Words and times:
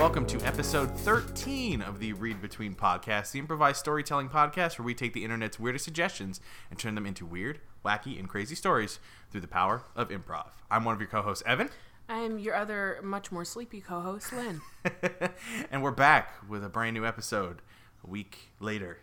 Welcome 0.00 0.24
to 0.28 0.40
episode 0.46 0.90
13 0.90 1.82
of 1.82 1.98
the 1.98 2.14
Read 2.14 2.40
Between 2.40 2.74
podcast, 2.74 3.32
the 3.32 3.38
improvised 3.38 3.80
storytelling 3.80 4.30
podcast 4.30 4.78
where 4.78 4.86
we 4.86 4.94
take 4.94 5.12
the 5.12 5.22
internet's 5.22 5.60
weirdest 5.60 5.84
suggestions 5.84 6.40
and 6.70 6.78
turn 6.78 6.94
them 6.94 7.04
into 7.04 7.26
weird, 7.26 7.60
wacky, 7.84 8.18
and 8.18 8.26
crazy 8.26 8.54
stories 8.54 8.98
through 9.30 9.42
the 9.42 9.46
power 9.46 9.82
of 9.94 10.08
improv. 10.08 10.52
I'm 10.70 10.86
one 10.86 10.94
of 10.94 11.02
your 11.02 11.10
co 11.10 11.20
hosts, 11.20 11.44
Evan, 11.44 11.68
I'm 12.08 12.38
your 12.38 12.54
other, 12.54 12.98
much 13.02 13.30
more 13.30 13.44
sleepy 13.44 13.82
co 13.82 14.00
host, 14.00 14.32
Lynne. 14.32 14.62
and 15.70 15.82
we're 15.82 15.90
back 15.90 16.48
with 16.48 16.64
a 16.64 16.70
brand 16.70 16.94
new 16.94 17.04
episode 17.04 17.60
a 18.02 18.08
week 18.08 18.52
later 18.58 19.00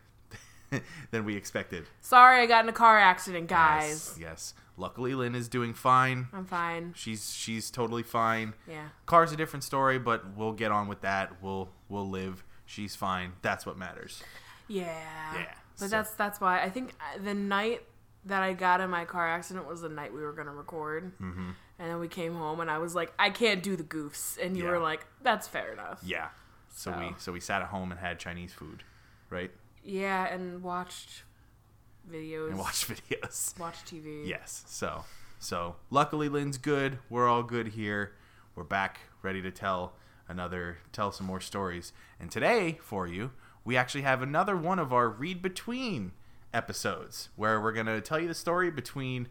than 1.12 1.26
we 1.26 1.36
expected. 1.36 1.86
Sorry 2.02 2.42
I 2.42 2.46
got 2.46 2.64
in 2.64 2.70
a 2.70 2.74
car 2.74 2.98
accident, 3.00 3.48
guys. 3.48 4.16
Yes, 4.18 4.20
yes. 4.20 4.54
Luckily, 4.80 5.16
Lynne 5.16 5.34
is 5.36 5.48
doing 5.48 5.74
fine. 5.74 6.28
I'm 6.34 6.46
fine. 6.46 6.94
She's 6.96 7.34
she's 7.34 7.72
totally 7.72 8.04
fine. 8.04 8.54
Yeah. 8.68 8.90
Car's 9.06 9.32
a 9.32 9.36
different 9.38 9.64
story, 9.64 9.98
but 9.98 10.36
we'll 10.38 10.52
get 10.54 10.72
on 10.72 10.88
with 10.88 11.02
that. 11.02 11.42
We'll 11.42 11.70
we'll 11.90 12.08
live. 12.10 12.44
She's 12.66 12.96
fine. 12.96 13.34
That's 13.42 13.66
what 13.66 13.78
matters. 13.78 14.22
Yeah. 14.68 14.86
Yeah, 15.34 15.46
But 15.80 15.86
so- 15.86 15.88
that's 15.88 16.12
that's 16.12 16.40
why 16.42 16.62
I 16.62 16.70
think 16.70 16.94
uh, 17.00 17.24
the 17.24 17.34
night 17.34 17.82
that 18.26 18.44
I 18.44 18.52
got 18.54 18.82
in 18.82 18.90
my 18.90 19.06
car 19.06 19.28
accident 19.28 19.68
was 19.68 19.82
the 19.82 19.90
night 19.90 20.14
we 20.14 20.22
were 20.22 20.34
gonna 20.34 20.54
record. 20.54 21.14
Mm-hmm. 21.20 21.52
And 21.80 21.90
then 21.92 22.00
we 22.00 22.08
came 22.08 22.36
home 22.36 22.60
and 22.60 22.70
I 22.70 22.78
was 22.80 22.94
like, 22.94 23.14
I 23.18 23.30
can't 23.30 23.64
do 23.64 23.76
the 23.76 23.84
goofs, 23.84 24.38
and 24.44 24.58
you 24.58 24.66
Yeah. 24.66 24.72
were 24.72 24.80
like, 24.80 25.06
that's 25.22 25.48
fair 25.48 25.72
enough. 25.72 26.02
Yeah. 26.04 26.28
So, 26.70 26.92
So. 26.92 27.00
we 27.00 27.16
so 27.18 27.32
we 27.32 27.40
sat 27.40 27.62
at 27.62 27.70
home 27.70 27.92
and 27.92 28.00
had 28.00 28.20
Chinese 28.20 28.52
food, 28.54 28.84
right? 29.32 29.50
Yeah, 29.88 30.28
and 30.28 30.62
watched 30.62 31.24
videos. 32.12 32.50
And 32.50 32.60
watched 32.60 32.88
videos. 32.90 33.58
Watch 33.58 33.84
TV. 33.86 34.28
Yes. 34.28 34.64
So 34.68 35.06
so 35.40 35.76
luckily 35.90 36.30
Lynne's 36.30 36.58
good. 36.58 37.00
We're 37.10 37.28
all 37.28 37.44
good 37.44 37.70
here. 37.70 38.14
We're 38.56 38.64
back 38.64 39.00
ready 39.22 39.42
to 39.42 39.52
tell 39.52 39.94
another 40.28 40.80
tell 40.92 41.12
some 41.12 41.26
more 41.26 41.40
stories. 41.40 41.94
And 42.20 42.30
today 42.30 42.80
for 42.82 43.08
you, 43.08 43.32
we 43.64 43.78
actually 43.78 44.02
have 44.02 44.22
another 44.22 44.58
one 44.58 44.80
of 44.80 44.92
our 44.92 45.08
read 45.08 45.42
between 45.42 46.12
episodes 46.54 47.30
where 47.36 47.62
we're 47.62 47.72
going 47.72 47.86
to 47.86 48.02
tell 48.02 48.20
you 48.20 48.28
the 48.28 48.34
story 48.34 48.72
between 48.72 49.28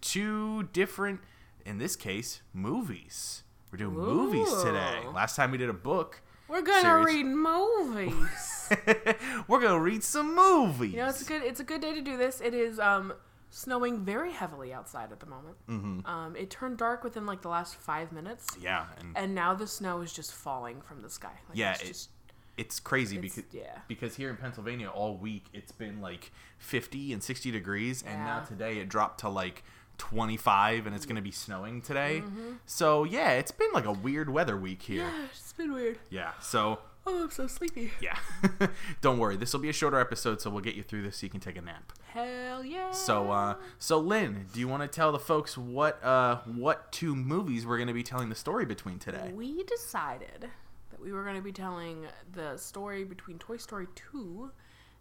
two 0.00 0.64
different 0.72 1.20
in 1.64 1.78
this 1.78 1.94
case 1.94 2.40
movies. 2.52 3.42
We're 3.70 3.78
doing 3.78 3.94
movies 3.94 4.52
today. 4.62 5.02
Last 5.14 5.36
time 5.36 5.52
we 5.52 5.58
did 5.58 5.68
a 5.68 5.74
book. 5.74 6.22
We're 6.50 6.62
gonna 6.62 6.80
Series. 6.80 7.06
read 7.06 7.26
movies. 7.26 8.68
we're 9.48 9.60
to 9.60 9.78
read 9.78 10.02
some 10.02 10.34
movies. 10.34 10.92
You 10.92 10.98
know, 10.98 11.08
it's 11.08 11.22
a 11.22 11.24
good 11.24 11.42
it's 11.42 11.60
a 11.60 11.64
good 11.64 11.80
day 11.80 11.94
to 11.94 12.00
do 12.02 12.16
this. 12.16 12.40
It 12.40 12.54
is 12.54 12.78
um 12.80 13.12
snowing 13.50 14.04
very 14.04 14.32
heavily 14.32 14.72
outside 14.72 15.12
at 15.12 15.20
the 15.20 15.26
moment. 15.26 15.56
Mm-hmm. 15.68 16.06
Um, 16.06 16.36
it 16.36 16.50
turned 16.50 16.76
dark 16.78 17.02
within 17.04 17.26
like 17.26 17.42
the 17.42 17.48
last 17.48 17.76
five 17.76 18.12
minutes, 18.12 18.46
yeah, 18.60 18.86
and 18.98 19.16
and 19.16 19.34
now 19.34 19.54
the 19.54 19.66
snow 19.66 20.00
is 20.00 20.12
just 20.12 20.32
falling 20.32 20.80
from 20.80 21.02
the 21.02 21.10
sky. 21.10 21.32
Like, 21.48 21.56
Yeah, 21.58 21.72
it's 21.72 21.82
it- 21.82 21.86
just 21.88 22.08
it's 22.56 22.80
crazy 22.80 23.16
It's- 23.16 23.34
because 23.36 23.54
yeah. 23.54 23.78
because 23.88 24.16
here 24.16 24.28
in 24.28 24.36
Pennsylvania 24.36 24.88
all 24.88 25.16
week 25.16 25.44
it's 25.54 25.72
been 25.72 26.00
like 26.02 26.30
50 26.58 27.12
and 27.12 27.22
60 27.22 27.50
degrees 27.52 28.02
and 28.02 28.18
now 28.24 28.40
today 28.40 28.78
it 28.78 28.88
dropped 28.88 29.20
to 29.20 29.28
like 29.30 29.62
25 30.00 30.86
and 30.86 30.96
it's 30.96 31.04
going 31.04 31.16
to 31.16 31.22
be 31.22 31.30
snowing 31.30 31.82
today. 31.82 32.22
Mm-hmm. 32.24 32.52
So 32.64 33.04
yeah, 33.04 33.32
it's 33.32 33.52
been 33.52 33.68
like 33.74 33.84
a 33.84 33.92
weird 33.92 34.30
weather 34.30 34.56
week 34.56 34.82
here. 34.82 35.02
yeah, 35.04 35.26
it's 35.30 35.52
been 35.52 35.72
weird. 35.72 35.98
Yeah. 36.08 36.32
So 36.40 36.78
Oh, 37.06 37.24
I'm 37.24 37.30
so 37.30 37.46
sleepy. 37.46 37.92
yeah. 38.00 38.16
Don't 39.02 39.18
worry. 39.18 39.36
This 39.36 39.52
will 39.52 39.60
be 39.60 39.68
a 39.68 39.74
shorter 39.74 40.00
episode 40.00 40.40
so 40.40 40.48
we'll 40.48 40.62
get 40.62 40.74
you 40.74 40.82
through 40.82 41.02
this 41.02 41.18
so 41.18 41.26
you 41.26 41.30
can 41.30 41.40
take 41.40 41.56
a 41.56 41.60
nap. 41.60 41.92
Hell 42.08 42.64
yeah. 42.64 42.92
So 42.92 43.30
uh 43.30 43.56
so 43.78 43.98
Lynne, 43.98 44.46
do 44.54 44.58
you 44.58 44.68
want 44.68 44.82
to 44.82 44.88
tell 44.88 45.12
the 45.12 45.18
folks 45.18 45.58
what 45.58 46.02
uh 46.02 46.38
what 46.46 46.90
two 46.92 47.14
movies 47.14 47.66
we're 47.66 47.76
going 47.76 47.88
to 47.88 47.94
be 47.94 48.02
telling 48.02 48.30
the 48.30 48.34
story 48.34 48.64
between 48.64 48.98
today? 48.98 49.32
we 49.34 49.62
decided 49.64 50.48
that 50.90 51.00
we 51.00 51.12
were 51.12 51.24
going 51.24 51.36
to 51.36 51.42
be 51.42 51.52
telling 51.52 52.06
the 52.32 52.56
story 52.56 53.04
between 53.04 53.38
Toy 53.38 53.58
Story 53.58 53.86
2 54.12 54.50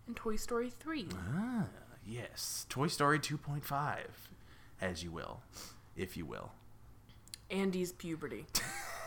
and 0.07 0.15
Toy 0.15 0.35
Story 0.35 0.69
3. 0.69 1.07
Ah, 1.35 1.65
yes. 2.05 2.65
Toy 2.69 2.87
Story 2.87 3.19
2.5 3.19 3.97
as 4.81 5.03
you 5.03 5.11
will, 5.11 5.41
if 5.95 6.15
you 6.17 6.25
will. 6.25 6.51
Andy's 7.49 7.91
puberty. 7.91 8.45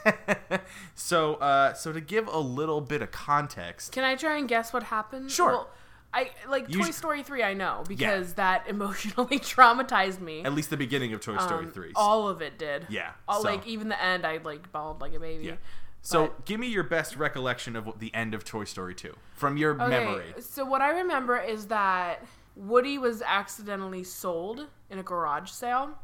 so, 0.94 1.34
uh, 1.36 1.74
so 1.74 1.92
to 1.92 2.00
give 2.00 2.26
a 2.28 2.38
little 2.38 2.80
bit 2.80 3.02
of 3.02 3.10
context, 3.10 3.92
Can 3.92 4.04
I 4.04 4.14
try 4.16 4.36
and 4.38 4.48
guess 4.48 4.72
what 4.72 4.84
happened? 4.84 5.30
Sure. 5.30 5.48
Well, 5.52 5.70
I 6.14 6.30
like 6.48 6.68
You 6.68 6.82
Toy 6.82 6.90
sh- 6.90 6.94
Story 6.94 7.22
3 7.22 7.42
I 7.42 7.54
know 7.54 7.84
because 7.88 8.34
that 8.34 8.66
emotionally 8.68 9.38
traumatized 9.38 10.20
me. 10.20 10.42
at 10.44 10.52
least 10.54 10.70
the 10.70 10.76
beginning 10.76 11.14
of 11.14 11.20
Toy 11.20 11.38
Story 11.38 11.64
Um, 11.66 11.70
3. 11.70 11.92
All 11.96 12.28
of 12.28 12.42
it 12.42 12.58
did. 12.58 12.86
Yeah, 12.90 13.12
All 13.26 13.42
so- 13.42 13.48
like 13.48 13.66
even 13.66 13.88
the 13.88 14.02
end, 14.02 14.26
I 14.26 14.38
like 14.38 14.70
bawled 14.72 15.00
like 15.00 15.14
a 15.14 15.20
baby. 15.20 15.44
yeah. 15.46 15.54
So, 16.02 16.26
but- 16.26 16.44
give 16.44 16.58
me 16.60 16.66
your 16.66 16.82
best 16.82 17.16
recollection 17.16 17.76
of 17.76 17.98
the 18.00 18.12
end 18.14 18.34
of 18.34 18.44
Toy 18.44 18.64
Story 18.64 18.94
2 18.94 19.14
from 19.34 19.56
your 19.56 19.80
Okay, 19.80 19.88
memory. 19.88 20.34
so 20.40 20.64
what 20.64 20.82
I 20.82 20.90
remember 20.98 21.38
is 21.38 21.66
that 21.68 22.22
Woody 22.56 22.98
was 22.98 23.22
accidentally 23.22 24.04
sold 24.04 24.66
in 24.90 24.98
a 24.98 25.02
garage 25.02 25.50
sale, 25.50 25.98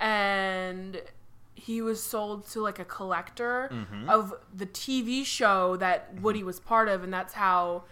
and 0.00 1.00
he 1.54 1.80
was 1.82 2.02
sold 2.02 2.46
to 2.50 2.60
like 2.60 2.78
a 2.78 2.84
collector 2.84 3.68
Mm-hmm. 3.72 4.08
of 4.08 4.34
the 4.54 4.66
TV 4.66 5.24
show 5.24 5.76
that 5.76 6.14
Woody 6.20 6.42
was 6.42 6.60
part 6.60 6.88
of, 6.88 7.02
and 7.04 7.12
that's 7.12 7.34
how. 7.34 7.84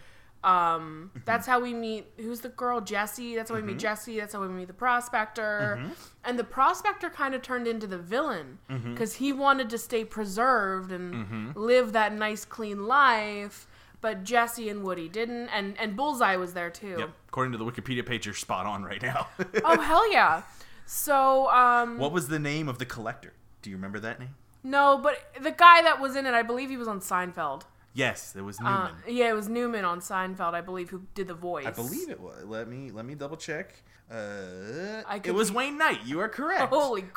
Um, 0.43 1.11
Mm-hmm. 1.13 1.19
that's 1.27 1.47
how 1.47 1.61
we 1.61 1.75
meet. 1.75 2.07
Who's 2.17 2.41
the 2.41 2.49
girl? 2.49 2.81
Jessie. 2.81 3.35
That's 3.37 3.51
how 3.51 3.57
we 3.57 3.63
meet 3.63 3.79
Jessie. 3.79 4.19
That's 4.19 4.33
how 4.33 4.41
we 4.41 4.49
meet 4.49 4.69
the 4.69 4.73
prospector. 4.73 5.77
Mm-hmm. 5.79 5.93
And 6.25 6.39
the 6.39 6.45
prospector 6.45 7.11
kind 7.11 7.35
of 7.35 7.43
turned 7.43 7.67
into 7.69 7.87
the 7.87 7.99
villain 7.99 8.59
Mm-hmm. 8.71 8.93
because 8.95 9.15
he 9.17 9.35
wanted 9.35 9.69
to 9.71 9.77
stay 9.79 10.03
preserved 10.03 10.93
and 10.93 11.55
live 11.55 11.93
that 11.93 12.15
nice, 12.15 12.47
clean 12.47 12.87
life. 12.87 13.67
But 14.01 14.25
Jessie 14.25 14.69
and 14.71 14.83
Woody 14.83 15.09
didn't, 15.09 15.49
and 15.49 15.79
and 15.79 15.95
Bullseye 15.97 16.37
was 16.37 16.55
there 16.55 16.71
too. 16.71 16.97
Yep. 16.99 17.11
According 17.29 17.53
to 17.53 17.59
the 17.59 17.65
Wikipedia 17.65 18.05
page, 18.05 18.25
you're 18.27 18.35
spot 18.35 18.67
on 18.67 18.83
right 18.83 19.03
now. 19.03 19.29
Oh 19.65 19.81
hell 19.81 20.11
yeah! 20.13 20.43
So 20.87 21.49
um, 21.51 21.99
what 21.99 22.13
was 22.13 22.29
the 22.29 22.39
name 22.39 22.69
of 22.69 22.79
the 22.79 22.87
collector? 22.87 23.33
Do 23.63 23.71
you 23.71 23.77
remember 23.77 24.01
that 24.01 24.19
name? 24.19 24.35
no, 24.63 24.99
but 25.03 25.17
the 25.41 25.51
guy 25.53 25.83
that 25.83 26.01
was 26.01 26.17
in 26.17 26.27
it, 26.27 26.35
I 26.35 26.43
believe 26.43 26.69
he 26.71 26.77
was 26.77 26.89
on 26.89 27.01
Seinfeld. 27.01 27.63
Yes, 27.93 28.35
it 28.37 28.43
was 28.43 28.59
Uh, 28.61 28.65
Newman. 28.89 28.95
yeah, 29.09 29.29
it 29.31 29.35
was 29.35 29.49
Newman 29.49 29.85
on 29.85 30.01
Seinfeld, 30.01 30.55
I 30.55 30.61
believe, 30.61 30.91
who 30.91 31.03
did 31.15 31.27
the 31.29 31.35
voice. 31.35 31.67
I 31.67 31.71
believe 31.71 32.09
it 32.09 32.21
was. 32.21 32.45
Let 32.45 32.69
me 32.69 32.91
let 32.91 33.05
me 33.05 33.15
double 33.15 33.37
check. 33.37 33.83
Uh, 34.11 35.03
it 35.25 35.33
was 35.35 35.51
be- 35.51 35.57
Wayne 35.57 35.79
Knight. 35.79 36.01
You 36.05 36.21
are 36.21 36.29
correct. 36.29 36.73
Holy 36.73 37.03
Wow, 37.03 37.09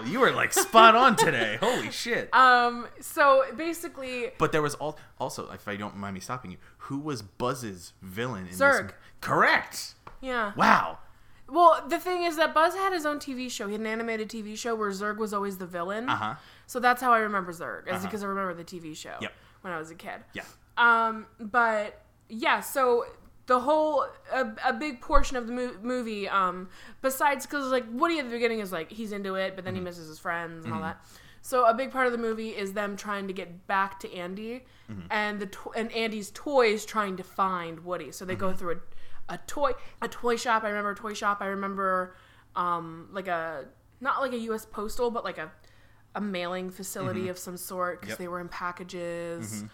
crap. 0.00 0.06
you 0.06 0.20
were 0.20 0.30
like 0.30 0.52
spot 0.52 0.94
on 0.94 1.16
today. 1.24 1.58
Holy 1.60 1.90
shit. 1.90 2.32
Um, 2.34 2.86
so 3.00 3.44
basically, 3.56 4.30
But 4.38 4.52
there 4.52 4.62
was 4.62 4.74
all, 4.76 4.98
also, 5.18 5.50
if 5.50 5.66
I 5.66 5.76
don't 5.76 5.96
mind 5.96 6.14
me 6.14 6.20
stopping 6.20 6.50
you, 6.52 6.58
who 6.78 6.98
was 6.98 7.22
Buzz's 7.22 7.92
villain 8.02 8.46
in 8.46 8.54
Zurg. 8.54 8.88
this? 8.88 8.92
Correct. 9.20 9.94
yeah. 10.20 10.52
Wow. 10.56 10.98
Well, 11.50 11.82
the 11.88 11.98
thing 11.98 12.24
is 12.24 12.36
that 12.36 12.52
Buzz 12.54 12.74
had 12.74 12.92
his 12.92 13.06
own 13.06 13.18
TV 13.18 13.50
show. 13.50 13.66
He 13.66 13.72
had 13.72 13.80
an 13.80 13.86
animated 13.86 14.28
TV 14.28 14.56
show 14.56 14.74
where 14.74 14.90
Zurg 14.90 15.16
was 15.16 15.32
always 15.32 15.56
the 15.56 15.66
villain. 15.66 16.08
Uh 16.08 16.16
huh. 16.16 16.34
So 16.66 16.78
that's 16.78 17.00
how 17.00 17.10
I 17.12 17.20
remember 17.20 17.52
Zurg, 17.52 17.86
is 17.88 17.94
Uh-huh. 17.94 18.04
because 18.04 18.22
I 18.22 18.26
remember 18.26 18.52
the 18.52 18.64
TV 18.64 18.94
show 18.94 19.14
Yep. 19.20 19.32
when 19.62 19.72
I 19.72 19.78
was 19.78 19.90
a 19.90 19.94
kid. 19.94 20.20
Yeah. 20.34 20.42
Um, 20.76 21.26
but 21.40 22.02
yeah, 22.28 22.60
so 22.60 23.06
the 23.48 23.58
whole 23.60 24.06
a, 24.32 24.46
a 24.66 24.72
big 24.74 25.00
portion 25.00 25.36
of 25.36 25.46
the 25.46 25.52
mo- 25.52 25.76
movie, 25.82 26.28
um, 26.28 26.68
besides 27.00 27.46
because 27.46 27.72
like 27.72 27.84
Woody 27.90 28.18
at 28.18 28.26
the 28.26 28.30
beginning 28.30 28.60
is 28.60 28.70
like 28.70 28.92
he's 28.92 29.10
into 29.10 29.34
it, 29.34 29.56
but 29.56 29.64
then 29.64 29.74
he 29.74 29.78
mm-hmm. 29.78 29.86
misses 29.86 30.06
his 30.06 30.18
friends 30.18 30.64
and 30.64 30.72
all 30.72 30.80
mm-hmm. 30.80 30.88
that. 30.88 31.04
So 31.40 31.64
a 31.64 31.72
big 31.72 31.90
part 31.90 32.06
of 32.06 32.12
the 32.12 32.18
movie 32.18 32.50
is 32.50 32.74
them 32.74 32.94
trying 32.94 33.26
to 33.26 33.32
get 33.32 33.66
back 33.66 33.98
to 34.00 34.14
Andy, 34.14 34.66
mm-hmm. 34.90 35.00
and 35.10 35.40
the 35.40 35.46
to- 35.46 35.72
and 35.74 35.90
Andy's 35.92 36.30
toys 36.32 36.84
trying 36.84 37.16
to 37.16 37.24
find 37.24 37.80
Woody. 37.80 38.12
So 38.12 38.26
they 38.26 38.36
go 38.36 38.52
through 38.52 38.80
a, 39.28 39.34
a 39.34 39.38
toy 39.46 39.72
a 40.02 40.08
toy 40.08 40.36
shop. 40.36 40.62
I 40.62 40.68
remember 40.68 40.90
a 40.90 40.96
toy 40.96 41.14
shop. 41.14 41.38
I 41.40 41.46
remember 41.46 42.14
um 42.54 43.08
like 43.12 43.28
a 43.28 43.64
not 44.02 44.20
like 44.20 44.34
a 44.34 44.38
U.S. 44.40 44.66
postal, 44.66 45.10
but 45.10 45.24
like 45.24 45.38
a 45.38 45.50
a 46.14 46.20
mailing 46.20 46.68
facility 46.70 47.28
of 47.28 47.38
some 47.38 47.56
sort 47.56 48.00
because 48.00 48.12
Yep. 48.12 48.18
they 48.18 48.28
were 48.28 48.40
in 48.40 48.48
packages. 48.48 49.64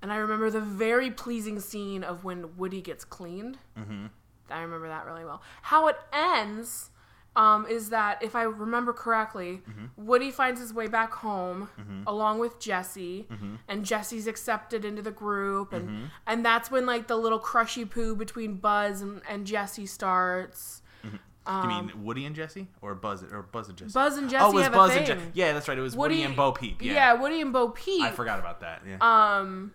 And 0.00 0.12
I 0.12 0.16
remember 0.16 0.50
the 0.50 0.60
very 0.60 1.10
pleasing 1.10 1.60
scene 1.60 2.04
of 2.04 2.24
when 2.24 2.56
Woody 2.56 2.80
gets 2.80 3.04
cleaned. 3.04 3.58
Mm-hmm. 3.78 4.06
I 4.50 4.60
remember 4.60 4.88
that 4.88 5.06
really 5.06 5.24
well. 5.24 5.42
How 5.62 5.88
it 5.88 5.96
ends 6.12 6.90
um, 7.36 7.66
is 7.66 7.90
that, 7.90 8.22
if 8.22 8.34
I 8.34 8.42
remember 8.42 8.92
correctly, 8.92 9.62
Woody 9.96 10.30
finds 10.30 10.60
his 10.60 10.74
way 10.74 10.88
back 10.88 11.12
home 11.12 11.68
along 12.06 12.40
with 12.40 12.58
Jessie, 12.58 13.28
and 13.68 13.84
Jessie's 13.84 14.26
accepted 14.26 14.84
into 14.84 15.02
the 15.02 15.12
group, 15.12 15.72
and 15.72 16.10
and 16.26 16.44
that's 16.44 16.70
when 16.70 16.84
like 16.84 17.06
the 17.06 17.16
little 17.16 17.38
crushy 17.38 17.84
poo 17.84 18.16
between 18.16 18.54
Buzz 18.54 19.02
and, 19.02 19.22
and 19.28 19.46
Jessie 19.46 19.86
starts. 19.86 20.82
you 21.04 21.68
mean 21.68 21.92
Woody 22.02 22.24
and 22.24 22.34
Jessie, 22.34 22.68
or 22.82 22.94
Buzz 22.94 23.22
or 23.22 23.42
Buzz 23.42 23.68
and 23.68 23.78
Jessie? 23.78 23.96
Um, 23.96 24.04
Buzz 24.04 24.18
and 24.18 24.30
Jessie 24.30 24.44
oh, 24.44 24.50
it 24.50 24.54
was 24.54 24.64
have 24.64 24.72
Buzz 24.72 24.96
and. 24.96 25.06
Jessie. 25.06 25.30
Yeah, 25.34 25.52
that's 25.52 25.68
right. 25.68 25.78
It 25.78 25.82
was 25.82 25.96
Woody, 25.96 26.22
and 26.24 26.34
Bo 26.34 26.52
Peep. 26.52 26.82
Yeah. 26.82 26.92
yeah, 26.92 27.12
Woody 27.14 27.40
and 27.40 27.52
Bo 27.52 27.68
Peep. 27.68 28.02
I 28.02 28.10
forgot 28.10 28.40
about 28.40 28.60
that. 28.60 28.82
Yeah. 28.84 28.96
um 29.00 29.72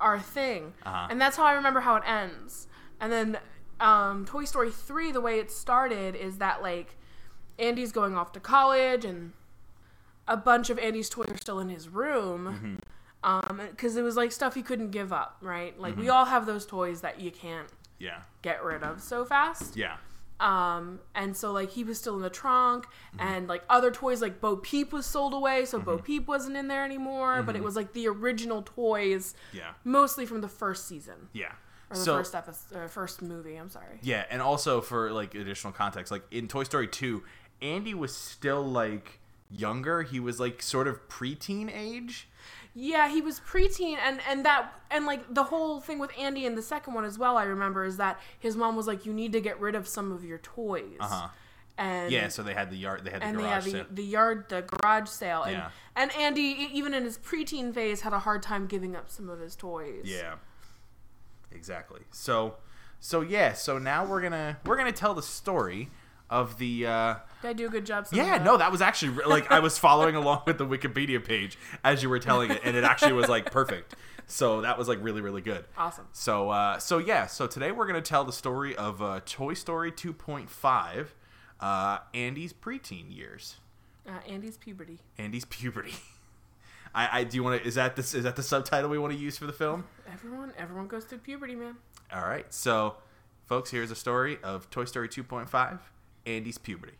our 0.00 0.18
thing. 0.20 0.74
Uh-huh. 0.84 1.08
And 1.10 1.20
that's 1.20 1.36
how 1.36 1.44
I 1.44 1.52
remember 1.52 1.80
how 1.80 1.96
it 1.96 2.02
ends. 2.06 2.66
And 3.00 3.10
then 3.12 3.38
um 3.80 4.24
Toy 4.24 4.44
Story 4.44 4.70
3 4.70 5.12
the 5.12 5.20
way 5.20 5.38
it 5.38 5.50
started 5.50 6.14
is 6.16 6.38
that 6.38 6.62
like 6.62 6.96
Andy's 7.58 7.92
going 7.92 8.16
off 8.16 8.32
to 8.32 8.40
college 8.40 9.04
and 9.04 9.32
a 10.26 10.36
bunch 10.36 10.68
of 10.70 10.78
Andy's 10.78 11.08
toys 11.08 11.28
are 11.30 11.36
still 11.36 11.58
in 11.58 11.68
his 11.68 11.88
room. 11.88 12.78
Um, 13.24 13.60
because 13.70 13.96
it 13.96 14.02
was 14.02 14.16
like 14.16 14.30
stuff 14.30 14.54
he 14.54 14.62
couldn't 14.62 14.90
give 14.92 15.12
up, 15.12 15.38
right? 15.40 15.78
Like 15.78 15.94
Mm-hmm. 15.94 16.02
we 16.02 16.08
all 16.08 16.26
have 16.26 16.46
those 16.46 16.64
toys 16.66 17.00
that 17.00 17.18
you 17.20 17.30
can't 17.32 17.66
Yeah. 17.98 18.20
get 18.42 18.62
rid 18.62 18.84
of 18.84 19.00
so 19.02 19.24
fast. 19.24 19.76
Yeah. 19.76 19.96
Um, 20.40 21.00
and 21.14 21.36
so 21.36 21.50
like 21.52 21.70
he 21.70 21.82
was 21.84 21.98
still 21.98 22.14
in 22.16 22.22
the 22.22 22.30
trunk, 22.30 22.86
Mm-hmm. 22.86 23.20
and 23.28 23.48
like 23.48 23.62
other 23.68 23.90
toys 23.90 24.22
like 24.22 24.40
Bo 24.40 24.56
Peep 24.56 24.92
was 24.92 25.04
sold 25.06 25.34
away, 25.34 25.64
so 25.64 25.78
Bo 25.80 25.98
Peep 25.98 26.28
wasn't 26.28 26.56
in 26.56 26.68
there 26.68 26.84
anymore. 26.84 27.42
But 27.42 27.56
it 27.56 27.62
was 27.64 27.74
like 27.76 27.92
the 27.92 28.06
original 28.08 28.62
toys, 28.62 29.34
Mm-hmm. 29.48 29.56
Yeah. 29.58 29.70
mostly 29.84 30.26
from 30.26 30.40
the 30.40 30.48
first 30.48 30.86
season 30.86 31.28
Yeah. 31.32 31.52
or 31.90 31.96
the 31.96 32.02
So 32.02 32.16
first 32.18 32.34
episode, 32.34 32.76
uh, 32.84 32.86
first 32.88 33.20
movie. 33.22 33.56
I'm 33.56 33.70
sorry. 33.70 33.98
yeah, 34.02 34.24
and 34.30 34.40
also 34.40 34.80
for 34.80 35.10
like 35.10 35.34
additional 35.34 35.72
context, 35.72 36.12
like 36.12 36.22
in 36.30 36.46
Toy 36.48 36.62
Story 36.64 36.86
2, 36.86 37.22
Andy 37.60 37.94
was 37.94 38.14
still 38.14 38.62
like 38.64 39.18
younger. 39.50 40.02
He 40.02 40.20
was 40.20 40.38
like 40.38 40.62
sort 40.62 40.86
of 40.86 41.08
preteen 41.08 41.68
age. 41.74 42.28
Yeah, 42.74 43.08
he 43.08 43.20
was 43.20 43.40
preteen, 43.40 43.96
and 43.98 44.20
and 44.28 44.44
that 44.44 44.72
and 44.90 45.04
like 45.06 45.32
the 45.34 45.44
whole 45.44 45.80
thing 45.80 45.98
with 45.98 46.10
Andy 46.18 46.46
in 46.46 46.54
the 46.54 46.62
second 46.62 46.94
one 46.94 47.04
as 47.04 47.18
well. 47.18 47.36
I 47.36 47.44
remember 47.44 47.84
is 47.84 47.96
that 47.96 48.20
his 48.38 48.56
mom 48.56 48.76
was 48.76 48.86
like, 48.86 49.04
"You 49.06 49.12
need 49.12 49.32
to 49.32 49.40
get 49.40 49.58
rid 49.60 49.74
of 49.74 49.88
some 49.88 50.12
of 50.12 50.24
your 50.24 50.38
toys." 50.38 50.96
Uh-huh. 51.00 51.28
And 51.76 52.10
Yeah, 52.10 52.26
so 52.28 52.42
they 52.42 52.54
had 52.54 52.70
the 52.70 52.76
yard 52.76 53.04
they 53.04 53.10
had 53.10 53.22
the 53.22 53.26
and 53.26 53.38
they 53.38 53.42
garage 53.42 53.52
had 53.52 53.64
the, 53.64 53.70
sale. 53.70 53.86
the 53.92 54.02
yard 54.04 54.44
the 54.48 54.62
garage 54.62 55.08
sale 55.08 55.42
and 55.44 55.52
Yeah. 55.52 55.70
and 55.94 56.10
Andy 56.16 56.68
even 56.72 56.92
in 56.92 57.04
his 57.04 57.16
preteen 57.18 57.72
phase 57.72 58.00
had 58.00 58.12
a 58.12 58.18
hard 58.18 58.42
time 58.42 58.66
giving 58.66 58.96
up 58.96 59.08
some 59.10 59.28
of 59.28 59.38
his 59.38 59.54
toys. 59.54 60.02
Yeah. 60.04 60.34
Exactly. 61.52 62.00
So 62.10 62.56
so 63.00 63.20
yeah, 63.20 63.52
so 63.52 63.78
now 63.78 64.04
we're 64.04 64.22
to 64.28 64.56
we're 64.66 64.76
going 64.76 64.92
to 64.92 64.98
tell 64.98 65.14
the 65.14 65.22
story 65.22 65.88
of 66.30 66.58
the 66.58 66.86
uh 66.86 67.14
Did 67.42 67.48
I 67.48 67.52
do 67.54 67.66
a 67.66 67.70
good 67.70 67.86
job? 67.86 68.06
Yeah, 68.12 68.36
it 68.36 68.42
no, 68.42 68.56
that 68.56 68.70
was 68.72 68.82
actually 68.82 69.22
like 69.24 69.50
I 69.50 69.60
was 69.60 69.78
following 69.78 70.14
along 70.14 70.42
with 70.46 70.58
the 70.58 70.66
Wikipedia 70.66 71.24
page 71.24 71.58
as 71.84 72.02
you 72.02 72.08
were 72.08 72.18
telling 72.18 72.50
it, 72.50 72.60
and 72.64 72.76
it 72.76 72.84
actually 72.84 73.12
was 73.12 73.28
like 73.28 73.50
perfect. 73.50 73.94
So 74.26 74.60
that 74.60 74.76
was 74.76 74.88
like 74.88 74.98
really, 75.00 75.22
really 75.22 75.40
good. 75.40 75.64
awesome. 75.78 76.06
So, 76.12 76.50
uh, 76.50 76.78
so 76.78 76.98
yeah, 76.98 77.26
so 77.26 77.46
today 77.46 77.72
we're 77.72 77.86
gonna 77.86 78.02
tell 78.02 78.24
the 78.24 78.32
story 78.32 78.76
of 78.76 79.00
uh, 79.00 79.20
Toy 79.24 79.54
Story 79.54 79.90
2.5, 79.90 81.06
uh, 81.60 81.98
Andy's 82.12 82.52
preteen 82.52 83.04
years, 83.14 83.56
Uh, 84.06 84.12
Andy's 84.28 84.58
puberty. 84.58 84.98
Andy's 85.16 85.46
puberty. 85.46 85.94
I, 86.94 87.20
I 87.20 87.24
do 87.24 87.36
you 87.36 87.42
want 87.44 87.60
to? 87.62 87.66
Is 87.68 87.74
that 87.76 87.96
this? 87.96 88.14
Is 88.14 88.24
that 88.24 88.36
the 88.36 88.42
subtitle 88.42 88.90
we 88.90 88.98
want 88.98 89.12
to 89.14 89.18
use 89.18 89.38
for 89.38 89.46
the 89.46 89.52
film? 89.52 89.84
Everyone, 90.12 90.52
everyone 90.58 90.88
goes 90.88 91.04
through 91.04 91.18
puberty, 91.18 91.54
man. 91.54 91.76
All 92.12 92.22
right, 92.22 92.52
so 92.52 92.96
folks, 93.46 93.70
here's 93.70 93.90
a 93.90 93.94
story 93.96 94.38
of 94.42 94.68
Toy 94.70 94.84
Story 94.84 95.08
2.5, 95.08 95.78
Andy's 96.28 96.58
puberty. 96.58 96.92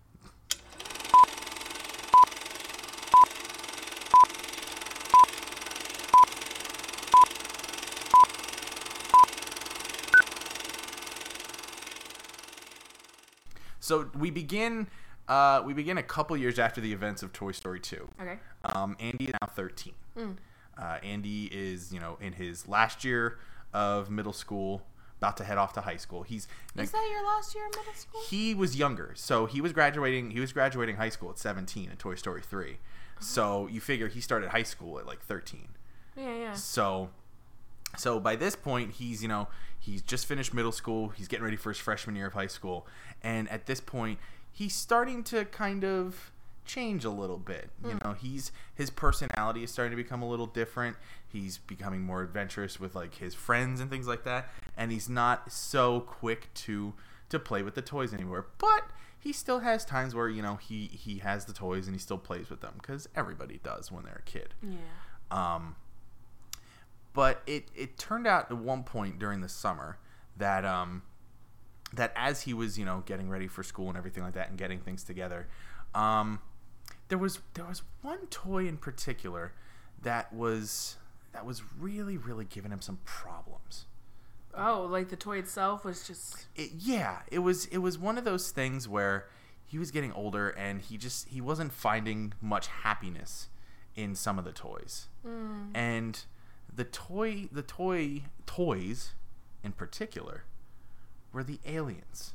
So 13.81 14.11
we 14.19 14.31
begin. 14.31 14.87
Uh, 15.29 15.63
we 15.65 15.75
begin 15.75 15.99
a 15.99 16.03
couple 16.03 16.35
years 16.39 16.59
after 16.59 16.81
the 16.81 16.91
events 16.91 17.23
of 17.23 17.35
Toy 17.35 17.53
Story 17.53 17.81
2. 17.81 18.09
Okay. 18.21 18.39
Um, 18.65 18.97
Andy 18.99 19.27
is 19.27 19.35
now 19.43 19.47
13. 19.47 19.93
Uh, 20.79 20.99
Andy 21.03 21.51
is, 21.53 21.93
you 21.93 22.01
know, 22.01 22.17
in 22.21 22.33
his 22.33 22.67
last 22.67 23.05
year 23.05 23.39
of 23.75 24.09
middle 24.11 24.33
school, 24.33 24.87
about 25.19 25.37
to 25.37 25.45
head 25.45 25.59
off 25.59 25.73
to 25.75 25.83
high 25.83 25.97
school. 25.97 26.23
He's 26.23 26.47
Is 26.77 26.91
that 26.93 27.09
your 27.11 27.25
last 27.25 27.55
year 27.55 27.65
middle 27.77 27.93
school? 27.95 28.21
he 28.29 28.55
was 28.55 28.77
younger, 28.77 29.13
so 29.15 29.47
he 29.47 29.61
was 29.61 29.73
graduating. 29.73 30.31
He 30.31 30.41
was 30.41 30.53
graduating 30.53 30.97
high 30.97 31.09
school 31.09 31.31
at 31.31 31.39
17 31.39 31.91
in 31.91 31.97
Toy 31.97 32.15
Story 32.15 32.41
3. 32.43 32.79
So 33.21 33.67
you 33.67 33.81
figure 33.81 34.09
he 34.09 34.21
started 34.21 34.51
high 34.51 34.63
school 34.63 34.99
at 34.99 35.07
like 35.07 35.21
13. 35.21 35.69
Yeah, 36.17 36.35
yeah. 36.37 36.53
So, 36.55 37.11
so 37.97 38.21
by 38.21 38.37
this 38.37 38.55
point, 38.57 38.93
he's 38.95 39.23
you 39.23 39.29
know 39.29 39.49
he's 39.79 40.03
just 40.03 40.27
finished 40.27 40.55
middle 40.55 40.73
school. 40.73 41.09
He's 41.09 41.29
getting 41.29 41.45
ready 41.45 41.57
for 41.57 41.71
his 41.71 41.79
freshman 41.79 42.15
year 42.17 42.27
of 42.29 42.35
high 42.35 42.47
school, 42.47 42.87
and 43.23 43.49
at 43.51 43.67
this 43.67 43.81
point, 43.81 44.19
he's 44.53 44.75
starting 44.75 45.25
to 45.25 45.45
kind 45.47 45.85
of 45.85 46.31
change 46.69 47.05
a 47.05 47.11
little 47.11 47.39
bit. 47.39 47.71
You 47.85 47.99
know, 48.05 48.13
he's 48.13 48.53
his 48.75 48.91
personality 48.91 49.65
is 49.65 49.73
starting 49.73 49.97
to 49.97 50.03
become 50.03 50.23
a 50.23 50.29
little 50.29 50.47
different. 50.47 50.97
He's 51.27 51.59
becoming 51.59 52.03
more 52.03 52.23
adventurous 52.23 52.79
with 52.79 52.95
like 52.95 53.15
his 53.17 53.35
friends 53.35 53.81
and 53.81 53.91
things 53.91 54.07
like 54.07 54.23
that, 54.25 54.51
and 54.77 54.93
he's 54.93 55.09
not 55.09 55.51
so 55.51 56.01
quick 56.01 56.53
to 56.55 56.95
to 57.31 57.39
play 57.39 57.63
with 57.63 57.75
the 57.75 57.83
toys 57.83 58.15
anymore. 58.15 58.47
But 58.59 58.85
he 59.19 59.33
still 59.33 59.61
has 59.61 59.85
times 59.85 60.15
where 60.15 60.29
you 60.29 60.43
know 60.43 60.57
he 60.57 60.87
he 60.87 61.19
has 61.19 61.47
the 61.47 61.53
toys 61.53 61.87
and 61.87 61.95
he 61.95 61.99
still 61.99 62.19
plays 62.19 62.51
with 62.51 62.61
them 62.61 62.75
because 62.81 63.09
everybody 63.17 63.59
does 63.65 63.91
when 63.91 64.05
they're 64.05 64.23
a 64.25 64.31
kid. 64.31 64.55
Yeah. 64.63 64.77
Um, 65.31 65.77
but 67.15 67.43
it, 67.47 67.65
it 67.75 67.99
turned 67.99 68.27
out 68.27 68.51
at 68.51 68.57
one 68.57 68.85
point 68.85 69.19
during 69.19 69.41
the 69.41 69.49
summer 69.49 69.99
that 70.37 70.65
um, 70.65 71.03
that 71.93 72.13
as 72.15 72.43
he 72.43 72.55
was 72.55 72.79
you 72.79 72.85
know 72.85 73.03
getting 73.07 73.29
ready 73.29 73.49
for 73.49 73.63
school 73.63 73.89
and 73.89 73.99
everything 73.99 74.23
like 74.23 74.35
that 74.35 74.51
and 74.51 74.59
getting 74.59 74.79
things 74.79 75.03
together, 75.03 75.49
um, 75.95 76.41
there 77.09 77.19
was 77.19 77.41
there 77.55 77.65
was 77.65 77.83
one 78.03 78.27
toy 78.27 78.67
in 78.67 78.77
particular 78.77 79.53
that 80.03 80.33
was 80.33 80.97
that 81.33 81.45
was 81.45 81.63
really 81.79 82.17
really 82.17 82.45
giving 82.45 82.71
him 82.71 82.81
some 82.81 82.99
problems. 83.05 83.87
Oh, 84.55 84.89
like 84.91 85.09
the 85.09 85.17
toy 85.17 85.39
itself 85.39 85.85
was 85.85 86.07
just. 86.07 86.47
It, 86.57 86.71
yeah, 86.79 87.19
it 87.31 87.41
was 87.41 87.67
it 87.67 87.79
was 87.79 87.99
one 87.99 88.19
of 88.19 88.25
those 88.25 88.51
things 88.51 88.89
where 88.89 89.29
he 89.65 89.79
was 89.79 89.91
getting 89.91 90.13
older 90.13 90.49
and 90.51 90.81
he 90.81 90.97
just 90.97 91.29
he 91.29 91.41
wasn't 91.41 91.73
finding 91.73 92.33
much 92.41 92.69
happiness 92.69 93.49
in 93.95 94.15
some 94.15 94.39
of 94.39 94.45
the 94.45 94.53
toys. 94.53 95.09
Mm. 95.27 95.71
And 95.75 96.25
the 96.75 96.85
toy 96.85 97.49
the 97.53 97.63
toy 97.63 98.23
toys 98.47 99.13
in 99.63 99.73
particular 99.73 100.45
were 101.33 101.45
the 101.45 101.61
aliens. 101.67 102.33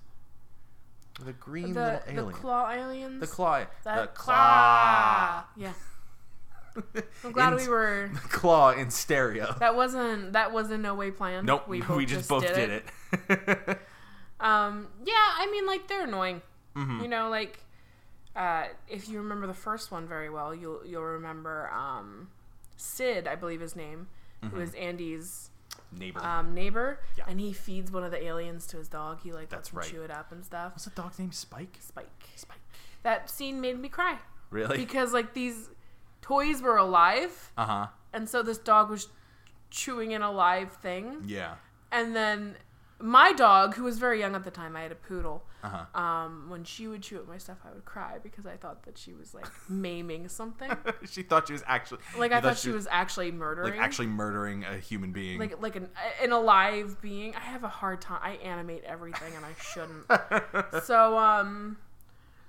The 1.23 1.33
green 1.33 1.73
The, 1.73 2.01
little 2.07 2.27
the 2.27 2.33
claw 2.33 2.69
aliens. 2.71 3.19
the 3.21 3.27
claw 3.27 3.63
That 3.83 4.01
the 4.01 4.07
claw. 4.07 5.43
Yeah. 5.55 5.73
I'm 7.23 7.31
glad 7.31 7.53
In- 7.53 7.59
we 7.59 7.67
were. 7.67 8.09
The 8.13 8.19
Claw 8.29 8.71
in 8.71 8.89
stereo. 8.89 9.55
That 9.59 9.75
wasn't. 9.75 10.33
That 10.33 10.51
was 10.51 10.71
in 10.71 10.81
no 10.81 10.95
way 10.95 11.11
planned. 11.11 11.45
Nope, 11.45 11.67
we, 11.67 11.81
we 11.81 12.05
just, 12.07 12.27
both 12.27 12.41
did 12.41 12.69
it. 12.69 12.85
Um. 14.39 14.87
Yeah. 15.05 15.13
I 15.15 15.47
mean, 15.51 15.65
like 15.67 15.87
they're 15.87 16.03
annoying. 16.05 16.41
Mhm. 16.75 17.01
You 17.03 17.07
know, 17.07 17.29
like. 17.29 17.59
Uh, 18.35 18.63
if 18.89 19.07
you 19.07 19.19
remember 19.19 19.45
the 19.45 19.53
first 19.53 19.91
one 19.91 20.07
very 20.07 20.27
well, 20.31 20.55
you'll 20.55 20.81
you'll 20.83 21.03
remember 21.03 21.69
um, 21.71 22.29
Sid, 22.77 23.27
I 23.27 23.35
believe 23.35 23.61
his 23.61 23.75
name, 23.75 24.07
who 24.49 24.59
is 24.59 24.73
Andy's 24.73 25.51
Neighbor. 25.97 26.23
um, 26.23 26.53
neighbor. 26.53 26.99
Yeah. 27.17 27.25
and 27.27 27.39
he 27.39 27.53
feeds 27.53 27.91
one 27.91 28.03
of 28.03 28.11
the 28.11 28.23
aliens 28.23 28.65
to 28.67 28.77
his 28.77 28.87
dog. 28.87 29.19
He 29.23 29.31
like 29.31 29.49
That's 29.49 29.71
lets 29.73 29.89
him 29.91 29.97
right. 29.97 29.99
chew 29.99 30.03
it 30.03 30.11
up 30.11 30.31
and 30.31 30.43
stuff. 30.43 30.73
What's 30.73 30.85
the 30.85 30.91
dog's 30.91 31.19
name? 31.19 31.31
Spike. 31.31 31.77
Spike. 31.79 32.09
Spike. 32.35 32.57
That 33.03 33.29
scene 33.29 33.59
made 33.61 33.79
me 33.79 33.89
cry 33.89 34.17
Really? 34.49 34.77
because 34.77 35.11
like 35.13 35.33
these 35.33 35.69
toys 36.21 36.61
were 36.61 36.77
alive, 36.77 37.51
Uh 37.57 37.65
huh. 37.65 37.87
and 38.13 38.29
so 38.29 38.41
this 38.43 38.57
dog 38.57 38.89
was 38.89 39.07
chewing 39.69 40.11
in 40.11 40.21
a 40.21 40.31
live 40.31 40.71
thing, 40.73 41.23
Yeah. 41.25 41.55
and 41.91 42.15
then 42.15 42.55
my 43.03 43.33
dog, 43.33 43.75
who 43.75 43.83
was 43.83 43.99
very 43.99 44.19
young 44.19 44.33
at 44.33 44.43
the 44.45 44.49
time, 44.51 44.75
I 44.77 44.81
had 44.83 44.91
a 44.93 44.95
poodle. 44.95 45.43
Uh 45.61 45.69
huh. 45.93 46.01
Um, 46.01 46.49
when 46.49 46.63
she 46.63 46.87
would 46.87 47.01
chew 47.01 47.17
at 47.17 47.27
my 47.27 47.37
stuff, 47.37 47.57
I 47.65 47.73
would 47.73 47.83
cry 47.85 48.17
because 48.23 48.45
I 48.45 48.55
thought 48.55 48.83
that 48.83 48.97
she 48.97 49.13
was 49.13 49.33
like 49.33 49.45
maiming 49.69 50.27
something. 50.29 50.71
she 51.09 51.21
thought 51.23 51.47
she 51.47 51.53
was 51.53 51.63
actually 51.67 51.99
Like 52.17 52.31
I 52.31 52.39
thought 52.41 52.57
she 52.57 52.71
was 52.71 52.87
actually 52.89 53.31
murdering, 53.31 53.71
like 53.73 53.79
actually 53.79 54.07
murdering 54.07 54.63
a 54.63 54.77
human 54.77 55.11
being. 55.11 55.37
like 55.39 55.61
like 55.61 55.75
an 55.75 55.89
an 56.21 56.31
alive 56.31 57.01
being. 57.01 57.35
I 57.35 57.41
have 57.41 57.63
a 57.63 57.69
hard 57.69 58.01
time. 58.01 58.19
I 58.23 58.31
animate 58.35 58.83
everything, 58.85 59.33
and 59.35 59.45
I 59.45 59.53
shouldn't. 59.61 60.83
so 60.85 61.17
um, 61.17 61.77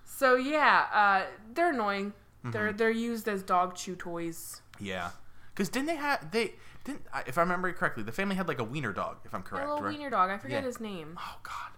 so 0.04 0.36
yeah, 0.36 0.86
uh, 0.92 1.22
they're 1.52 1.70
annoying. 1.70 2.12
They're 2.44 2.68
Mm-hmm. 2.68 2.76
they're 2.76 2.90
used 2.90 3.26
as 3.26 3.42
dog 3.42 3.74
chew 3.74 3.96
toys. 3.96 4.60
yeah, 4.78 5.10
because 5.54 5.68
didn't 5.68 5.86
they 5.86 5.96
have 5.96 6.30
they 6.30 6.54
didn't 6.84 7.06
I- 7.12 7.24
if 7.26 7.38
I 7.38 7.40
remember 7.42 7.72
correctly 7.72 8.02
the 8.02 8.12
family 8.12 8.36
had 8.36 8.46
like 8.48 8.58
a 8.60 8.64
wiener 8.64 8.92
dog 8.92 9.16
if 9.24 9.34
I'm 9.34 9.42
correct, 9.42 9.66
A 9.66 9.70
little 9.70 9.84
right? 9.86 9.96
wiener 9.96 10.10
dog. 10.10 10.30
I 10.30 10.38
forget 10.38 10.62
Yeah. 10.62 10.66
his 10.66 10.80
name. 10.80 11.16
Oh 11.18 11.36
God, 11.42 11.72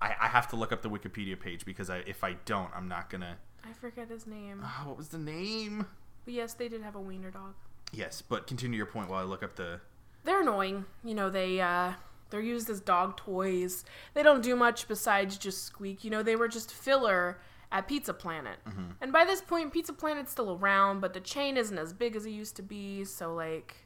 I, 0.00 0.14
I 0.20 0.28
have 0.28 0.48
to 0.48 0.56
look 0.56 0.72
up 0.72 0.82
the 0.82 0.90
Wikipedia 0.90 1.38
page 1.38 1.64
because 1.64 1.90
I 1.90 1.98
if 2.06 2.24
I 2.24 2.34
don't 2.44 2.70
I'm 2.74 2.88
not 2.88 3.10
gonna. 3.10 3.36
I 3.64 3.72
forget 3.72 4.08
his 4.08 4.26
name. 4.26 4.62
Oh, 4.64 4.88
what 4.88 4.96
was 4.96 5.08
the 5.08 5.18
name? 5.18 5.86
But 6.24 6.34
yes, 6.34 6.54
they 6.54 6.68
did 6.68 6.82
have 6.82 6.94
a 6.94 7.00
wiener 7.00 7.30
dog. 7.30 7.54
Yes, 7.92 8.22
but 8.22 8.46
continue 8.46 8.76
your 8.76 8.86
point 8.86 9.08
while 9.08 9.20
I 9.20 9.24
look 9.24 9.42
up 9.42 9.56
the. 9.56 9.80
They're 10.24 10.40
annoying. 10.42 10.84
You 11.04 11.14
know, 11.14 11.30
they 11.30 11.60
uh 11.60 11.92
they're 12.30 12.40
used 12.40 12.68
as 12.70 12.80
dog 12.80 13.16
toys. 13.16 13.84
They 14.14 14.22
don't 14.24 14.42
do 14.42 14.56
much 14.56 14.88
besides 14.88 15.38
just 15.38 15.62
squeak. 15.64 16.02
You 16.04 16.10
know, 16.10 16.22
they 16.22 16.34
were 16.36 16.48
just 16.48 16.72
filler 16.72 17.38
at 17.70 17.86
Pizza 17.88 18.12
Planet. 18.14 18.58
And 19.00 19.12
by 19.12 19.24
this 19.24 19.40
point, 19.40 19.72
Pizza 19.72 19.92
Planet's 19.92 20.30
still 20.32 20.52
around, 20.56 21.00
but 21.00 21.14
the 21.14 21.20
chain 21.20 21.56
isn't 21.56 21.78
as 21.78 21.92
big 21.92 22.14
as 22.16 22.24
it 22.26 22.30
used 22.30 22.56
to 22.56 22.62
be. 22.62 23.04
So 23.04 23.32
like, 23.34 23.76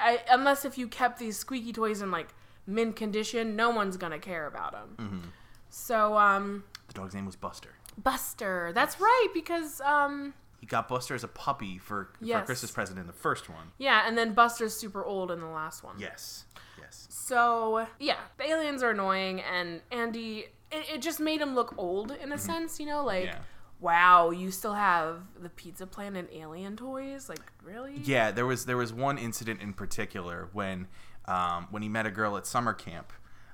I, 0.00 0.20
unless 0.30 0.64
if 0.64 0.76
you 0.78 0.88
kept 0.88 1.18
these 1.18 1.36
squeaky 1.36 1.72
toys 1.72 2.02
in 2.02 2.10
like 2.10 2.34
mint 2.66 2.96
condition, 2.96 3.56
no 3.56 3.70
one's 3.70 3.96
gonna 3.96 4.18
care 4.18 4.46
about 4.46 4.72
them. 4.72 5.32
So 5.70 6.16
um, 6.16 6.64
The 6.88 6.94
dog's 6.94 7.14
name 7.14 7.26
was 7.26 7.36
Buster. 7.36 7.70
Buster. 8.02 8.72
That's 8.74 9.00
right 9.00 9.28
because 9.34 9.80
um, 9.80 10.34
He 10.60 10.66
got 10.66 10.88
Buster 10.88 11.14
as 11.14 11.24
a 11.24 11.28
puppy 11.28 11.78
for 11.78 12.10
for 12.18 12.24
Yes. 12.24 12.46
Christmas 12.46 12.70
present 12.70 12.98
in 12.98 13.06
the 13.06 13.12
first 13.12 13.48
one. 13.48 13.72
Yeah, 13.78 14.06
and 14.06 14.16
then 14.16 14.32
Buster's 14.34 14.74
super 14.74 15.04
old 15.04 15.30
in 15.30 15.40
the 15.40 15.46
last 15.46 15.82
one. 15.84 15.96
Yes. 15.98 16.44
Yes. 16.80 17.06
So 17.10 17.86
yeah, 17.98 18.18
the 18.38 18.44
aliens 18.48 18.82
are 18.82 18.90
annoying, 18.90 19.40
and 19.40 19.80
Andy, 19.90 20.46
it, 20.70 20.86
it 20.94 21.02
just 21.02 21.18
made 21.20 21.40
him 21.40 21.54
look 21.54 21.74
old 21.76 22.12
in 22.22 22.32
a 22.32 22.38
sense, 22.38 22.78
you 22.80 22.86
know, 22.86 23.04
like. 23.04 23.24
Mm-hmm. 23.24 23.36
Yeah. 23.36 23.42
Wow, 23.80 24.30
you 24.30 24.50
still 24.50 24.74
have 24.74 25.20
the 25.40 25.48
Pizza 25.48 25.86
Planet 25.86 26.28
alien 26.32 26.76
toys? 26.76 27.28
Like, 27.28 27.52
really? 27.62 27.94
Yeah, 28.02 28.32
there 28.32 28.46
was 28.46 28.64
there 28.64 28.76
was 28.76 28.92
one 28.92 29.18
incident 29.18 29.62
in 29.62 29.72
particular 29.72 30.48
when 30.52 30.88
um, 31.26 31.68
when 31.70 31.82
he 31.82 31.88
met 31.88 32.06
a 32.06 32.10
girl 32.10 32.36
at 32.36 32.46
summer 32.46 32.72
camp 32.72 33.12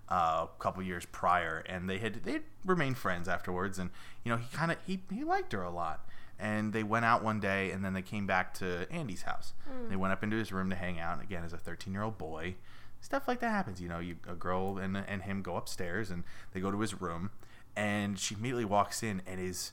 uh, 0.08 0.46
a 0.46 0.58
couple 0.58 0.82
years 0.82 1.04
prior, 1.06 1.62
and 1.66 1.88
they 1.88 1.98
had 1.98 2.24
they 2.24 2.40
remained 2.64 2.96
friends 2.96 3.28
afterwards, 3.28 3.78
and 3.78 3.90
you 4.24 4.30
know 4.30 4.38
he 4.38 4.54
kind 4.56 4.72
of 4.72 4.78
he 4.86 5.00
he 5.12 5.24
liked 5.24 5.52
her 5.52 5.62
a 5.62 5.70
lot, 5.70 6.08
and 6.38 6.72
they 6.72 6.82
went 6.82 7.04
out 7.04 7.22
one 7.22 7.40
day, 7.40 7.70
and 7.70 7.84
then 7.84 7.92
they 7.92 8.02
came 8.02 8.26
back 8.26 8.54
to 8.54 8.86
Andy's 8.90 9.22
house. 9.22 9.52
They 9.88 9.96
went 9.96 10.12
up 10.12 10.22
into 10.22 10.36
his 10.36 10.52
room 10.52 10.70
to 10.70 10.76
hang 10.76 10.98
out. 10.98 11.14
And 11.14 11.22
again, 11.22 11.44
as 11.44 11.52
a 11.52 11.58
thirteen 11.58 11.92
year 11.92 12.02
old 12.02 12.16
boy, 12.16 12.54
stuff 13.00 13.28
like 13.28 13.40
that 13.40 13.50
happens. 13.50 13.80
You 13.80 13.88
know, 13.88 13.98
you 13.98 14.16
a 14.28 14.34
girl 14.34 14.78
and 14.78 14.96
and 14.96 15.22
him 15.22 15.42
go 15.42 15.56
upstairs, 15.56 16.10
and 16.10 16.24
they 16.52 16.60
go 16.60 16.70
to 16.70 16.80
his 16.80 17.00
room, 17.00 17.30
and 17.76 18.18
she 18.18 18.34
immediately 18.34 18.64
walks 18.64 19.02
in 19.02 19.20
and 19.26 19.40
is 19.40 19.72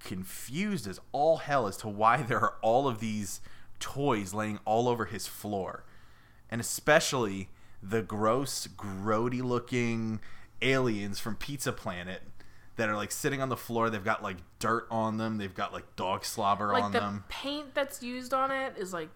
confused 0.00 0.86
as 0.86 1.00
all 1.12 1.38
hell 1.38 1.66
as 1.66 1.76
to 1.78 1.88
why 1.88 2.22
there 2.22 2.40
are 2.40 2.54
all 2.62 2.86
of 2.88 3.00
these 3.00 3.40
toys 3.80 4.34
laying 4.34 4.58
all 4.64 4.88
over 4.88 5.06
his 5.06 5.26
floor. 5.26 5.84
And 6.50 6.60
especially 6.60 7.48
the 7.82 8.02
gross, 8.02 8.66
grody 8.66 9.42
looking 9.42 10.20
aliens 10.62 11.18
from 11.18 11.36
Pizza 11.36 11.72
Planet 11.72 12.22
that 12.76 12.88
are 12.88 12.96
like 12.96 13.12
sitting 13.12 13.42
on 13.42 13.48
the 13.48 13.56
floor. 13.56 13.90
They've 13.90 14.04
got 14.04 14.22
like 14.22 14.38
dirt 14.58 14.86
on 14.90 15.18
them, 15.18 15.38
they've 15.38 15.54
got 15.54 15.72
like 15.72 15.96
dog 15.96 16.24
slobber 16.24 16.72
Like 16.72 16.84
on 16.84 16.92
the 16.92 17.00
them. 17.00 17.24
paint 17.28 17.74
that's 17.74 18.02
used 18.02 18.32
on 18.32 18.50
it 18.50 18.74
is 18.78 18.92
like, 18.92 19.10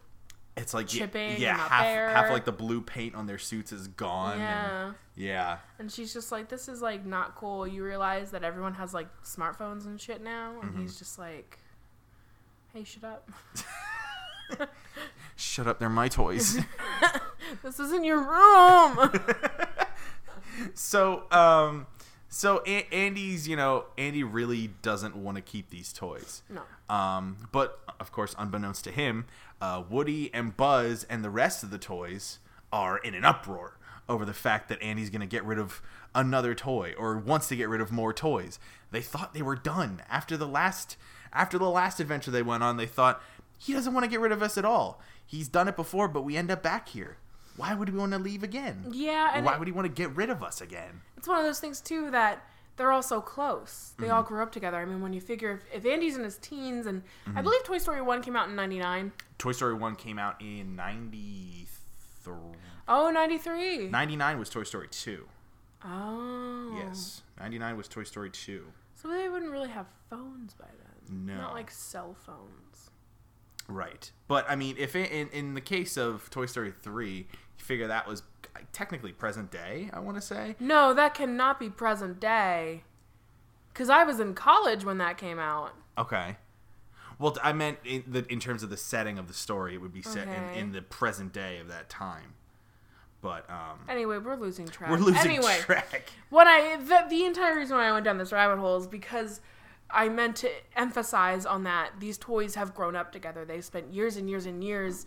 It's 0.57 0.75
like 0.75 0.87
chipping 0.87 1.41
yeah, 1.41 1.53
and 1.53 1.61
half 1.61 1.85
half 2.25 2.31
like 2.31 2.45
the 2.45 2.53
blue 2.53 2.83
paint 2.83 3.15
on 3.15 3.27
their 3.27 3.39
suits 3.39 3.73
is 3.73 3.89
gone. 3.89 4.33
and- 4.39 4.95
yeah. 5.17 5.25
yeah. 5.27 5.57
And 5.79 5.91
she's 5.91 6.13
just 6.13 6.31
like, 6.31 6.49
this 6.51 6.69
is 6.69 6.83
like 6.83 7.07
not 7.07 7.35
cool. 7.37 7.67
You 7.67 7.83
realize 7.85 8.31
that 8.33 8.45
everyone 8.45 8.75
has 8.75 8.93
like 8.93 9.09
smartphones 9.23 9.87
and 9.87 9.99
shit 10.01 10.23
now, 10.23 10.53
and 10.61 10.73
Mm-hmm. 10.73 10.83
he's 10.83 10.99
just 10.99 11.19
like, 11.19 11.59
hey, 12.75 12.85
shut 12.85 13.05
up. 13.05 13.31
Shut 15.37 15.67
up, 15.67 15.79
they're 15.81 15.89
my 15.89 16.09
toys. 16.09 16.59
this 17.63 17.81
isn't 17.81 18.05
your 18.05 18.19
room. 18.21 19.11
so 20.75 21.25
um 21.31 21.87
so 22.29 22.63
a- 22.67 22.87
Andy's, 22.95 23.47
you 23.49 23.57
know, 23.57 23.85
Andy 23.99 24.23
really 24.25 24.69
doesn't 24.83 25.17
want 25.17 25.37
to 25.37 25.43
keep 25.43 25.69
these 25.71 25.93
toys. 25.93 26.43
no. 26.49 26.63
Um, 26.95 27.49
but 27.53 27.79
of 28.01 28.11
course, 28.13 28.35
unbeknownst 28.39 28.85
to 28.85 28.91
him, 28.91 29.27
uh, 29.63 29.83
Woody 29.89 30.29
and 30.35 30.55
Buzz 30.57 31.05
and 31.05 31.25
the 31.25 31.31
rest 31.31 31.63
of 31.63 31.71
the 31.71 31.79
toys 31.79 32.39
are 32.73 32.99
in 32.99 33.15
an 33.15 33.25
uproar 33.25 33.79
over 34.09 34.25
the 34.25 34.35
fact 34.35 34.69
that 34.69 34.83
Andy's 34.83 35.09
going 35.09 35.21
to 35.21 35.27
get 35.27 35.45
rid 35.45 35.59
of 35.59 35.81
another 36.15 36.55
toy 36.55 36.93
or 36.99 37.17
wants 37.17 37.47
to 37.49 37.57
get 37.57 37.69
rid 37.69 37.81
of 37.81 37.93
more 37.93 38.13
toys. 38.13 38.59
They 38.91 39.01
thought 39.01 39.33
they 39.35 39.41
were 39.43 39.55
done 39.57 40.03
after 40.11 40.37
the 40.37 40.49
last 40.49 40.97
after 41.33 41.57
the 41.59 41.71
last 41.71 42.01
adventure 42.01 42.31
they 42.31 42.43
went 42.43 42.63
on. 42.63 42.77
They 42.77 42.87
thought 42.87 43.23
he 43.57 43.73
doesn't 43.73 43.95
want 43.95 44.05
to 44.05 44.11
get 44.11 44.21
rid 44.21 44.33
of 44.33 44.43
us 44.43 44.59
at 44.59 44.65
all. 44.65 45.01
He's 45.25 45.49
done 45.49 45.69
it 45.69 45.77
before, 45.77 46.09
but 46.09 46.23
we 46.23 46.37
end 46.37 46.51
up 46.51 46.63
back 46.63 46.89
here. 46.89 47.17
Why 47.57 47.73
would 47.75 47.89
we 47.91 47.99
want 47.99 48.13
to 48.13 48.19
leave 48.19 48.43
again? 48.43 48.87
Yeah, 48.91 49.31
and 49.35 49.47
Why 49.47 49.53
it- 49.55 49.59
would 49.61 49.69
he 49.69 49.73
want 49.73 49.87
to 49.87 49.93
get 49.93 50.15
rid 50.17 50.29
of 50.29 50.43
us 50.43 50.61
again? 50.61 51.03
it's 51.17 51.29
one 51.29 51.39
of 51.39 51.45
those 51.45 51.61
things 51.61 51.81
too 51.81 52.11
that 52.11 52.45
they're 52.77 52.91
all 52.93 53.03
so 53.03 53.21
close. 53.21 53.93
They 53.99 54.07
Mm-hmm. 54.07 54.15
all 54.15 54.23
grew 54.23 54.43
up 54.43 54.51
together. 54.53 54.77
I 54.79 54.85
mean, 54.85 55.01
when 55.03 55.13
you 55.13 55.21
figure 55.21 55.53
if, 55.73 55.85
if 55.85 55.87
Andy's 55.93 56.17
in 56.17 56.25
his 56.25 56.39
teens, 56.39 56.87
and 56.87 57.03
Mm-hmm. 57.27 57.39
I 57.39 57.43
believe 57.43 57.63
Toy 57.65 57.79
Story 57.79 58.03
One 58.03 58.23
came 58.23 58.35
out 58.37 58.49
in 58.49 58.57
'99. 58.57 59.13
Toy 59.39 59.53
Story 59.53 59.75
1 59.75 59.97
came 59.97 60.19
out 60.19 60.41
in 60.41 60.77
93. 60.77 61.67
Oh, 62.89 63.11
93. 63.11 63.89
99 63.89 64.39
was 64.39 64.49
Toy 64.51 64.63
Story 64.63 64.89
2. 64.91 65.27
Oh. 65.85 66.75
Yes. 66.87 67.23
99 67.41 67.77
was 67.77 67.89
Toy 67.89 68.05
Story 68.05 68.31
2. 68.31 68.65
So 68.95 69.09
they 69.09 69.29
wouldn't 69.29 69.51
really 69.51 69.71
have 69.71 69.87
phones 70.09 70.55
by 70.55 70.67
then. 70.67 71.27
No. 71.27 71.37
Not 71.37 71.55
like 71.55 71.71
cell 71.71 72.15
phones. 72.25 72.91
Right. 73.69 74.11
But, 74.29 74.47
I 74.49 74.55
mean, 74.57 74.77
if 74.79 74.95
it, 74.95 75.11
in, 75.11 75.29
in 75.31 75.55
the 75.55 75.61
case 75.61 75.97
of 75.97 76.29
Toy 76.31 76.47
Story 76.47 76.73
3, 76.83 77.17
you 77.17 77.25
figure 77.63 77.87
that 77.87 78.07
was 78.07 78.23
technically 78.73 79.13
present 79.13 79.51
day, 79.51 79.89
I 79.93 80.01
want 80.01 80.17
to 80.17 80.21
say. 80.21 80.57
No, 80.61 80.93
that 80.95 81.15
cannot 81.15 81.59
be 81.59 81.71
present 81.71 82.21
day. 82.21 82.83
Cause 83.75 83.89
I 83.89 84.05
was 84.05 84.21
in 84.21 84.35
college 84.35 84.85
when 84.85 84.99
that 84.99 85.17
came 85.17 85.39
out. 85.39 85.73
Okay. 85.97 86.37
Well, 87.19 87.37
I 87.43 87.53
meant 87.53 87.79
in, 87.85 88.05
the, 88.07 88.27
in 88.31 88.41
terms 88.41 88.63
of 88.63 88.69
the 88.71 88.77
setting 88.77 89.19
of 89.19 89.29
the 89.29 89.35
story, 89.35 89.75
it 89.75 89.79
would 89.81 89.93
be 89.93 90.03
set 90.03 90.29
Okay. 90.29 90.53
in, 90.55 90.59
in 90.67 90.73
the 90.73 90.83
present 90.83 91.33
day 91.33 91.59
of 91.59 91.69
that 91.69 91.89
time. 91.89 92.35
But, 93.23 93.49
um, 93.49 93.79
Anyway, 93.89 94.19
we're 94.19 94.37
losing 94.37 94.67
track. 94.67 94.91
we're 94.91 94.97
losing 94.99 95.31
anyway, 95.31 95.59
track. 95.61 96.11
What 96.31 96.47
I 96.49 96.77
the, 96.77 97.07
the 97.09 97.25
entire 97.25 97.57
reason 97.57 97.77
why 97.77 97.87
I 97.87 97.93
went 97.93 98.05
down 98.05 98.19
this 98.19 98.33
rabbit 98.33 98.59
hole 98.59 98.77
is 98.79 98.87
because 98.89 99.41
I 99.89 100.09
meant 100.09 100.37
to 100.37 100.51
emphasize 100.77 101.47
on 101.47 101.63
that 101.65 101.93
these 102.01 102.19
toys 102.19 102.57
have 102.57 102.75
grown 102.75 102.97
up 102.97 103.13
together. 103.13 103.45
They 103.45 103.61
spent 103.61 103.93
years 103.95 104.17
and 104.17 104.29
years 104.29 104.45
and 104.47 104.63
years 104.65 105.07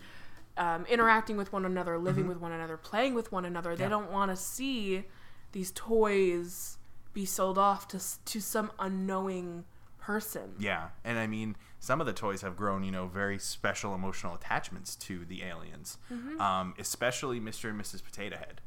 um, 0.57 0.85
interacting 0.88 1.38
with 1.38 1.51
one 1.53 1.65
another, 1.65 1.97
living 1.97 2.27
with 2.27 2.39
one 2.39 2.51
another, 2.51 2.77
playing 2.77 3.13
with 3.13 3.31
one 3.31 3.45
another. 3.45 3.75
They 3.75 3.83
Mm-hmm. 3.85 3.91
Don't 3.91 4.12
want 4.12 4.31
to 4.31 4.38
see 4.38 5.03
these 5.51 5.71
toys 5.71 6.77
be 7.13 7.25
sold 7.25 7.57
off 7.57 7.88
to 7.89 8.00
to 8.25 8.39
some 8.41 8.71
unknowing 8.79 9.65
person. 10.00 10.53
Yeah, 10.59 10.89
and 11.03 11.17
I 11.17 11.27
mean, 11.27 11.55
some 11.79 12.00
of 12.00 12.07
the 12.07 12.13
toys 12.13 12.41
have 12.41 12.55
grown, 12.55 12.83
you 12.83 12.91
know, 12.91 13.07
very 13.07 13.39
special 13.39 13.95
emotional 13.95 14.35
attachments 14.35 14.95
to 14.97 15.25
the 15.25 15.43
aliens, 15.43 15.97
Mm-hmm. 16.13 16.39
um, 16.41 16.74
especially 16.77 17.39
Mr. 17.39 17.69
and 17.69 17.79
Mrs. 17.81 18.03
Potato 18.03 18.38
Head. 18.38 18.62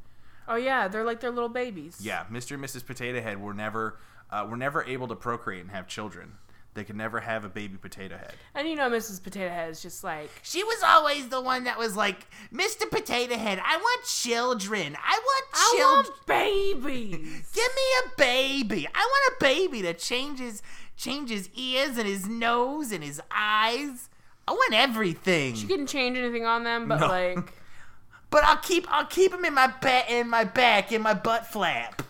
Oh 0.48 0.56
yeah, 0.56 0.88
they're 0.88 1.04
like 1.04 1.20
their 1.20 1.30
little 1.30 1.48
babies. 1.50 1.98
Yeah, 2.00 2.24
Mr. 2.32 2.52
and 2.52 2.64
Mrs. 2.64 2.84
Potato 2.86 3.20
Head 3.20 3.40
were 3.40 3.54
never 3.54 3.98
uh, 4.30 4.46
were 4.50 4.56
never 4.56 4.82
able 4.84 5.08
to 5.08 5.14
procreate 5.16 5.62
and 5.62 5.70
have 5.70 5.86
children. 5.86 6.34
They 6.78 6.84
could 6.84 6.94
never 6.96 7.18
have 7.18 7.44
a 7.44 7.48
baby 7.48 7.76
potato 7.76 8.16
head. 8.16 8.34
And 8.54 8.68
you 8.68 8.76
know, 8.76 8.88
Mrs. 8.88 9.20
Potato 9.20 9.48
Head 9.48 9.68
is 9.70 9.82
just 9.82 10.04
like, 10.04 10.30
She 10.42 10.62
was 10.62 10.80
always 10.86 11.28
the 11.28 11.40
one 11.40 11.64
that 11.64 11.76
was 11.76 11.96
like, 11.96 12.24
Mr. 12.54 12.88
Potato 12.88 13.36
Head, 13.36 13.60
I 13.64 13.76
want 13.76 14.04
children. 14.06 14.96
I 14.96 15.18
want 15.20 15.74
children. 15.76 15.82
I 15.82 16.02
want 16.04 16.26
babies. 16.26 17.50
Give 17.52 17.68
me 17.74 17.82
a 18.06 18.08
baby. 18.16 18.86
I 18.94 18.98
want 19.00 19.34
a 19.34 19.44
baby 19.44 19.82
that 19.82 19.98
changes 19.98 20.62
changes 20.96 21.48
ears 21.56 21.98
and 21.98 22.06
his 22.06 22.28
nose 22.28 22.92
and 22.92 23.02
his 23.02 23.20
eyes. 23.32 24.08
I 24.46 24.52
want 24.52 24.72
everything. 24.74 25.56
She 25.56 25.66
couldn't 25.66 25.88
change 25.88 26.16
anything 26.16 26.46
on 26.46 26.62
them, 26.62 26.86
but 26.88 27.00
No. 27.00 27.08
like, 27.08 27.52
But 28.30 28.44
I'll 28.44 28.56
keep 28.58 28.86
I'll 28.88 29.06
keep 29.06 29.32
him 29.34 29.44
in 29.44 29.54
my 29.54 29.66
back 29.66 30.08
in 30.10 30.28
my 30.30 30.44
back 30.44 30.92
in 30.92 31.02
my 31.02 31.14
butt 31.14 31.46
flap. 31.48 32.02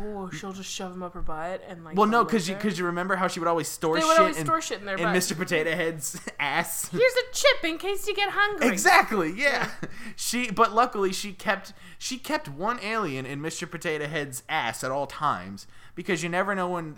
Oh, 0.00 0.30
she'll 0.30 0.52
just 0.52 0.70
shove 0.70 0.92
them 0.92 1.02
up 1.02 1.14
her 1.14 1.22
butt 1.22 1.62
and 1.68 1.84
like. 1.84 1.96
Well, 1.96 2.06
no, 2.06 2.24
because 2.24 2.48
you 2.48 2.54
because 2.54 2.78
you 2.78 2.86
remember 2.86 3.16
how 3.16 3.28
she 3.28 3.40
would 3.40 3.48
always 3.48 3.68
store 3.68 3.94
They 3.96 4.00
shit 4.00 4.08
would 4.08 4.18
always 4.18 4.36
in, 4.38 4.44
store 4.46 4.60
shit 4.60 4.80
in 4.80 4.86
their 4.86 4.96
in 4.96 5.02
butt. 5.04 5.16
Mr. 5.16 5.36
Potato 5.36 5.70
Head's 5.74 6.20
ass. 6.40 6.88
Here's 6.88 7.12
a 7.12 7.32
chip 7.32 7.64
in 7.64 7.78
case 7.78 8.06
you 8.06 8.14
get 8.14 8.30
hungry. 8.30 8.68
Exactly. 8.68 9.32
Yeah. 9.32 9.68
She 10.16 10.50
but 10.50 10.72
luckily 10.72 11.12
she 11.12 11.32
kept 11.32 11.72
she 11.98 12.18
kept 12.18 12.48
one 12.48 12.78
alien 12.82 13.26
in 13.26 13.40
Mr. 13.40 13.70
Potato 13.70 14.06
Head's 14.06 14.42
ass 14.48 14.82
at 14.84 14.90
all 14.90 15.06
times 15.06 15.66
because 15.94 16.22
you 16.22 16.28
never 16.28 16.54
know 16.54 16.68
when 16.68 16.96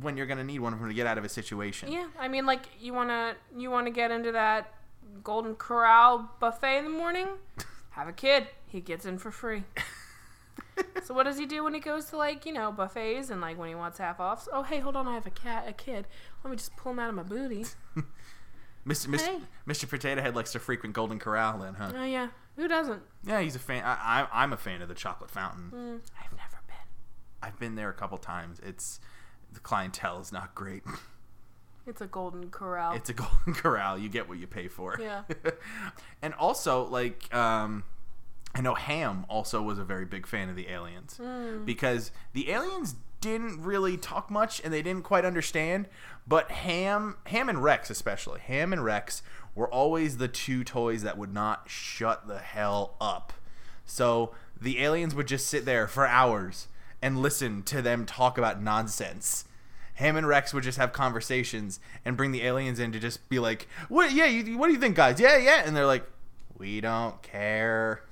when 0.00 0.16
you're 0.16 0.26
gonna 0.26 0.44
need 0.44 0.60
one 0.60 0.72
of 0.72 0.78
them 0.78 0.88
to 0.88 0.94
get 0.94 1.06
out 1.06 1.18
of 1.18 1.24
a 1.24 1.28
situation. 1.28 1.90
Yeah, 1.90 2.06
I 2.18 2.28
mean, 2.28 2.46
like 2.46 2.66
you 2.80 2.92
wanna 2.92 3.34
you 3.56 3.70
wanna 3.70 3.90
get 3.90 4.10
into 4.10 4.32
that 4.32 4.72
Golden 5.22 5.54
Corral 5.54 6.30
buffet 6.40 6.78
in 6.78 6.84
the 6.84 6.90
morning. 6.90 7.26
Have 7.90 8.08
a 8.08 8.12
kid. 8.12 8.46
He 8.66 8.80
gets 8.80 9.04
in 9.04 9.18
for 9.18 9.30
free. 9.30 9.64
So 11.04 11.14
what 11.14 11.24
does 11.24 11.38
he 11.38 11.46
do 11.46 11.64
when 11.64 11.74
he 11.74 11.80
goes 11.80 12.06
to 12.06 12.16
like 12.16 12.46
you 12.46 12.52
know 12.52 12.72
buffets 12.72 13.30
and 13.30 13.40
like 13.40 13.58
when 13.58 13.68
he 13.68 13.74
wants 13.74 13.98
half 13.98 14.20
offs? 14.20 14.48
Oh 14.52 14.62
hey, 14.62 14.80
hold 14.80 14.96
on, 14.96 15.06
I 15.06 15.14
have 15.14 15.26
a 15.26 15.30
cat, 15.30 15.66
a 15.68 15.72
kid. 15.72 16.06
Let 16.44 16.50
me 16.50 16.56
just 16.56 16.76
pull 16.76 16.92
him 16.92 16.98
out 16.98 17.10
of 17.10 17.14
my 17.14 17.22
booty. 17.22 17.64
Mr. 18.86 19.08
Mr. 19.08 19.20
Hey. 19.20 19.38
Mr. 19.68 19.88
Potato 19.88 20.22
Head 20.22 20.34
likes 20.34 20.52
to 20.52 20.58
frequent 20.58 20.94
Golden 20.94 21.18
Corral 21.18 21.58
then, 21.58 21.74
huh? 21.74 21.92
Oh 21.94 22.04
yeah, 22.04 22.28
who 22.56 22.66
doesn't? 22.66 23.02
Yeah, 23.24 23.40
he's 23.40 23.54
a 23.54 23.58
fan. 23.58 23.84
I, 23.84 24.26
I, 24.32 24.42
I'm 24.42 24.52
a 24.52 24.56
fan 24.56 24.80
of 24.82 24.88
the 24.88 24.94
chocolate 24.94 25.30
fountain. 25.30 26.00
I've 26.18 26.32
never 26.32 26.60
been. 26.66 26.76
I've 27.42 27.58
been 27.58 27.74
there 27.74 27.90
a 27.90 27.94
couple 27.94 28.16
times. 28.18 28.58
It's 28.64 29.00
the 29.52 29.60
clientele 29.60 30.20
is 30.20 30.32
not 30.32 30.54
great. 30.54 30.82
It's 31.86 32.00
a 32.00 32.06
Golden 32.06 32.50
Corral. 32.50 32.92
It's 32.92 33.08
a 33.10 33.12
Golden 33.14 33.54
Corral. 33.54 33.98
You 33.98 34.08
get 34.08 34.28
what 34.28 34.38
you 34.38 34.46
pay 34.46 34.68
for. 34.68 34.96
Yeah. 35.00 35.22
and 36.22 36.34
also, 36.34 36.84
like, 36.84 37.34
um, 37.34 37.84
I 38.54 38.60
know 38.60 38.74
Hamm 38.74 39.24
also 39.28 39.62
was 39.62 39.78
a 39.78 39.84
very 39.84 40.04
big 40.04 40.26
fan 40.26 40.48
of 40.48 40.56
the 40.56 40.68
aliens 40.68 41.16
Hmm. 41.22 41.64
because 41.64 42.10
the 42.32 42.50
aliens 42.50 42.96
didn't 43.20 43.62
really 43.62 43.96
talk 43.96 44.30
much 44.30 44.60
and 44.64 44.72
they 44.72 44.82
didn't 44.82 45.04
quite 45.04 45.24
understand. 45.24 45.86
But 46.26 46.50
Hamm, 46.50 47.16
Hamm 47.26 47.48
and 47.48 47.62
Rex 47.62 47.90
especially, 47.90 48.40
Hamm 48.40 48.72
and 48.72 48.84
Rex 48.84 49.22
were 49.54 49.68
always 49.68 50.16
the 50.16 50.28
two 50.28 50.64
toys 50.64 51.02
that 51.02 51.18
would 51.18 51.32
not 51.32 51.68
shut 51.68 52.26
the 52.26 52.38
hell 52.38 52.96
up. 53.00 53.32
So 53.84 54.34
the 54.60 54.80
aliens 54.82 55.14
would 55.14 55.26
just 55.28 55.46
sit 55.48 55.64
there 55.64 55.86
for 55.86 56.06
hours 56.06 56.68
and 57.02 57.20
listen 57.20 57.62
to 57.64 57.80
them 57.82 58.04
talk 58.06 58.36
about 58.38 58.60
nonsense. 58.62 59.44
Hamm 59.94 60.16
and 60.16 60.26
Rex 60.26 60.54
would 60.54 60.64
just 60.64 60.78
have 60.78 60.92
conversations 60.92 61.78
and 62.04 62.16
bring 62.16 62.32
the 62.32 62.42
aliens 62.42 62.78
in 62.78 62.90
to 62.92 62.98
just 62.98 63.28
be 63.28 63.38
like, 63.38 63.68
"What? 63.88 64.12
Yeah, 64.12 64.26
you, 64.26 64.56
what 64.56 64.68
do 64.68 64.72
you 64.72 64.78
think, 64.80 64.96
guys? 64.96 65.20
Yeah, 65.20 65.36
yeah." 65.36 65.62
And 65.66 65.76
they're 65.76 65.86
like, 65.86 66.08
"We 66.56 66.80
don't 66.80 67.20
care," 67.22 68.02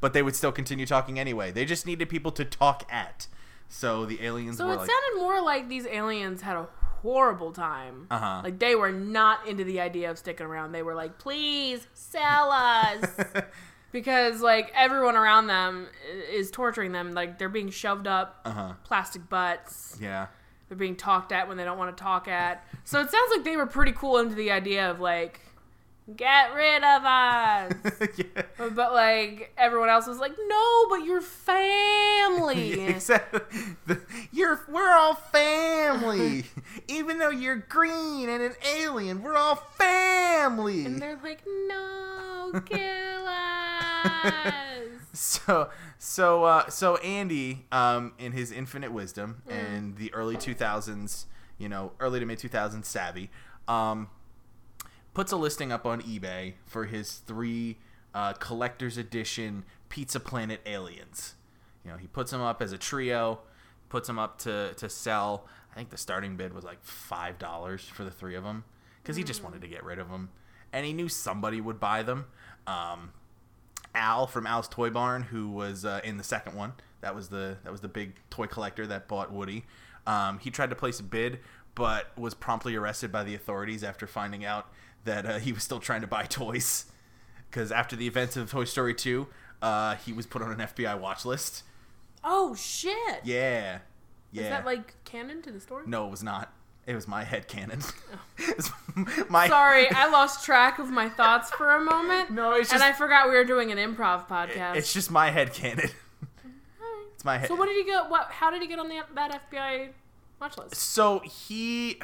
but 0.00 0.12
they 0.12 0.22
would 0.22 0.34
still 0.36 0.52
continue 0.52 0.86
talking 0.86 1.18
anyway. 1.18 1.50
They 1.50 1.64
just 1.64 1.86
needed 1.86 2.08
people 2.08 2.32
to 2.32 2.44
talk 2.44 2.86
at. 2.90 3.26
So 3.68 4.04
the 4.04 4.22
aliens 4.22 4.56
So 4.56 4.64
it 4.70 4.76
like, 4.76 4.90
sounded 4.90 5.18
more 5.18 5.40
like 5.40 5.68
these 5.68 5.86
aliens 5.86 6.42
had 6.42 6.56
a 6.56 6.68
horrible 7.02 7.52
time. 7.52 8.06
Uh-huh. 8.10 8.40
Like 8.42 8.58
they 8.58 8.74
were 8.74 8.90
not 8.90 9.46
into 9.46 9.64
the 9.64 9.80
idea 9.80 10.10
of 10.10 10.18
sticking 10.18 10.46
around. 10.46 10.72
They 10.72 10.82
were 10.82 10.94
like, 10.94 11.18
"Please 11.18 11.86
sell 11.94 12.50
us," 12.50 13.04
because 13.92 14.40
like 14.40 14.72
everyone 14.74 15.16
around 15.16 15.46
them 15.46 15.88
is 16.32 16.50
torturing 16.50 16.92
them. 16.92 17.12
Like 17.12 17.38
they're 17.38 17.48
being 17.48 17.70
shoved 17.70 18.06
up 18.06 18.40
uh-huh. 18.44 18.74
plastic 18.84 19.28
butts. 19.28 19.96
Yeah. 20.00 20.26
They're 20.68 20.76
being 20.76 20.96
talked 20.96 21.32
at 21.32 21.48
when 21.48 21.56
they 21.56 21.64
don't 21.64 21.78
want 21.78 21.96
to 21.96 22.00
talk 22.00 22.28
at. 22.28 22.64
So 22.84 23.00
it 23.00 23.10
sounds 23.10 23.30
like 23.34 23.44
they 23.44 23.56
were 23.56 23.66
pretty 23.66 23.92
cool 23.92 24.18
into 24.18 24.36
the 24.36 24.52
idea 24.52 24.88
of 24.88 25.00
like, 25.00 25.40
get 26.16 26.54
rid 26.54 26.82
of 26.82 27.04
us. 27.04 27.72
yeah. 28.16 28.42
but 28.74 28.92
like 28.92 29.52
everyone 29.56 29.88
else 29.88 30.06
was 30.06 30.18
like, 30.18 30.32
no, 30.46 30.86
but 30.88 31.04
you're 31.04 31.20
family. 31.20 32.80
Except 32.88 33.32
the, 33.86 34.00
you're 34.32 34.60
we're 34.68 34.92
all 34.92 35.14
family. 35.14 36.44
Even 36.88 37.18
though 37.18 37.30
you're 37.30 37.56
green 37.56 38.28
and 38.28 38.42
an 38.42 38.54
alien, 38.76 39.22
we're 39.22 39.36
all 39.36 39.56
family. 39.56 40.84
And 40.84 41.00
they're 41.00 41.18
like, 41.22 41.42
no, 41.68 42.60
kill 42.66 43.26
us. 43.26 44.84
so 45.12 45.70
so 45.98 46.44
uh, 46.44 46.68
so 46.68 46.96
Andy, 46.96 47.66
um, 47.72 48.12
in 48.18 48.32
his 48.32 48.52
infinite 48.52 48.92
wisdom 48.92 49.42
Mm. 49.48 49.52
and 49.54 49.96
the 49.96 50.12
early 50.14 50.36
two 50.36 50.54
thousands, 50.54 51.26
you 51.58 51.68
know, 51.68 51.92
early 52.00 52.20
to 52.20 52.26
mid 52.26 52.38
two 52.38 52.48
thousands 52.48 52.88
savvy, 52.88 53.30
um, 53.68 54.08
puts 55.14 55.32
a 55.32 55.36
listing 55.36 55.72
up 55.72 55.86
on 55.86 56.02
eBay 56.02 56.54
for 56.66 56.86
his 56.86 57.18
three 57.18 57.78
uh, 58.14 58.32
collector's 58.34 58.96
edition 58.96 59.64
Pizza 59.88 60.20
Planet 60.20 60.60
aliens. 60.66 61.34
You 61.84 61.90
know, 61.90 61.96
he 61.96 62.06
puts 62.06 62.30
them 62.30 62.40
up 62.40 62.62
as 62.62 62.72
a 62.72 62.78
trio, 62.78 63.40
puts 63.88 64.06
them 64.06 64.18
up 64.18 64.38
to 64.40 64.74
to 64.74 64.88
sell. 64.88 65.46
I 65.72 65.76
think 65.76 65.90
the 65.90 65.98
starting 65.98 66.36
bid 66.36 66.52
was 66.52 66.64
like 66.64 66.82
five 66.82 67.38
dollars 67.38 67.82
for 67.82 68.04
the 68.04 68.10
three 68.10 68.34
of 68.34 68.44
them 68.44 68.64
because 69.02 69.16
he 69.16 69.24
just 69.24 69.42
wanted 69.42 69.62
to 69.62 69.68
get 69.68 69.84
rid 69.84 69.98
of 69.98 70.10
them, 70.10 70.30
and 70.72 70.84
he 70.84 70.92
knew 70.92 71.08
somebody 71.08 71.60
would 71.60 71.80
buy 71.80 72.02
them. 72.02 72.26
Um, 72.66 73.12
Al 73.94 74.26
from 74.26 74.46
Al's 74.46 74.68
Toy 74.68 74.90
Barn, 74.90 75.22
who 75.22 75.48
was 75.48 75.84
uh, 75.84 76.00
in 76.04 76.16
the 76.16 76.24
second 76.24 76.54
one. 76.54 76.74
That 77.00 77.14
was 77.14 77.28
the 77.28 77.56
that 77.64 77.72
was 77.72 77.80
the 77.80 77.88
big 77.88 78.14
toy 78.30 78.46
collector 78.46 78.86
that 78.86 79.08
bought 79.08 79.32
Woody. 79.32 79.64
Um, 80.06 80.38
he 80.38 80.50
tried 80.50 80.70
to 80.70 80.76
place 80.76 81.00
a 81.00 81.02
bid, 81.02 81.40
but 81.74 82.16
was 82.18 82.34
promptly 82.34 82.76
arrested 82.76 83.10
by 83.10 83.24
the 83.24 83.34
authorities 83.34 83.82
after 83.82 84.06
finding 84.06 84.44
out 84.44 84.70
that 85.04 85.26
uh, 85.26 85.38
he 85.38 85.52
was 85.52 85.62
still 85.62 85.80
trying 85.80 86.00
to 86.00 86.06
buy 86.06 86.24
toys. 86.24 86.86
Because 87.50 87.72
after 87.72 87.96
the 87.96 88.06
events 88.06 88.36
of 88.36 88.50
Toy 88.50 88.64
Story 88.64 88.94
2, 88.94 89.26
uh, 89.62 89.96
he 89.96 90.12
was 90.12 90.26
put 90.26 90.42
on 90.42 90.52
an 90.52 90.58
FBI 90.58 90.98
watch 90.98 91.24
list. 91.24 91.64
oh 92.22 92.54
shit. 92.54 93.20
Yeah, 93.24 93.78
yeah. 94.32 94.42
Is 94.42 94.48
that 94.50 94.64
like 94.64 94.94
canon 95.04 95.42
to 95.42 95.50
the 95.50 95.60
story? 95.60 95.84
no, 95.86 96.06
it 96.06 96.10
was 96.10 96.22
not. 96.22 96.52
It 96.86 96.94
was 96.94 97.06
my 97.06 97.24
head 97.24 97.46
canon. 97.48 97.80
It's 98.38 98.70
my 99.28 99.46
Sorry, 99.48 99.90
I 99.94 100.08
lost 100.08 100.44
track 100.44 100.78
of 100.78 100.90
my 100.90 101.08
thoughts 101.08 101.50
for 101.50 101.70
a 101.74 101.80
moment. 101.80 102.30
No, 102.30 102.52
it's 102.52 102.70
just... 102.70 102.72
and 102.72 102.82
I 102.82 102.92
forgot 102.96 103.28
we 103.28 103.36
were 103.36 103.44
doing 103.44 103.70
an 103.70 103.76
improv 103.76 104.26
podcast. 104.26 104.76
it's 104.76 104.92
just 104.92 105.10
my 105.10 105.30
head 105.30 105.52
canon. 105.52 105.90
It's 107.20 107.24
my 107.24 107.36
head. 107.36 107.48
So 107.48 107.54
what 107.54 107.66
did 107.66 107.76
he 107.76 107.84
get? 107.84 108.08
What? 108.08 108.30
How 108.30 108.50
did 108.50 108.62
he 108.62 108.66
get 108.66 108.78
on 108.78 108.88
the, 108.88 109.02
that 109.14 109.50
FBI 109.50 109.90
watch 110.40 110.56
list? 110.56 110.74
So 110.76 111.18
he, 111.18 112.00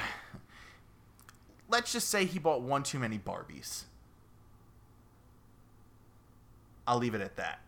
let's 1.69 1.93
just 1.93 2.09
say 2.09 2.25
he 2.25 2.39
bought 2.39 2.63
one 2.63 2.83
too 2.83 2.99
many 2.99 3.19
Barbies. 3.19 3.85
I'll 6.87 6.99
leave 6.99 7.15
it 7.15 7.21
at 7.21 7.37
that. 7.37 7.61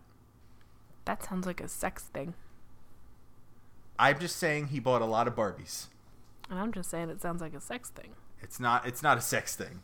That 1.04 1.24
sounds 1.24 1.46
like 1.46 1.60
a 1.60 1.68
sex 1.68 2.04
thing. 2.04 2.34
I'm 3.98 4.18
just 4.18 4.36
saying 4.36 4.68
he 4.68 4.78
bought 4.78 5.02
a 5.02 5.06
lot 5.06 5.26
of 5.26 5.34
Barbies. 5.34 5.86
And 6.50 6.58
I'm 6.58 6.72
just 6.72 6.90
saying 6.90 7.10
it 7.10 7.20
sounds 7.20 7.40
like 7.40 7.54
a 7.54 7.60
sex 7.60 7.90
thing. 7.90 8.10
It's 8.40 8.60
not. 8.60 8.86
It's 8.86 9.02
not 9.02 9.18
a 9.18 9.20
sex 9.20 9.56
thing. 9.56 9.82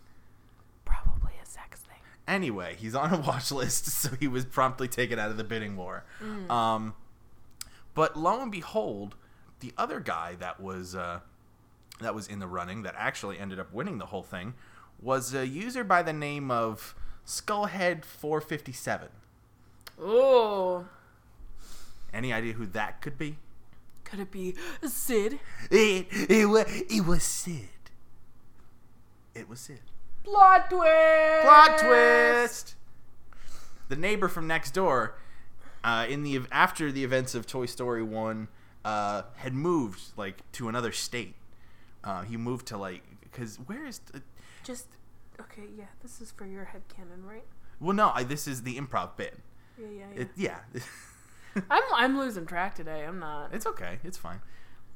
Probably 0.84 1.32
a 1.42 1.46
sex 1.46 1.80
thing. 1.80 1.96
Anyway, 2.28 2.76
he's 2.78 2.94
on 2.94 3.12
a 3.12 3.18
watch 3.18 3.50
list, 3.50 3.86
so 4.00 4.10
he 4.20 4.28
was 4.28 4.44
promptly 4.44 4.86
taken 4.86 5.18
out 5.18 5.30
of 5.30 5.36
the 5.36 5.44
bidding 5.44 5.76
war. 5.76 6.04
Um, 6.48 6.94
but 7.94 8.16
lo 8.16 8.40
and 8.40 8.52
behold, 8.52 9.16
the 9.60 9.72
other 9.76 10.00
guy 10.00 10.36
that 10.38 10.60
was 10.60 10.94
uh, 10.94 11.20
that 12.00 12.14
was 12.14 12.26
in 12.26 12.38
the 12.38 12.46
running 12.46 12.82
that 12.82 12.94
actually 12.96 13.38
ended 13.38 13.58
up 13.60 13.72
winning 13.72 13.98
the 13.98 14.06
whole 14.06 14.22
thing 14.22 14.54
was 15.00 15.34
a 15.34 15.46
user 15.46 15.84
by 15.84 16.02
the 16.02 16.12
name 16.12 16.50
of 16.50 16.94
Skullhead457. 17.26 19.08
Oh, 20.00 20.86
Any 22.12 22.32
idea 22.32 22.54
who 22.54 22.66
that 22.66 23.00
could 23.00 23.18
be? 23.18 23.36
could 24.04 24.20
it 24.20 24.30
be 24.30 24.54
Sid? 24.86 25.38
It 25.70 26.06
it 26.10 26.46
was 26.48 26.64
it 26.68 27.04
was 27.06 27.22
Sid. 27.22 27.68
It 29.34 29.48
was 29.48 29.60
Sid. 29.60 29.80
Plot 30.22 30.68
twist. 30.70 31.42
Plot 31.42 31.78
twist. 31.78 32.74
The 33.88 33.96
neighbor 33.96 34.28
from 34.28 34.46
next 34.46 34.72
door, 34.72 35.16
uh, 35.82 36.06
in 36.08 36.22
the 36.22 36.40
after 36.52 36.92
the 36.92 37.02
events 37.04 37.34
of 37.34 37.46
Toy 37.46 37.66
Story 37.66 38.02
One, 38.02 38.48
uh, 38.84 39.22
had 39.36 39.54
moved 39.54 40.00
like 40.16 40.50
to 40.52 40.68
another 40.68 40.92
state. 40.92 41.34
Uh, 42.04 42.22
he 42.22 42.36
moved 42.36 42.66
to 42.66 42.76
like 42.76 43.02
because 43.22 43.56
where 43.66 43.86
is 43.86 43.98
the, 44.12 44.22
Just 44.62 44.86
okay. 45.40 45.62
Yeah, 45.76 45.86
this 46.02 46.20
is 46.20 46.30
for 46.30 46.46
your 46.46 46.64
head 46.64 46.82
canon, 46.94 47.24
right? 47.24 47.44
well 47.80 47.94
no 47.94 48.12
I, 48.14 48.22
this 48.22 48.46
is 48.46 48.62
the 48.62 48.76
improv 48.78 49.16
bit. 49.16 49.38
Yeah, 49.78 49.86
yeah, 49.88 50.04
yeah. 50.14 50.20
It, 50.20 50.28
yeah, 50.36 50.58
I'm 51.70 51.82
I'm 51.94 52.18
losing 52.18 52.46
track 52.46 52.74
today. 52.74 53.04
I'm 53.04 53.18
not. 53.18 53.52
it's 53.52 53.66
okay. 53.66 53.98
It's 54.04 54.18
fine. 54.18 54.40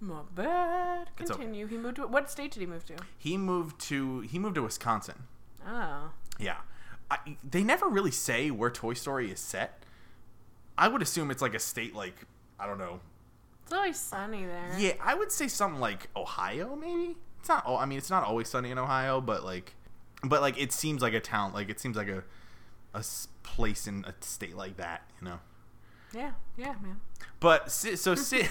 My 0.01 0.21
bad. 0.35 1.11
It's 1.19 1.31
okay. 1.31 1.43
Continue. 1.43 1.67
He 1.67 1.77
moved 1.77 1.97
to 1.97 2.07
what 2.07 2.31
state 2.31 2.53
did 2.53 2.61
he 2.61 2.67
move 2.67 2.85
to? 2.87 2.95
He 3.17 3.37
moved 3.37 3.81
to 3.83 4.21
he 4.21 4.39
moved 4.39 4.55
to 4.57 4.63
Wisconsin. 4.63 5.25
Oh. 5.67 6.11
Yeah. 6.39 6.59
I, 7.11 7.37
they 7.43 7.65
never 7.65 7.89
really 7.89 8.11
say 8.11 8.51
where 8.51 8.71
Toy 8.71 8.93
Story 8.93 9.31
is 9.31 9.41
set. 9.41 9.83
I 10.77 10.89
would 10.89 11.03
assume 11.03 11.31
it's 11.31 11.43
like 11.43 11.55
a 11.55 11.59
state 11.59 11.95
like 11.95 12.15
I 12.61 12.67
don't 12.67 12.79
know. 12.79 13.01
It's 13.69 13.75
always 13.75 13.99
sunny 13.99 14.47
there. 14.47 14.75
Yeah, 14.79 14.93
I 14.99 15.15
would 15.15 15.31
say 15.31 15.47
something 15.47 15.79
like 15.79 16.09
Ohio 16.17 16.75
maybe. 16.75 17.19
It's 17.39 17.51
not 17.51 17.65
oh, 17.67 17.77
I 17.77 17.85
mean 17.85 17.99
it's 17.99 18.09
not 18.09 18.25
always 18.25 18.49
sunny 18.49 18.71
in 18.71 18.79
Ohio, 18.79 19.21
but 19.21 19.45
like 19.45 19.75
but 20.25 20.41
like 20.41 20.59
it 20.59 20.73
seems 20.73 21.03
like 21.03 21.13
a 21.13 21.21
town, 21.21 21.53
like 21.53 21.69
it 21.69 21.79
seems 21.79 21.95
like 21.95 22.09
a 22.09 22.25
a 22.95 23.05
place 23.43 23.87
in 23.87 24.07
a 24.07 24.15
state 24.25 24.57
like 24.57 24.79
that, 24.79 25.03
you 25.21 25.29
know. 25.29 25.41
Yeah, 26.15 26.31
yeah, 26.57 26.77
man. 26.81 27.03
But 27.41 27.71
Sid, 27.71 27.99
so 27.99 28.15
Sid 28.17 28.49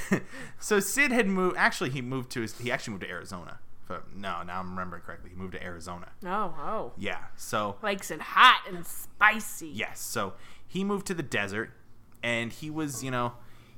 so 0.60 0.80
Sid 0.80 1.12
had 1.12 1.26
moved 1.26 1.58
actually 1.58 1.90
he 1.90 2.04
moved 2.04 2.30
to 2.34 2.42
his, 2.42 2.56
he 2.60 2.72
actually 2.72 2.92
moved 2.92 3.04
to 3.04 3.10
Arizona. 3.10 3.58
But 3.88 4.16
no, 4.16 4.44
now 4.44 4.60
I'm 4.60 4.70
remembering 4.70 5.02
correctly. 5.02 5.32
He 5.32 5.36
moved 5.36 5.54
to 5.54 5.64
Arizona. 5.64 6.10
Oh, 6.28 6.54
oh. 6.60 6.92
Yeah. 6.96 7.24
So 7.38 7.78
Likes 7.82 8.12
it 8.12 8.22
hot 8.22 8.62
and 8.68 8.86
spicy. 8.86 9.70
Yes. 9.70 10.00
So 10.00 10.34
he 10.68 10.84
moved 10.84 11.08
to 11.08 11.16
the 11.16 11.24
desert 11.24 11.72
and 12.22 12.52
he 12.52 12.70
was, 12.70 13.04
you 13.04 13.10
know, 13.10 13.34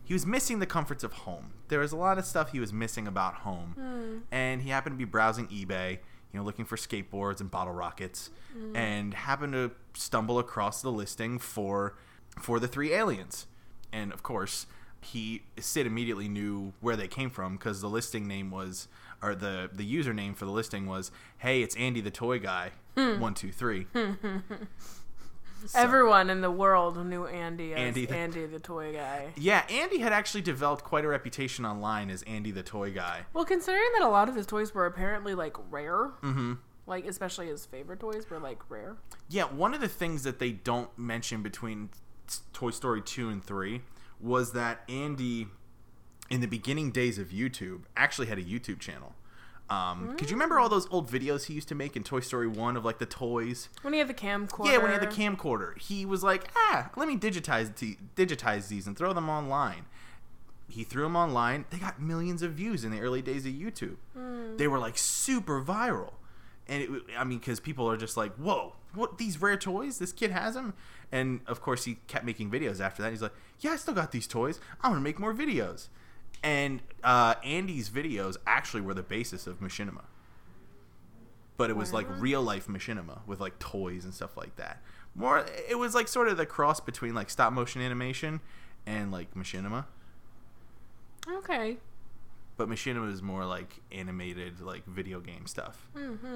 he 0.10 0.14
was 0.14 0.26
missing 0.26 0.58
the 0.58 0.66
comforts 0.66 1.04
of 1.04 1.14
home. 1.14 1.52
There 1.68 1.82
was 1.82 1.92
a 1.92 1.96
lot 1.96 2.18
of 2.18 2.26
stuff 2.26 2.52
he 2.52 2.60
was 2.60 2.74
missing 2.74 3.06
about 3.06 3.36
home. 3.36 3.76
Hmm. 3.78 4.18
And 4.32 4.64
he 4.64 4.72
happened 4.72 4.96
to 4.96 4.98
be 4.98 5.06
browsing 5.06 5.48
eBay, 5.50 6.00
you 6.34 6.40
know, 6.40 6.44
looking 6.44 6.66
for 6.66 6.78
skateboards 6.78 7.42
and 7.42 7.52
bottle 7.52 7.76
rockets 7.76 8.32
hmm. 8.52 8.76
and 8.76 9.14
happened 9.14 9.54
to 9.54 9.70
stumble 9.94 10.40
across 10.40 10.82
the 10.82 10.92
listing 10.92 11.38
for 11.38 11.96
for 12.42 12.60
the 12.60 12.68
three 12.68 12.92
aliens. 12.92 13.46
And 13.94 14.12
of 14.12 14.24
course, 14.24 14.66
he 15.00 15.44
Sid 15.60 15.86
immediately 15.86 16.28
knew 16.28 16.74
where 16.80 16.96
they 16.96 17.08
came 17.08 17.30
from 17.30 17.58
because 17.58 17.80
the 17.80 17.88
listing 17.88 18.28
name 18.28 18.50
was 18.50 18.88
or 19.22 19.36
the 19.36 19.70
the 19.72 19.86
username 19.86 20.36
for 20.36 20.46
the 20.46 20.52
listing 20.52 20.88
was, 20.88 21.12
"Hey, 21.38 21.62
it's 21.62 21.76
Andy 21.76 22.02
the 22.02 22.10
toy 22.10 22.40
guy." 22.40 22.72
Hmm. 22.98 23.20
One, 23.20 23.36
two, 23.36 23.52
three. 23.52 23.86
So- 25.66 25.80
Everyone 25.80 26.30
in 26.30 26.42
the 26.42 26.52
world 26.52 27.04
knew 27.06 27.26
Andy 27.26 27.74
as 27.74 27.80
Andy 27.80 28.10
Andy 28.10 28.42
the- 28.42 28.48
the, 28.48 28.60
toy 28.60 28.94
guy. 28.94 29.34
Yeah, 29.38 29.64
Andy 29.70 30.00
had 30.00 30.14
actually 30.14 30.42
developed 30.42 30.84
quite 30.84 31.06
a 31.06 31.08
reputation 31.08 31.66
online 31.66 32.10
as 32.10 32.24
Andy 32.24 32.52
the 32.52 32.64
toy 32.64 32.92
guy. 32.92 33.26
Well, 33.34 33.46
considering 33.46 33.90
that 33.98 34.04
a 34.06 34.10
lot 34.10 34.30
of 34.30 34.36
his 34.36 34.46
toys 34.46 34.74
were 34.74 34.86
apparently 34.86 35.36
like 35.36 35.56
rare, 35.70 36.12
mm-hmm. 36.22 36.54
like 36.88 37.06
especially 37.06 37.48
his 37.48 37.66
favorite 37.66 38.00
toys 38.00 38.30
were 38.30 38.40
like 38.40 38.70
rare. 38.70 38.98
Yeah, 39.30 39.44
one 39.44 39.74
of 39.74 39.82
the 39.82 39.88
things 39.90 40.24
that 40.24 40.40
they 40.40 40.52
don't 40.52 40.90
mention 40.98 41.44
between 41.44 41.90
Toy 42.54 42.72
Story 42.72 43.02
2 43.02 43.30
and 43.30 43.44
3 43.44 43.82
was 44.20 44.52
that 44.54 44.82
Andy, 44.90 45.48
in 46.30 46.42
the 46.42 46.48
beginning 46.48 46.92
days 46.92 47.18
of 47.18 47.30
YouTube, 47.30 47.82
actually 47.96 48.28
had 48.28 48.38
a 48.38 48.44
YouTube 48.44 48.80
channel. 48.80 49.16
Um, 49.70 50.16
Could 50.18 50.30
you 50.30 50.36
remember 50.36 50.60
all 50.60 50.68
those 50.70 50.88
old 50.90 51.10
videos 51.12 51.46
he 51.46 51.54
used 51.54 51.68
to 51.68 51.76
make 51.76 51.96
in 51.96 52.04
Toy 52.04 52.22
Story 52.22 52.48
1 52.48 52.76
of 52.76 52.84
like 52.84 52.98
the 52.98 53.06
toys? 53.06 53.70
When 53.84 53.94
he 53.94 54.00
had 54.00 54.08
the 54.08 54.14
camcorder. 54.16 54.66
Yeah, 54.66 54.78
when 54.80 54.88
he 54.88 54.98
had 54.98 55.02
the 55.02 55.08
camcorder, 55.08 55.78
he 55.78 56.06
was 56.06 56.24
like, 56.24 56.50
"Ah, 56.56 56.90
let 56.96 57.08
me 57.08 57.18
digitize 57.18 57.76
the, 57.76 57.98
digitize 58.16 58.68
these 58.68 58.88
and 58.88 58.98
throw 58.98 59.14
them 59.14 59.30
online." 59.30 59.86
he 60.70 60.84
threw 60.84 61.04
them 61.04 61.16
online. 61.16 61.66
They 61.72 61.78
got 61.78 62.00
millions 62.00 62.42
of 62.44 62.52
views 62.54 62.84
in 62.84 62.92
the 62.92 63.00
early 63.00 63.22
days 63.22 63.46
of 63.46 63.54
YouTube. 63.54 63.96
They 64.58 64.68
were 64.68 64.80
like 64.80 64.98
super 64.98 65.62
viral, 65.64 66.14
and 66.68 66.84
it, 66.84 66.90
I 67.18 67.24
mean, 67.24 67.40
because 67.40 67.60
people 67.60 67.90
are 67.90 67.98
just 67.98 68.16
like, 68.18 68.34
"Whoa, 68.36 68.76
what 68.94 69.18
these 69.18 69.42
rare 69.42 69.58
toys? 69.58 69.98
This 69.98 70.12
kid 70.12 70.32
has 70.32 70.54
them." 70.54 70.74
And 71.12 71.42
of 71.48 71.62
course, 71.62 71.86
he 71.86 71.96
kept 72.08 72.24
making 72.24 72.52
videos 72.52 72.80
after 72.80 73.02
that. 73.02 73.10
He's 73.12 73.22
like, 73.22 73.34
"Yeah, 73.60 73.72
I 73.72 73.76
still 73.78 73.96
got 73.96 74.12
these 74.12 74.28
toys. 74.28 74.60
I'm 74.82 74.92
gonna 74.92 75.02
make 75.02 75.20
more 75.20 75.34
videos." 75.34 75.88
And 76.44 76.82
uh, 77.04 77.36
Andy's 77.44 77.90
videos 77.90 78.38
actually 78.48 78.82
were 78.82 78.94
the 78.94 79.04
basis 79.04 79.48
of 79.48 79.60
Machinima 79.60 80.04
but 81.58 81.70
it 81.70 81.76
was 81.76 81.92
like 81.92 82.08
real 82.22 82.42
life 82.42 82.68
machinima 82.68 83.20
with 83.28 83.42
like 83.42 83.60
toys 83.60 84.06
and 84.06 84.14
stuff 84.14 84.38
like 84.38 84.56
that. 84.56 84.82
More, 85.14 85.46
it 85.70 85.78
was 85.78 85.94
like 85.94 86.08
sort 86.08 86.30
of 86.30 86.38
the 86.38 86.46
cross 86.46 86.80
between 86.80 87.14
like 87.14 87.30
stop 87.30 87.52
motion 87.52 87.82
animation 87.82 88.40
and 88.86 89.12
like 89.12 89.34
machinima, 89.36 89.84
Okay. 91.30 91.76
but 92.56 92.70
machinima 92.70 93.12
is 93.12 93.22
more 93.22 93.46
like 93.46 93.82
animated 93.92 94.62
like 94.62 94.86
video 94.86 95.20
game 95.20 95.46
stuff. 95.48 95.90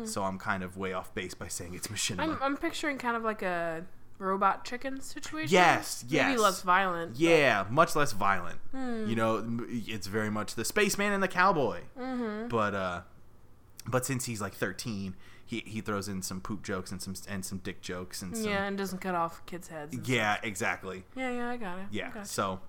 So 0.04 0.24
I'm 0.24 0.38
kind 0.38 0.62
of 0.62 0.76
way 0.76 0.92
off 0.92 1.16
base 1.16 1.34
by 1.34 1.48
saying 1.48 1.74
it's 1.74 1.88
machinima. 1.88 2.20
I'm, 2.20 2.38
I'm 2.42 2.58
picturing 2.58 2.98
kind 2.98 3.16
of 3.16 3.24
like 3.24 3.42
a 3.44 3.86
robot 4.20 4.64
chicken 4.66 5.02
situation. 5.02 5.54
Yes, 5.54 6.06
yes. 6.08 6.28
Maybe 6.30 6.40
less 6.42 6.62
violent. 6.62 7.12
but- 7.14 7.20
yeah, 7.20 7.66
much 7.70 7.96
less 7.96 8.12
violent. 8.14 8.60
Hmm. 8.72 9.06
You 9.08 9.16
know, 9.16 9.66
it's 9.70 10.08
very 10.08 10.30
much 10.30 10.56
the 10.56 10.66
spaceman 10.66 11.12
and 11.14 11.22
the 11.24 11.28
cowboy. 11.28 11.82
Mm-hmm. 12.00 12.48
But 12.48 12.74
uh, 12.76 13.02
but 13.86 14.06
since 14.06 14.26
he's 14.26 14.42
like 14.42 14.54
13, 14.54 15.16
he 15.46 15.60
he 15.66 15.82
throws 15.82 16.08
in 16.08 16.22
some 16.22 16.40
poop 16.42 16.64
jokes 16.64 16.92
and 16.92 17.02
some 17.02 17.16
and 17.28 17.44
some 17.44 17.58
dick 17.60 17.82
jokes 17.82 18.22
and 18.22 18.36
some 18.38 18.48
Yeah, 18.50 18.64
and 18.64 18.78
doesn't 18.78 19.00
cut 19.00 19.16
off 19.16 19.46
kids' 19.46 19.68
heads. 19.68 19.96
yeah 20.08 20.38
exactly. 20.44 21.04
Yeah, 21.16 21.32
yeah, 21.32 21.50
I 21.50 21.58
got 21.58 21.80
it. 21.80 21.86
Yeah. 21.92 22.12
Got 22.12 22.28
So 22.28 22.60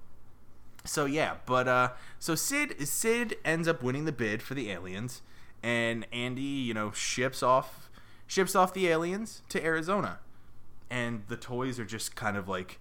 so 0.85 1.04
yeah, 1.07 1.37
but 1.46 1.68
uh 1.68 1.90
so 2.18 2.35
Sid 2.35 2.87
Sid 2.88 3.37
ends 3.44 3.68
up 3.68 3.83
winning 3.83 4.04
the 4.07 4.12
bid 4.12 4.42
for 4.42 4.54
the 4.54 4.70
aliens 4.70 5.22
and 5.62 6.07
Andy, 6.12 6.42
you 6.42 6.74
know, 6.74 6.90
ships 6.90 7.42
off 7.42 7.88
ships 8.26 8.54
off 8.57 8.74
the 8.74 8.88
aliens 8.88 9.42
to 9.50 9.64
Arizona. 9.64 10.18
And 10.90 11.24
the 11.28 11.36
toys 11.36 11.80
are 11.80 11.84
just 11.84 12.14
kind 12.14 12.36
of 12.36 12.48
like 12.48 12.78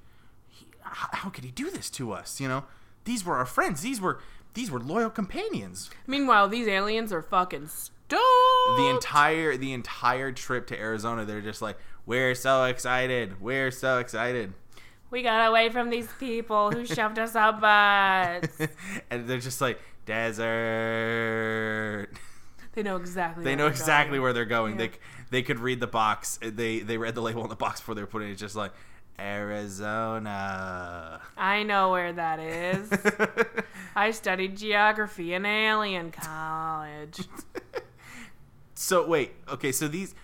how, 0.82 1.08
how 1.12 1.30
could 1.30 1.44
he 1.44 1.52
do 1.52 1.72
this 1.72 1.90
to 1.92 2.12
us, 2.12 2.40
you 2.40 2.48
know? 2.48 2.66
These 3.06 3.26
were 3.26 3.36
our 3.36 3.46
friends. 3.46 3.82
These 3.82 4.00
were 4.00 4.20
these 4.54 4.70
were 4.70 4.80
loyal 4.80 5.10
companions. 5.10 5.90
Meanwhile, 6.06 6.50
these 6.50 6.68
aliens 6.68 7.12
are 7.12 7.22
fucking 7.22 7.68
stoked. 7.68 8.22
The 8.78 8.90
entire 8.90 9.58
the 9.58 9.74
entire 9.74 10.32
trip 10.32 10.68
to 10.68 10.80
Arizona, 10.80 11.26
they're 11.26 11.42
just 11.42 11.62
like, 11.62 11.78
"We're 12.06 12.36
so 12.36 12.66
excited. 12.66 13.42
We're 13.42 13.72
so 13.72 14.00
excited." 14.00 14.54
we 15.14 15.22
got 15.22 15.48
away 15.48 15.70
from 15.70 15.92
these 15.92 16.10
people 16.20 16.72
who 16.72 16.88
shoved 16.88 17.20
us 17.20 17.36
up 17.36 17.62
butts. 17.62 18.58
and 19.12 19.30
they're 19.30 19.38
just 19.38 19.62
like 19.62 19.80
desert. 20.06 22.10
They 22.74 22.82
know 22.82 22.96
exactly. 22.96 23.44
They 23.44 23.52
where 23.52 23.58
know 23.58 23.64
they're 23.66 23.72
exactly 23.72 24.14
going. 24.14 24.22
where 24.24 24.34
they're 24.34 24.46
going. 24.46 24.74
Yeah. 24.74 24.88
They 24.88 24.92
they 25.34 25.42
could 25.42 25.60
read 25.60 25.80
the 25.80 25.88
box. 25.88 26.40
They 26.42 26.80
they 26.80 26.98
read 26.98 27.16
the 27.16 27.22
label 27.22 27.44
on 27.44 27.50
the 27.50 27.56
box 27.56 27.80
before 27.80 27.96
they 27.96 28.02
were 28.02 28.08
putting 28.08 28.30
it. 28.30 28.36
Just 28.36 28.56
like 28.56 28.72
Arizona. 29.20 31.22
I 31.38 31.64
know 31.64 31.92
where 31.92 32.14
that 32.14 32.40
is. 32.40 32.92
I 33.96 34.12
studied 34.12 34.58
geography 34.58 35.34
in 35.34 35.46
alien 35.46 36.12
college. 36.12 37.22
so 38.76 39.08
wait, 39.08 39.34
okay. 39.50 39.72
So 39.72 39.88
these. 39.88 40.16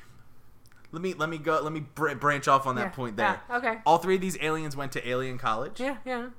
Let 0.92 1.02
me 1.04 1.14
let 1.14 1.30
me 1.30 1.38
go. 1.38 1.60
Let 1.62 1.72
me 1.72 1.82
br- 1.82 2.16
branch 2.16 2.48
off 2.48 2.66
on 2.66 2.76
that 2.76 2.82
Yeah, 2.86 2.90
point 2.90 3.18
there. 3.18 3.40
yeah, 3.50 3.58
okay. 3.58 3.78
All 3.86 4.00
three 4.00 4.16
of 4.16 4.22
these 4.22 4.38
aliens 4.42 4.76
went 4.76 4.92
to 4.94 5.08
alien 5.08 5.38
college. 5.38 5.80
Yeah, 5.80 5.98
yeah. 6.06 6.30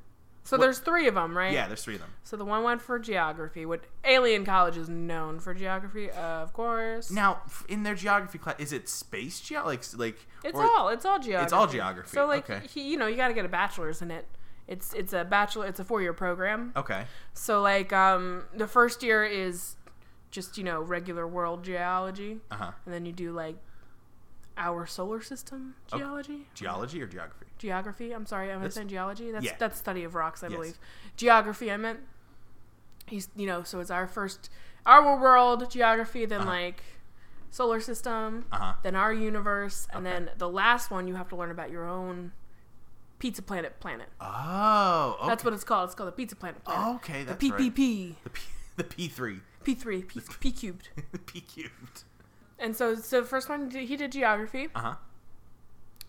So 0.42 0.56
What- 0.56 0.64
there's 0.64 0.78
three 0.78 1.06
of 1.06 1.14
them, 1.14 1.36
right? 1.36 1.52
Yeah, 1.52 1.68
there's 1.68 1.84
three 1.84 1.94
of 1.96 2.00
them. 2.00 2.10
So 2.24 2.36
the 2.36 2.44
one 2.44 2.62
went 2.62 2.80
for 2.82 2.98
geography. 2.98 3.66
What 3.66 3.84
alien 4.04 4.44
college 4.44 4.76
is 4.76 4.88
known 4.88 5.38
for 5.38 5.52
geography, 5.54 6.10
of 6.10 6.52
course. 6.52 7.10
Now, 7.10 7.42
in 7.68 7.82
their 7.82 7.94
geography 7.94 8.38
class, 8.38 8.56
is 8.58 8.72
it 8.72 8.88
space 8.88 9.38
geo? 9.40 9.64
Like, 9.64 9.82
like 9.96 10.26
It's 10.42 10.58
or- 10.58 10.62
all 10.64 10.88
it's 10.88 11.04
all 11.04 11.18
geography. 11.18 11.44
It's 11.44 11.52
all 11.52 11.66
geography, 11.66 12.10
So 12.10 12.26
like 12.26 12.48
okay. 12.50 12.66
he, 12.66 12.90
you 12.90 12.96
know, 12.96 13.06
you 13.06 13.16
got 13.16 13.28
to 13.28 13.34
get 13.34 13.44
a 13.44 13.48
bachelor's 13.48 14.00
in 14.02 14.10
it. 14.10 14.26
It's 14.66 14.92
it's 14.94 15.12
a 15.12 15.24
bachelor. 15.24 15.66
It's 15.66 15.80
a 15.80 15.84
four 15.84 16.00
year 16.00 16.12
program. 16.14 16.72
Okay. 16.76 17.04
So 17.34 17.60
like 17.60 17.92
um 17.92 18.44
the 18.54 18.66
first 18.68 19.02
year 19.02 19.24
is 19.24 19.76
just 20.30 20.56
you 20.56 20.64
know 20.64 20.80
regular 20.80 21.26
world 21.26 21.64
geology, 21.64 22.40
Uh 22.50 22.54
huh. 22.56 22.70
and 22.86 22.94
then 22.94 23.04
you 23.04 23.12
do 23.12 23.32
like 23.32 23.56
our 24.60 24.86
solar 24.86 25.20
system 25.22 25.74
Okay. 25.92 25.98
geology. 26.02 26.46
Geology 26.54 27.02
or 27.02 27.06
geography? 27.08 27.46
Geography. 27.58 28.12
I'm 28.12 28.26
sorry, 28.26 28.52
I 28.52 28.56
meant 28.58 28.72
saying 28.72 28.88
geology. 28.88 29.32
That's 29.32 29.44
yeah. 29.46 29.56
that's 29.58 29.78
study 29.78 30.04
of 30.04 30.14
rocks, 30.14 30.44
I 30.44 30.46
Yes. 30.48 30.54
believe. 30.56 30.78
Geography. 31.16 31.72
I 31.72 31.76
meant. 31.76 32.00
He's 33.06 33.28
you 33.34 33.46
know 33.46 33.64
so 33.64 33.80
it's 33.80 33.90
our 33.90 34.06
first 34.06 34.50
our 34.86 35.20
world 35.20 35.68
geography, 35.70 36.24
then 36.26 36.42
Uh-huh. 36.42 36.50
like 36.50 36.82
solar 37.50 37.80
system, 37.80 38.44
Uh 38.52 38.56
huh. 38.58 38.74
then 38.84 38.94
our 38.94 39.12
universe, 39.12 39.88
and 39.92 40.06
Okay. 40.06 40.14
then 40.26 40.30
the 40.38 40.48
last 40.48 40.90
one 40.90 41.08
you 41.08 41.16
have 41.16 41.28
to 41.30 41.36
learn 41.36 41.50
about 41.50 41.70
your 41.70 41.88
own 41.88 42.32
pizza 43.18 43.42
planet 43.42 43.80
planet. 43.80 44.08
Oh, 44.20 45.16
okay. 45.18 45.26
That's 45.28 45.44
what 45.44 45.52
it's 45.54 45.64
called. 45.64 45.88
It's 45.88 45.94
called 45.94 46.08
the 46.08 46.12
pizza 46.12 46.36
planet 46.36 46.62
planet. 46.64 46.96
Okay, 46.96 47.24
the 47.24 47.34
that's 47.34 47.50
right. 47.50 47.60
PPP, 47.74 48.14
The 48.24 48.30
P, 48.30 48.42
the 48.76 48.84
P 48.84 49.08
three, 49.16 49.40
P3, 49.64 50.06
P, 50.08 50.20
P 50.40 50.52
cubed. 50.52 50.88
P 51.26 51.40
cubed. 51.40 52.04
And 52.60 52.76
so, 52.76 52.94
so 52.94 53.22
the 53.22 53.26
first 53.26 53.48
one 53.48 53.70
he 53.70 53.96
did- 53.96 54.12
geography. 54.12 54.68
Uh 54.74 54.80
huh. 54.80 54.94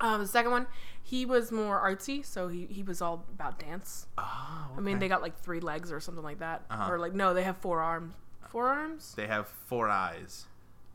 Um, 0.01 0.19
the 0.21 0.27
second 0.27 0.51
one, 0.51 0.65
he 1.03 1.25
was 1.27 1.51
more 1.51 1.79
artsy, 1.79 2.25
so 2.25 2.47
he, 2.47 2.65
he 2.65 2.81
was 2.81 3.01
all 3.03 3.23
about 3.33 3.59
dance. 3.59 4.07
Oh. 4.17 4.71
I 4.75 4.79
mean, 4.81 4.97
they 4.99 5.07
got 5.07 5.21
like 5.21 5.37
three 5.39 5.59
legs 5.59 5.91
or 5.91 5.99
something 5.99 6.23
like 6.23 6.39
that, 6.39 6.63
Uh-huh. 6.71 6.91
or 6.91 6.97
like 6.99 7.13
no, 7.13 7.33
they 7.35 7.43
have 7.43 7.57
four 7.57 7.81
arms. 7.81 8.13
Four 8.49 8.67
arms? 8.67 9.13
they 9.15 9.27
have 9.27 9.47
four 9.47 9.87
eyes, 9.89 10.45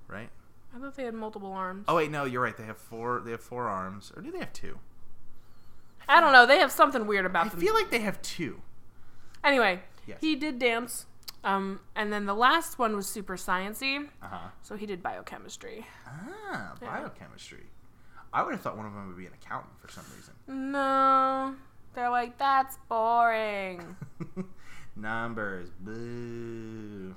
right? 0.09 0.29
I 0.75 0.79
thought 0.81 0.95
they 0.97 1.05
had 1.05 1.15
multiple 1.15 1.53
arms. 1.53 1.85
Oh 1.89 1.97
wait, 1.97 2.11
no, 2.11 2.25
you're 2.25 2.43
right. 2.43 2.57
They 2.57 2.65
have 2.65 2.77
four. 2.79 3.21
They 3.25 3.31
have 3.31 3.41
four 3.41 3.69
arms, 3.69 4.13
or 4.15 4.21
do 4.23 4.31
they 4.33 4.41
have 4.41 4.53
two? 4.53 4.79
I 6.09 6.21
don't 6.21 6.33
know. 6.33 6.45
They 6.47 6.59
have 6.59 6.71
something 6.73 7.07
weird 7.07 7.25
about 7.27 7.47
I 7.47 7.49
them. 7.51 7.59
I 7.59 7.61
feel 7.63 7.75
like 7.75 7.91
they 7.91 8.01
have 8.01 8.21
two. 8.23 8.61
anyway, 9.45 9.81
Yes. 10.07 10.19
he 10.21 10.35
did 10.37 10.59
dance. 10.59 11.07
Um, 11.47 11.81
and 11.95 12.13
then 12.13 12.27
the 12.27 12.35
last 12.35 12.79
one 12.79 12.95
was 12.97 13.07
super 13.09 13.37
sciency, 13.37 14.05
Uh 14.21 14.27
huh. 14.29 14.49
so 14.63 14.77
he 14.77 14.85
did 14.85 15.03
biochemistry. 15.03 15.87
Ah, 16.07 16.75
Yeah. 16.83 16.89
biochemistry. 17.01 17.67
I 18.33 18.43
would 18.43 18.53
have 18.53 18.61
thought 18.61 18.77
one 18.77 18.85
of 18.85 18.93
them 18.93 19.07
would 19.07 19.17
be 19.17 19.27
an 19.27 19.33
accountant 19.33 19.79
for 19.81 19.89
some 19.91 20.05
reason. 20.17 20.35
No, 20.73 21.55
they're 21.95 22.11
like 22.11 22.37
that's 22.37 22.77
boring. 22.89 23.97
Numbers, 24.97 25.71
boo. 25.81 27.15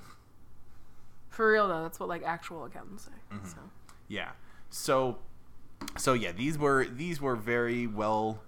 For 1.28 1.50
real 1.52 1.68
though, 1.68 1.82
that's 1.82 1.98
what 1.98 2.08
like 2.08 2.22
actual 2.22 2.64
accountants 2.64 3.04
say. 3.04 3.12
Mm-hmm. 3.34 3.46
So 3.48 3.56
Yeah. 4.08 4.30
So 4.70 5.18
so 5.96 6.12
yeah, 6.12 6.32
these 6.32 6.56
were 6.58 6.84
these 6.86 7.20
were 7.20 7.36
very 7.36 7.86
well 7.86 8.42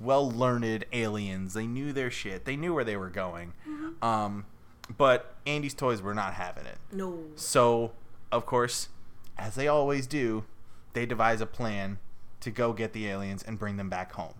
well 0.00 0.30
learned 0.30 0.84
aliens. 0.92 1.54
They 1.54 1.66
knew 1.66 1.92
their 1.92 2.10
shit. 2.10 2.44
They 2.44 2.56
knew 2.56 2.72
where 2.74 2.84
they 2.84 2.96
were 2.96 3.10
going. 3.10 3.52
Um 4.02 4.46
but 4.94 5.34
Andy's 5.46 5.74
toys 5.74 6.00
were 6.02 6.14
not 6.14 6.34
having 6.34 6.66
it. 6.66 6.78
no. 6.92 7.24
So, 7.34 7.92
of 8.32 8.46
course, 8.46 8.88
as 9.38 9.54
they 9.54 9.68
always 9.68 10.06
do, 10.06 10.44
they 10.92 11.06
devise 11.06 11.40
a 11.40 11.46
plan 11.46 11.98
to 12.40 12.50
go 12.50 12.72
get 12.72 12.92
the 12.92 13.06
aliens 13.08 13.42
and 13.42 13.58
bring 13.58 13.76
them 13.76 13.88
back 13.88 14.12
home 14.12 14.34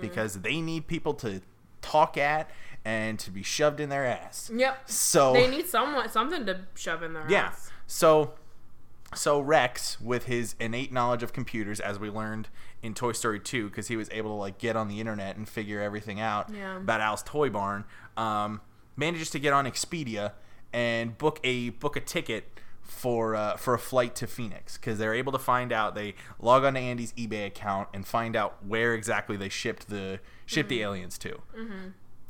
because 0.00 0.40
they 0.42 0.60
need 0.60 0.86
people 0.86 1.14
to 1.14 1.40
talk 1.80 2.16
at 2.18 2.50
and 2.84 3.18
to 3.18 3.30
be 3.30 3.42
shoved 3.42 3.80
in 3.80 3.88
their 3.88 4.04
ass. 4.04 4.50
Yep. 4.54 4.90
So 4.90 5.32
They 5.32 5.48
need 5.48 5.66
someone 5.66 6.08
something 6.10 6.44
to 6.46 6.60
shove 6.74 7.02
in 7.02 7.12
their 7.14 7.24
yeah. 7.28 7.44
ass. 7.46 7.66
Yeah. 7.68 7.72
So 7.86 8.34
so 9.14 9.40
Rex 9.40 10.00
with 10.00 10.24
his 10.24 10.54
innate 10.58 10.92
knowledge 10.92 11.22
of 11.22 11.32
computers 11.32 11.80
as 11.80 11.98
we 11.98 12.08
learned 12.10 12.48
in 12.82 12.94
Toy 12.94 13.12
Story 13.12 13.38
2 13.40 13.70
cuz 13.70 13.88
he 13.88 13.96
was 13.96 14.08
able 14.10 14.30
to 14.30 14.34
like 14.34 14.58
get 14.58 14.74
on 14.74 14.88
the 14.88 15.00
internet 15.00 15.36
and 15.36 15.48
figure 15.48 15.80
everything 15.80 16.18
out 16.20 16.50
Yeah. 16.50 16.76
about 16.78 17.00
Al's 17.00 17.22
toy 17.22 17.48
barn 17.50 17.84
um 18.16 18.60
manages 19.02 19.30
to 19.30 19.38
get 19.40 19.52
on 19.52 19.64
Expedia 19.66 20.32
and 20.72 21.18
book 21.18 21.40
a 21.42 21.70
book 21.70 21.96
a 21.96 22.00
ticket 22.00 22.44
for 22.82 23.34
uh, 23.34 23.56
for 23.56 23.74
a 23.74 23.78
flight 23.78 24.14
to 24.16 24.26
Phoenix 24.26 24.78
cuz 24.78 24.98
they're 24.98 25.14
able 25.14 25.32
to 25.32 25.38
find 25.38 25.72
out 25.72 25.94
they 25.94 26.14
log 26.38 26.64
on 26.64 26.74
to 26.74 26.80
Andy's 26.80 27.12
eBay 27.14 27.46
account 27.46 27.88
and 27.92 28.06
find 28.06 28.36
out 28.36 28.64
where 28.64 28.94
exactly 28.94 29.36
they 29.36 29.48
shipped 29.48 29.88
the 29.88 30.20
shipped 30.46 30.68
the 30.68 30.82
aliens 30.82 31.18
to. 31.18 31.42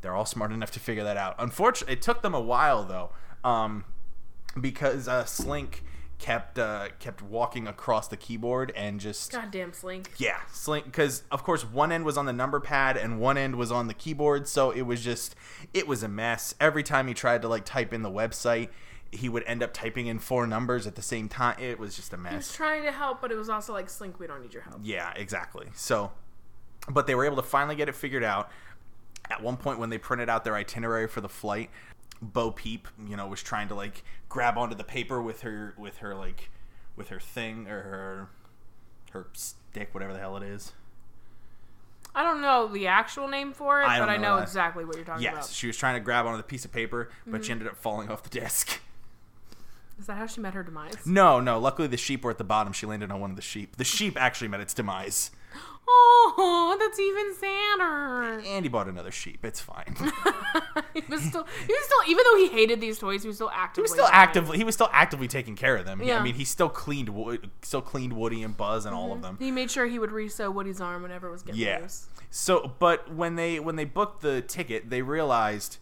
They're 0.01 0.15
all 0.15 0.25
smart 0.27 0.51
enough 0.51 0.71
to 0.73 0.81
figure 0.81 1.05
that 1.05 1.17
out. 1.17 1.35
Unfortunately, 1.39 1.93
it 1.95 2.03
took 2.03 2.23
them 2.23 2.35
a 2.35 2.41
while 2.41 2.83
though, 2.85 3.11
um, 3.49 3.85
because 4.61 5.07
uh, 5.09 5.25
Slink 5.25 5.85
kept 6.23 6.57
uh, 6.57 6.89
kept 7.01 7.21
walking 7.21 7.67
across 7.67 8.07
the 8.07 8.17
keyboard 8.17 8.73
and 8.77 9.01
just 9.01 9.33
Goddamn 9.33 9.73
Slink. 9.73 10.13
yeah, 10.17 10.39
Slink. 10.53 10.85
Because 10.87 11.25
of 11.33 11.43
course 11.43 11.65
one 11.65 11.91
end 11.91 12.05
was 12.05 12.17
on 12.17 12.27
the 12.27 12.33
number 12.33 12.61
pad 12.61 12.97
and 12.97 13.21
one 13.21 13.37
end 13.37 13.57
was 13.57 13.73
on 13.73 13.89
the 13.89 13.95
keyboard, 13.95 14.47
so 14.47 14.71
it 14.71 14.83
was 14.83 15.03
just 15.03 15.35
it 15.75 15.87
was 15.87 16.03
a 16.05 16.09
mess. 16.09 16.55
Every 16.61 16.85
time 16.85 17.09
he 17.09 17.15
tried 17.15 17.43
to 17.43 17.49
like 17.49 17.65
type 17.65 17.93
in 17.93 18.03
the 18.03 18.11
website, 18.11 18.69
he 19.11 19.29
would 19.29 19.43
end 19.47 19.65
up 19.65 19.75
typing 19.75 20.07
in 20.07 20.21
four 20.21 20.47
numbers 20.47 20.87
at 20.87 20.95
the 20.95 21.03
same 21.03 21.29
time. 21.29 21.57
It 21.61 21.79
was 21.79 21.97
just 21.97 22.13
a 22.13 22.17
mess. 22.17 22.31
He 22.31 22.37
was 22.37 22.53
trying 22.55 22.85
to 22.85 22.93
help, 22.93 23.21
but 23.21 23.33
it 23.33 23.37
was 23.37 23.49
also 23.49 23.73
like 23.73 23.91
Slink, 23.91 24.21
we 24.21 24.29
don't 24.29 24.41
need 24.41 24.55
your 24.55 24.63
help. 24.63 24.79
Yeah, 24.83 25.13
exactly. 25.17 25.67
So, 25.75 26.13
but 26.89 27.09
they 27.09 27.17
were 27.17 27.25
able 27.25 27.37
to 27.37 27.43
finally 27.43 27.75
get 27.75 27.89
it 27.89 27.97
figured 27.97 28.25
out. 28.25 28.49
At 29.31 29.43
one 29.43 29.57
point, 29.57 29.79
when 29.79 29.91
they 29.91 29.99
printed 29.99 30.29
out 30.29 30.45
their 30.45 30.55
itinerary 30.55 31.07
for 31.09 31.21
the 31.21 31.29
flight, 31.29 31.71
Bo 32.23 32.51
Peep, 32.53 32.87
you 33.07 33.17
know, 33.17 33.27
was 33.27 33.43
trying 33.43 33.69
to 33.69 33.75
like 33.75 34.05
grab 34.29 34.57
onto 34.57 34.75
the 34.77 34.85
paper 34.85 35.21
with 35.21 35.41
her 35.43 35.75
with 35.77 35.99
her 35.99 36.15
like 36.15 36.51
with 36.97 37.09
her 37.09 37.19
thing 37.21 37.67
or 37.69 37.83
her 37.83 38.29
her 39.13 39.27
stick, 39.35 39.93
whatever 39.93 40.13
the 40.13 40.19
hell 40.21 40.37
it 40.37 40.43
is. 40.45 40.73
I 42.15 42.23
don't 42.23 42.41
know 42.43 42.69
the 42.69 42.87
actual 42.87 43.27
name 43.27 43.53
for 43.53 43.81
it, 43.83 43.87
I 43.87 43.99
but 43.99 44.09
I 44.09 44.17
know 44.17 44.23
know 44.23 44.37
that. 44.37 44.43
exactly 44.43 44.85
what 44.85 44.97
you're 44.97 45.05
talking 45.05 45.23
Yes, 45.23 45.33
about. 45.33 45.43
Yes, 45.45 45.53
she 45.53 45.67
was 45.67 45.77
trying 45.77 45.95
to 45.95 46.01
grab 46.01 46.27
onto 46.27 46.37
the 46.37 46.43
piece 46.43 46.65
of 46.65 46.73
paper, 46.73 47.11
but 47.27 47.33
Mm-hmm. 47.37 47.43
she 47.43 47.53
ended 47.53 47.69
up 47.69 47.77
falling 47.77 48.11
off 48.11 48.23
the 48.23 48.29
desk. 48.41 48.81
Is 49.99 50.07
that 50.07 50.17
how 50.17 50.27
she 50.27 50.41
met 50.41 50.55
her 50.55 50.63
demise? 50.63 51.07
No, 51.07 51.41
no. 51.41 51.59
Luckily, 51.59 51.87
the 51.89 51.97
sheep 51.97 52.25
were 52.25 52.31
at 52.31 52.39
the 52.39 52.45
bottom. 52.45 52.73
She 52.73 52.87
landed 52.87 53.11
on 53.11 53.21
one 53.21 53.31
of 53.31 53.37
the 53.37 53.43
sheep. 53.43 53.77
The 53.77 53.85
sheep 53.85 54.21
actually 54.21 54.49
met 54.49 54.61
its 54.61 54.75
demise. 54.75 55.31
Oh, 55.88 56.77
that's 56.79 56.99
even 56.99 57.35
sadder. 57.35 58.40
Andy 58.49 58.68
bought 58.68 58.88
another 58.88 59.11
sheep. 59.11 59.45
It's 59.45 59.61
fine. 59.61 59.95
he 60.95 61.03
was 61.09 61.23
still, 61.23 61.45
he 61.66 61.73
was 61.73 61.85
still, 61.85 61.99
even 62.09 62.25
though 62.31 62.37
he 62.37 62.49
hated 62.49 62.81
these 62.81 62.99
toys, 62.99 63.23
he 63.23 63.29
was 63.29 63.37
still 63.37 63.51
actively. 63.53 63.81
He 63.81 63.83
was 63.83 63.92
still 63.92 64.07
trying. 64.07 64.23
actively. 64.23 64.59
He 64.59 64.64
was 64.64 64.75
still 64.75 64.88
actively 64.92 65.29
taking 65.29 65.57
care 65.57 65.77
of 65.77 65.85
them. 65.85 66.01
He- 66.01 66.12
I 66.12 66.23
mean, 66.23 66.35
he 66.35 66.45
still 66.45 66.68
cleaned, 66.68 67.11
still 67.62 67.83
cleaned 67.83 68.12
Woody 68.12 68.42
and 68.42 68.57
Buzz 68.57 68.87
and 68.87 68.95
all 68.95 69.12
of 69.12 69.18
mm-hmm. 69.18 69.23
them. 69.23 69.37
He 69.40 69.51
made 69.51 69.71
sure 69.71 69.87
he 69.87 69.99
would 69.99 70.11
resew 70.11 70.53
Woody's 70.53 70.81
arm 70.81 71.03
whenever 71.03 71.29
it 71.29 71.33
was 71.33 71.42
getting 71.42 71.61
Yeah. 71.61 71.81
loose. 71.83 72.07
So, 72.31 72.73
but 72.79 73.12
when 73.12 73.35
they 73.35 73.61
when 73.61 73.77
they 73.77 73.85
booked 73.85 74.23
the 74.23 74.40
ticket, 74.40 74.88
they 74.88 75.03
realized, 75.03 75.79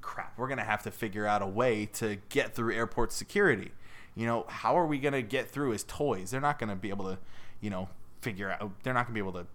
crap, 0.00 0.38
we're 0.38 0.48
gonna 0.48 0.62
have 0.62 0.82
to 0.84 0.90
figure 0.90 1.26
out 1.26 1.42
a 1.42 1.46
way 1.46 1.86
to 1.94 2.18
get 2.28 2.54
through 2.54 2.74
airport 2.74 3.10
security. 3.12 3.72
You 4.14 4.26
know, 4.26 4.44
how 4.48 4.78
are 4.78 4.86
we 4.86 4.98
gonna 4.98 5.22
get 5.22 5.50
through 5.50 5.72
as 5.72 5.82
toys? 5.82 6.30
They're 6.30 6.40
not 6.40 6.58
gonna 6.58 6.76
be 6.76 6.90
able 6.90 7.06
to, 7.06 7.18
you 7.60 7.70
know, 7.70 7.88
figure 8.22 8.50
out. 8.50 8.72
They're 8.82 8.94
not 8.94 9.04
gonna 9.06 9.14
be 9.14 9.20
able 9.20 9.32
to 9.34 9.46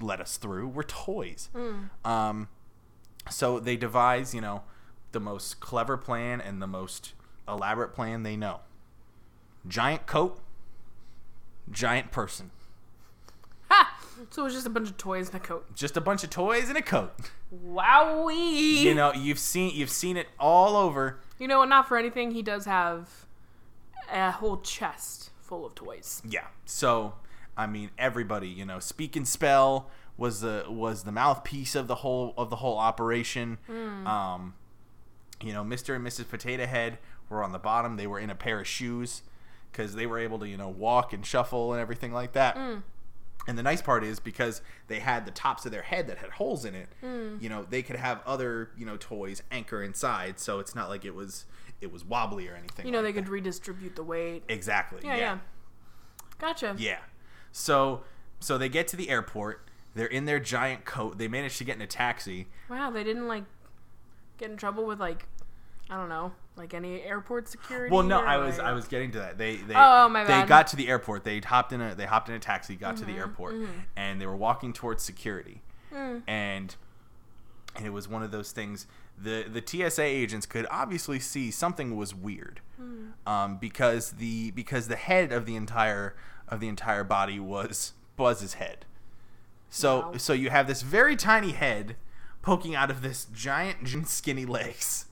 let 0.00 0.20
us 0.20 0.36
through. 0.36 0.68
We're 0.68 0.82
toys. 0.82 1.48
Um, 2.04 2.48
so 3.30 3.58
they 3.58 3.76
devise, 3.76 4.34
you 4.34 4.40
know, 4.40 4.62
the 5.12 5.20
most 5.20 5.60
clever 5.60 5.96
plan 5.96 6.40
and 6.40 6.60
the 6.60 6.66
most 6.66 7.14
elaborate 7.48 7.94
plan 7.94 8.22
they 8.22 8.36
know. 8.36 8.60
Giant 9.66 10.06
coat, 10.06 10.40
giant 11.70 12.12
person. 12.12 12.50
Ha! 13.70 13.98
So 14.30 14.42
it 14.42 14.44
was 14.46 14.54
just 14.54 14.66
a 14.66 14.70
bunch 14.70 14.88
of 14.90 14.96
toys 14.96 15.28
and 15.28 15.36
a 15.36 15.40
coat. 15.44 15.74
Just 15.74 15.96
a 15.96 16.00
bunch 16.00 16.24
of 16.24 16.30
toys 16.30 16.68
and 16.68 16.76
a 16.78 16.82
coat. 16.82 17.12
Wowee! 17.66 18.82
you 18.82 18.94
know 18.94 19.12
you've 19.14 19.38
seen 19.38 19.74
you've 19.74 19.90
seen 19.90 20.16
it 20.18 20.26
all 20.38 20.76
over 20.76 21.18
You 21.38 21.48
know? 21.48 21.64
Not 21.64 21.88
for 21.88 21.96
anything, 21.96 22.32
he 22.32 22.42
does 22.42 22.66
have 22.66 23.26
a 24.12 24.30
whole 24.32 24.58
chest 24.58 25.30
full 25.40 25.64
of 25.64 25.74
toys. 25.74 26.20
yeah 26.28 26.46
so 26.66 27.14
i 27.58 27.66
mean 27.66 27.90
everybody 27.98 28.48
you 28.48 28.64
know 28.64 28.78
speak 28.78 29.16
and 29.16 29.28
spell 29.28 29.90
was 30.16 30.40
the 30.40 30.64
was 30.68 31.04
the 31.04 31.12
mouthpiece 31.12 31.74
of 31.74 31.86
the 31.86 31.96
whole 31.96 32.32
of 32.36 32.50
the 32.50 32.56
whole 32.56 32.78
operation 32.78 33.58
hmm. 33.66 34.06
um 34.06 34.54
you 35.42 35.52
know 35.52 35.62
mr 35.62 35.94
and 35.94 36.06
mrs 36.06 36.28
potato 36.28 36.64
head 36.64 36.98
were 37.28 37.42
on 37.42 37.52
the 37.52 37.58
bottom 37.58 37.96
they 37.96 38.06
were 38.06 38.18
in 38.18 38.30
a 38.30 38.34
pair 38.34 38.60
of 38.60 38.66
shoes 38.66 39.22
because 39.70 39.94
they 39.94 40.06
were 40.06 40.18
able 40.18 40.38
to 40.38 40.48
you 40.48 40.56
know 40.56 40.68
walk 40.68 41.12
and 41.12 41.26
shuffle 41.26 41.72
and 41.72 41.80
everything 41.80 42.12
like 42.12 42.32
that 42.32 42.56
hmm. 42.56 42.78
And 43.48 43.56
the 43.56 43.62
nice 43.62 43.80
part 43.80 44.04
is 44.04 44.20
because 44.20 44.60
they 44.88 44.98
had 44.98 45.24
the 45.24 45.30
tops 45.30 45.64
of 45.64 45.72
their 45.72 45.82
head 45.82 46.06
that 46.08 46.18
had 46.18 46.32
holes 46.32 46.66
in 46.66 46.74
it, 46.74 46.88
hmm. 47.00 47.36
you 47.40 47.48
know, 47.48 47.64
they 47.68 47.82
could 47.82 47.96
have 47.96 48.20
other, 48.26 48.68
you 48.76 48.84
know, 48.84 48.98
toys 48.98 49.42
anchor 49.50 49.82
inside, 49.82 50.38
so 50.38 50.58
it's 50.58 50.74
not 50.74 50.90
like 50.90 51.06
it 51.06 51.14
was 51.14 51.46
it 51.80 51.90
was 51.90 52.04
wobbly 52.04 52.46
or 52.46 52.54
anything. 52.54 52.84
You 52.84 52.92
know, 52.92 53.00
like 53.00 53.14
they 53.14 53.20
could 53.20 53.30
redistribute 53.30 53.96
the 53.96 54.02
weight. 54.02 54.46
that. 54.46 54.52
exactly. 54.52 55.00
Yeah, 55.02 55.16
yeah. 55.16 55.38
Gotcha. 56.38 56.76
Yeah. 56.78 56.98
So 57.52 58.02
so 58.40 58.58
they 58.58 58.68
get 58.68 58.88
to 58.88 58.96
the 58.96 59.10
airport. 59.10 59.62
They're 59.94 60.06
in 60.06 60.26
their 60.26 60.38
giant 60.38 60.84
coat. 60.84 61.18
They 61.18 61.28
manage 61.28 61.58
to 61.58 61.64
get 61.64 61.76
in 61.76 61.82
a 61.82 61.86
taxi. 61.86 62.46
Wow, 62.68 62.90
they 62.90 63.02
didn't 63.04 63.26
like 63.26 63.44
get 64.38 64.50
in 64.50 64.56
trouble 64.56 64.84
with 64.86 65.00
like 65.00 65.26
I 65.90 65.96
don't 65.96 66.10
know, 66.10 66.32
like 66.56 66.74
any 66.74 67.00
airport 67.02 67.48
security. 67.48 67.92
Well, 67.94 68.02
no, 68.02 68.20
I 68.20 68.36
was 68.36 68.58
like- 68.58 68.66
I 68.66 68.72
was 68.72 68.86
getting 68.88 69.10
to 69.12 69.18
that. 69.20 69.38
They 69.38 69.56
they 69.56 69.74
Oh, 69.74 70.04
oh, 70.04 70.08
my 70.08 70.22
they 70.24 70.28
bad. 70.28 70.40
Mm-hmm, 70.40 70.48
got 70.48 70.66
to 70.68 70.76
the 70.76 70.88
airport. 70.88 71.24
They 71.24 71.40
hopped 71.40 71.72
in 71.72 71.80
a 71.80 71.94
they 71.94 72.04
hopped 72.06 72.28
in 72.28 72.34
a 72.34 72.38
taxi, 72.38 72.76
got 72.76 72.96
to 72.98 73.04
the 73.04 73.16
airport, 73.16 73.54
and 73.96 74.20
they 74.20 74.26
were 74.26 74.36
walking 74.36 74.72
towards 74.72 75.02
security. 75.02 75.62
Mm. 75.92 76.22
And 76.26 76.76
and 77.74 77.86
it 77.86 77.90
was 77.90 78.06
one 78.08 78.22
of 78.22 78.30
those 78.30 78.52
things. 78.52 78.86
The 79.20 79.44
the 79.52 79.62
TSA 79.64 80.02
agents 80.02 80.46
could 80.46 80.66
obviously 80.70 81.18
see 81.18 81.50
something 81.50 81.96
was 81.96 82.14
weird, 82.14 82.60
Mm. 82.80 83.12
um, 83.26 83.56
because 83.58 84.12
the 84.12 84.52
because 84.52 84.86
the 84.88 84.96
head 84.96 85.32
of 85.32 85.44
the 85.46 85.56
entire 85.56 86.14
of 86.46 86.60
the 86.60 86.68
entire 86.68 87.02
body 87.04 87.40
was 87.40 87.94
Buzz's 88.16 88.54
head. 88.54 88.84
So 89.70 90.00
Wow. 90.10 90.16
so 90.18 90.32
you 90.32 90.50
have 90.50 90.66
this 90.68 90.82
very 90.82 91.16
tiny 91.16 91.52
head 91.52 91.96
poking 92.42 92.74
out 92.74 92.90
of 92.90 93.02
this 93.02 93.26
giant 93.34 93.88
skinny 94.08 94.46
legs. 94.46 95.06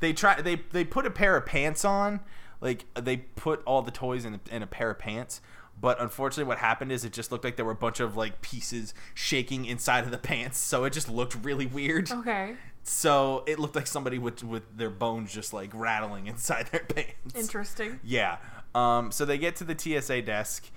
They 0.00 0.12
try 0.14 0.40
they 0.40 0.56
they 0.72 0.84
put 0.84 1.04
a 1.06 1.10
pair 1.10 1.36
of 1.36 1.44
pants 1.44 1.84
on, 1.84 2.20
like 2.62 2.86
they 2.94 3.18
put 3.18 3.62
all 3.66 3.82
the 3.82 3.90
toys 3.90 4.24
in 4.24 4.34
a, 4.34 4.40
in 4.54 4.62
a 4.62 4.66
pair 4.66 4.90
of 4.90 4.98
pants. 4.98 5.40
But 5.78 5.98
unfortunately, 6.00 6.44
what 6.48 6.58
happened 6.58 6.92
is 6.92 7.06
it 7.06 7.12
just 7.14 7.32
looked 7.32 7.42
like 7.44 7.56
there 7.56 7.64
were 7.64 7.72
a 7.72 7.74
bunch 7.74 8.00
of 8.00 8.14
like 8.16 8.42
pieces 8.42 8.92
shaking 9.14 9.64
inside 9.64 10.04
of 10.04 10.10
the 10.10 10.18
pants, 10.18 10.58
so 10.58 10.84
it 10.84 10.92
just 10.92 11.08
looked 11.08 11.34
really 11.42 11.64
weird. 11.66 12.10
Okay. 12.10 12.56
So 12.82 13.44
it 13.46 13.58
looked 13.58 13.76
like 13.76 13.86
somebody 13.86 14.18
with 14.18 14.42
with 14.42 14.76
their 14.76 14.90
bones 14.90 15.32
just 15.32 15.52
like 15.52 15.70
rattling 15.74 16.26
inside 16.26 16.66
their 16.68 16.80
pants. 16.80 17.34
Interesting. 17.34 18.00
Yeah. 18.02 18.38
Um, 18.74 19.10
so 19.10 19.24
they 19.24 19.38
get 19.38 19.56
to 19.56 19.64
the 19.64 19.76
TSA 19.76 20.22
desk, 20.22 20.70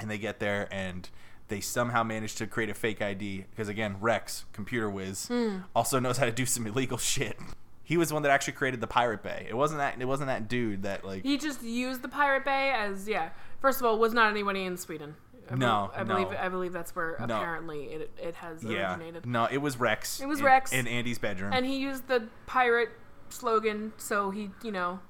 and 0.00 0.10
they 0.10 0.18
get 0.18 0.40
there, 0.40 0.68
and 0.70 1.08
they 1.48 1.60
somehow 1.60 2.02
manage 2.02 2.34
to 2.36 2.46
create 2.46 2.70
a 2.70 2.74
fake 2.74 3.00
ID 3.00 3.44
because 3.50 3.68
again, 3.68 3.96
Rex, 4.00 4.44
computer 4.52 4.90
whiz, 4.90 5.30
also 5.74 5.98
knows 5.98 6.18
how 6.18 6.24
to 6.24 6.32
do 6.32 6.46
some 6.46 6.66
illegal 6.66 6.98
shit. 6.98 7.38
He 7.84 7.96
was 7.96 8.08
the 8.08 8.14
one 8.14 8.24
that 8.24 8.32
actually 8.32 8.54
created 8.54 8.80
the 8.80 8.88
Pirate 8.88 9.22
Bay. 9.22 9.46
It 9.48 9.54
wasn't 9.54 9.78
that. 9.78 10.00
It 10.00 10.06
wasn't 10.06 10.26
that 10.26 10.48
dude 10.48 10.82
that 10.82 11.04
like. 11.04 11.22
He 11.22 11.38
just 11.38 11.62
used 11.62 12.02
the 12.02 12.08
Pirate 12.08 12.44
Bay 12.44 12.72
as 12.76 13.06
yeah. 13.06 13.30
First 13.60 13.80
of 13.80 13.86
all, 13.86 13.98
was 13.98 14.12
not 14.12 14.30
anybody 14.30 14.64
in 14.64 14.76
Sweden. 14.76 15.14
I 15.50 15.54
No, 15.54 15.90
I 15.94 16.02
believe. 16.04 16.28
I 16.28 16.48
believe 16.48 16.72
that's 16.72 16.94
where 16.96 17.16
No. 17.20 17.24
apparently 17.36 17.84
it 17.86 18.10
it 18.20 18.34
has 18.36 18.62
yeah. 18.64 18.90
originated. 18.92 19.26
No, 19.26 19.46
it 19.50 19.58
was 19.58 19.78
Rex. 19.78 20.20
It 20.20 20.26
was 20.26 20.40
in- 20.40 20.44
Rex. 20.44 20.72
in 20.72 20.86
Andy's 20.86 21.18
bedroom. 21.18 21.52
And 21.52 21.64
he 21.66 21.76
used 21.78 22.08
the 22.08 22.28
pirate 22.46 22.90
slogan, 23.28 23.92
so 23.96 24.30
he 24.30 24.50
you 24.62 24.72
know 24.72 25.00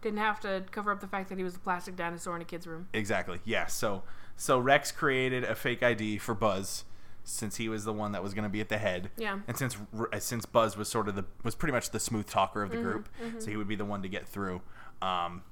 didn't 0.00 0.18
have 0.20 0.38
to 0.40 0.64
cover 0.70 0.92
up 0.92 1.00
the 1.00 1.08
fact 1.08 1.28
that 1.28 1.38
he 1.38 1.44
was 1.44 1.56
a 1.56 1.58
plastic 1.58 1.96
dinosaur 1.96 2.36
in 2.36 2.42
a 2.42 2.44
kid's 2.44 2.66
room. 2.66 2.88
Exactly. 2.92 3.40
Yeah. 3.44 3.66
So 3.66 4.02
so 4.36 4.58
Rex 4.58 4.92
created 4.92 5.42
a 5.44 5.54
fake 5.54 5.82
ID 5.82 6.18
for 6.18 6.34
Buzz, 6.34 6.84
since 7.24 7.56
he 7.56 7.68
was 7.68 7.84
the 7.84 7.92
one 7.92 8.12
that 8.12 8.22
was 8.22 8.32
going 8.34 8.44
to 8.44 8.48
be 8.48 8.60
at 8.60 8.68
the 8.68 8.78
head. 8.78 9.10
Yeah. 9.16 9.40
And 9.48 9.56
since 9.56 9.76
uh, 10.12 10.18
since 10.20 10.46
Buzz 10.46 10.76
was 10.76 10.88
sort 10.88 11.08
of 11.08 11.14
the 11.16 11.24
was 11.42 11.54
pretty 11.54 11.72
much 11.72 11.90
the 11.90 12.00
smooth 12.00 12.26
talker 12.28 12.60
Mm-hmm, 12.64 12.72
of 12.72 12.76
the 12.78 12.82
group, 12.90 13.08
so 13.40 13.50
he 13.50 13.56
would 13.56 13.68
be 13.68 13.76
the 13.76 13.84
one 13.84 14.02
to 14.02 14.08
get 14.08 14.26
through. 14.28 14.60
Um, 15.02 15.42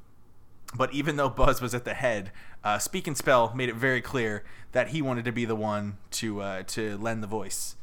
but 0.74 0.92
even 0.92 1.16
though 1.16 1.28
Buzz 1.28 1.60
was 1.60 1.74
at 1.74 1.84
the 1.84 1.94
head, 1.94 2.32
uh, 2.64 2.78
Speak 2.78 3.06
and 3.06 3.16
Spell 3.16 3.54
made 3.54 3.68
it 3.68 3.76
very 3.76 4.00
clear 4.00 4.44
that 4.72 4.88
he 4.88 5.00
wanted 5.00 5.24
to 5.26 5.32
be 5.32 5.44
the 5.44 5.54
one 5.56 5.98
to 6.12 6.40
uh, 6.40 6.62
to 6.64 6.96
lend 6.98 7.22
the 7.22 7.28
voice 7.28 7.76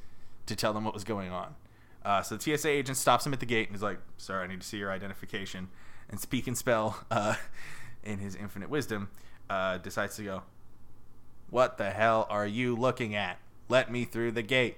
to 0.45 0.55
tell 0.55 0.73
them 0.73 0.83
what 0.83 0.93
was 0.93 1.03
going 1.03 1.31
on. 1.31 1.55
Uh, 2.03 2.21
so 2.21 2.35
the 2.35 2.57
TSA 2.57 2.69
agent 2.69 2.97
stops 2.97 3.25
him 3.25 3.33
at 3.33 3.39
the 3.39 3.45
gate 3.45 3.67
and 3.67 3.75
is 3.75 3.81
like, 3.81 3.99
"Sir, 4.17 4.41
I 4.41 4.47
need 4.47 4.61
to 4.61 4.67
see 4.67 4.77
your 4.77 4.91
identification." 4.91 5.69
And 6.09 6.19
Speak 6.19 6.47
and 6.47 6.57
Spell, 6.57 7.05
uh, 7.11 7.35
in 8.03 8.19
his 8.19 8.35
infinite 8.35 8.69
wisdom, 8.69 9.09
uh, 9.49 9.77
decides 9.77 10.15
to 10.17 10.23
go. 10.23 10.43
What 11.49 11.77
the 11.77 11.91
hell 11.91 12.27
are 12.29 12.47
you 12.47 12.75
looking 12.75 13.15
at? 13.15 13.39
Let 13.69 13.91
me 13.91 14.05
through 14.05 14.31
the 14.31 14.41
gate. 14.41 14.77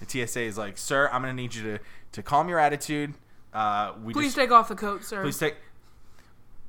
The 0.00 0.26
TSA 0.26 0.40
is 0.42 0.58
like, 0.58 0.78
"Sir, 0.78 1.08
I'm 1.12 1.22
gonna 1.22 1.34
need 1.34 1.54
you 1.54 1.62
to 1.62 1.78
to 2.12 2.22
calm 2.22 2.48
your 2.48 2.58
attitude. 2.58 3.14
Uh, 3.52 3.92
we 4.02 4.12
Please 4.12 4.26
just, 4.26 4.36
take 4.36 4.50
off 4.50 4.68
the 4.68 4.74
coat, 4.74 5.04
sir. 5.04 5.22
please 5.22 5.38
take. 5.38 5.56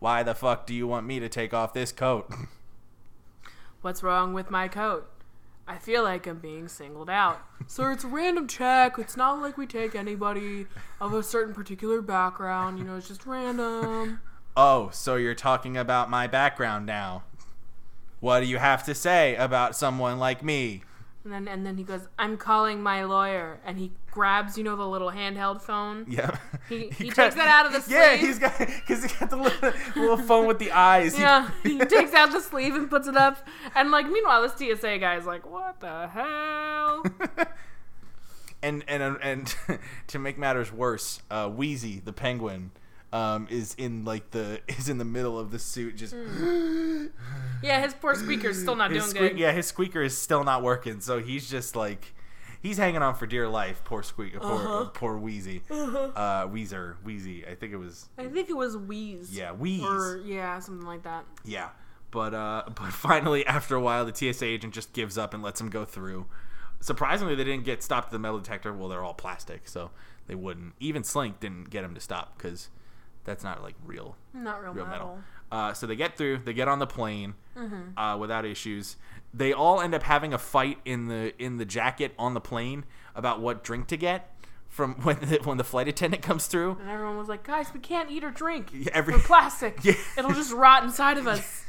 Why 0.02 0.24
the 0.24 0.34
fuck 0.34 0.66
do 0.66 0.74
you 0.74 0.88
want 0.88 1.06
me 1.06 1.20
to 1.20 1.30
take 1.30 1.54
off 1.54 1.76
this 1.76 1.92
coat? 1.92 2.28
What's 3.82 4.02
wrong 4.02 4.34
with 4.34 4.50
my 4.50 4.68
coat? 4.68 5.08
I 5.68 5.78
feel 5.78 6.02
like 6.02 6.26
I'm 6.26 6.40
being 6.40 6.68
singled 6.68 7.08
out. 7.08 7.40
So 7.68 7.88
it's 7.92 8.04
a 8.04 8.08
random 8.08 8.48
check. 8.48 8.98
It's 8.98 9.16
not 9.16 9.40
like 9.40 9.60
we 9.60 9.68
take 9.68 9.94
anybody 9.94 10.66
of 11.00 11.14
a 11.14 11.22
certain 11.22 11.54
particular 11.54 12.02
background. 12.02 12.80
You 12.80 12.86
know, 12.86 12.96
it's 12.96 13.10
just 13.10 13.28
random. 13.28 14.22
oh, 14.58 14.90
so 14.92 15.18
you're 15.18 15.36
talking 15.36 15.78
about 15.78 16.10
my 16.10 16.26
background 16.26 16.88
now? 16.88 17.22
What 18.22 18.40
do 18.40 18.48
you 18.48 18.58
have 18.58 18.84
to 18.86 18.96
say 18.96 19.36
about 19.36 19.76
someone 19.76 20.18
like 20.18 20.44
me? 20.44 20.82
And 21.24 21.32
then 21.32 21.48
and 21.48 21.66
then 21.66 21.78
he 21.78 21.84
goes, 21.84 22.02
"I'm 22.18 22.36
calling 22.36 22.82
my 22.82 23.04
lawyer." 23.04 23.60
And 23.64 23.78
he 23.78 23.92
grabs, 24.10 24.58
you 24.58 24.64
know, 24.64 24.76
the 24.76 24.88
little 24.88 25.12
handheld 25.12 25.62
phone. 25.62 26.06
Yeah. 26.08 26.36
He- 26.70 26.90
he 26.90 27.10
gra- 27.10 27.26
takes 27.26 27.36
that 27.36 27.48
out 27.50 27.66
of 27.66 27.74
the 27.74 27.82
sleeve. 27.82 27.98
Yeah, 27.98 28.16
he's 28.16 28.40
got 28.40 28.58
because 28.58 29.04
he 29.04 29.20
got 29.20 29.30
the 29.30 29.36
little, 29.36 29.72
little 29.96 30.18
phone 30.18 30.48
with 30.48 30.58
the 30.58 30.72
eyes. 30.72 31.20
Yeah, 31.20 31.50
he 31.64 31.78
takes 31.80 32.14
out 32.14 32.32
the 32.32 32.40
sleeve 32.40 32.76
and 32.76 32.90
puts 32.90 33.08
it 33.08 33.18
up. 33.18 33.46
And 33.76 33.92
like, 33.92 34.10
meanwhile, 34.10 34.42
this 34.42 34.54
TSA 34.54 34.98
guy 35.00 35.18
is 35.18 35.26
like, 35.26 35.46
"What 35.50 35.80
the 35.82 36.08
hell?" 36.08 37.04
and 38.64 38.84
and 38.88 39.18
and 39.22 39.56
to 40.08 40.20
make 40.20 40.38
matters 40.38 40.72
worse, 40.72 41.22
uh, 41.30 41.50
Wheezy 41.50 42.00
the 42.00 42.14
penguin 42.14 42.72
um, 43.14 43.48
is 43.50 43.74
in 43.78 44.06
like 44.06 44.32
the 44.32 44.62
is 44.68 44.90
in 44.90 44.98
the 44.98 45.06
middle 45.06 45.38
of 45.40 45.52
the 45.52 45.60
suit, 45.60 45.98
just 45.98 46.14
Yeah, 47.64 47.82
his 47.82 47.94
poor 47.94 48.16
squeaker's 48.16 48.60
still 48.60 48.76
not 48.76 48.92
his 48.92 49.04
doing 49.04 49.16
squeak, 49.16 49.32
good. 49.34 49.40
yeah, 49.40 49.52
his 49.52 49.68
squeaker 49.68 50.02
is 50.02 50.18
still 50.18 50.44
not 50.44 50.64
working, 50.64 51.00
so 51.00 51.20
he's 51.20 51.50
just 51.50 51.76
like 51.76 52.14
he's 52.62 52.78
hanging 52.78 53.02
on 53.02 53.16
for 53.16 53.28
dear 53.28 53.48
life. 53.48 53.84
Poor 53.84 54.02
Squeak, 54.04 54.34
poor 54.40 54.52
Uh-huh. 54.52 54.86
poor 54.94 55.18
Wheezy, 55.18 55.62
uh, 55.70 56.48
Weezer, 56.48 56.96
Wheezy. 57.04 57.46
I 57.46 57.56
think 57.56 57.74
it 57.74 57.78
was 57.78 58.10
I 58.18 58.28
think 58.28 58.50
it 58.50 58.56
was 58.58 58.76
Wheeze. 58.78 59.36
yeah 59.36 59.52
Wheeze. 59.52 59.84
Or 59.84 60.22
yeah, 60.26 60.58
something 60.60 60.86
like 60.88 61.04
that. 61.04 61.26
Yeah, 61.46 61.70
but 62.10 62.34
uh, 62.34 62.64
but 62.68 62.92
finally, 62.94 63.46
after 63.46 63.76
a 63.76 63.82
while, 63.82 64.06
the 64.06 64.16
TSA 64.16 64.46
agent 64.46 64.74
just 64.74 64.94
gives 64.94 65.18
up 65.18 65.34
and 65.34 65.44
lets 65.44 65.62
him 65.62 65.70
go 65.70 65.86
through. 65.86 66.26
Surprisingly, 66.80 67.36
they 67.36 67.44
didn't 67.44 67.66
get 67.66 67.84
stopped 67.84 68.08
at 68.08 68.12
the 68.12 68.18
metal 68.20 68.40
detector. 68.40 68.74
Well, 68.74 68.90
they're 68.90 69.04
all 69.04 69.14
plastic, 69.14 69.68
so 69.68 69.92
they 70.26 70.34
wouldn't. 70.34 70.74
Even 70.80 71.04
Slink 71.04 71.40
didn't 71.40 71.70
get 71.70 71.84
him 71.84 71.94
to 71.94 72.02
stop 72.02 72.36
because 72.38 72.70
that's 73.24 73.44
not 73.44 73.62
like 73.62 73.76
real 73.86 74.16
Not 74.34 74.62
real, 74.64 74.74
real 74.74 74.86
metal. 74.86 75.08
metal. 75.08 75.20
Uh, 75.52 75.74
so 75.74 75.86
they 75.86 75.96
get 75.98 76.18
through. 76.18 76.40
They 76.40 76.54
get 76.54 76.68
on 76.68 76.80
the 76.80 76.88
plane 76.88 77.36
Mm-hmm. 77.58 77.98
uh, 78.00 78.16
without 78.18 78.46
issues. 78.46 78.96
They 79.34 79.52
all 79.52 79.82
end 79.82 79.94
up 79.94 80.04
having 80.04 80.34
a 80.34 80.38
fight 80.38 80.78
in 80.86 81.08
the 81.08 81.34
in 81.44 81.58
the 81.58 81.66
jacket 81.66 82.14
on 82.18 82.34
the 82.34 82.40
plane 82.42 82.86
about 83.16 83.42
what 83.42 83.62
drink 83.64 83.88
to 83.88 83.98
get 83.98 84.34
from 84.70 84.94
when 85.04 85.18
the, 85.20 85.40
when 85.44 85.58
the 85.58 85.64
flight 85.66 85.90
attendant 85.90 86.24
comes 86.24 86.48
through. 86.48 86.78
And 86.80 86.90
everyone 86.90 87.18
was 87.18 87.28
like, 87.28 87.44
"Guys, 87.44 87.74
we 87.74 87.82
can't 87.82 88.10
eat 88.10 88.24
or 88.24 88.32
drink. 88.32 88.72
Every- 88.94 89.14
We're 89.16 89.20
plastic. 89.20 89.80
Yeah. 89.84 89.94
It'll 90.18 90.32
just 90.32 90.54
rot 90.54 90.84
inside 90.86 91.18
of 91.18 91.28
us." 91.28 91.66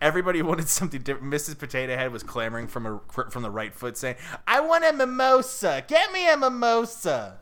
Everybody 0.00 0.42
wanted 0.42 0.68
something 0.68 1.00
different. 1.00 1.32
Mrs. 1.32 1.58
Potato 1.58 1.96
Head 1.96 2.12
was 2.12 2.22
clamoring 2.22 2.66
from 2.68 2.84
a 2.86 3.00
from 3.30 3.42
the 3.42 3.50
right 3.50 3.74
foot, 3.74 3.96
saying, 3.96 4.16
"I 4.46 4.60
want 4.60 4.84
a 4.84 4.92
mimosa. 4.92 5.84
Get 5.88 6.12
me 6.12 6.28
a 6.28 6.36
mimosa." 6.36 7.38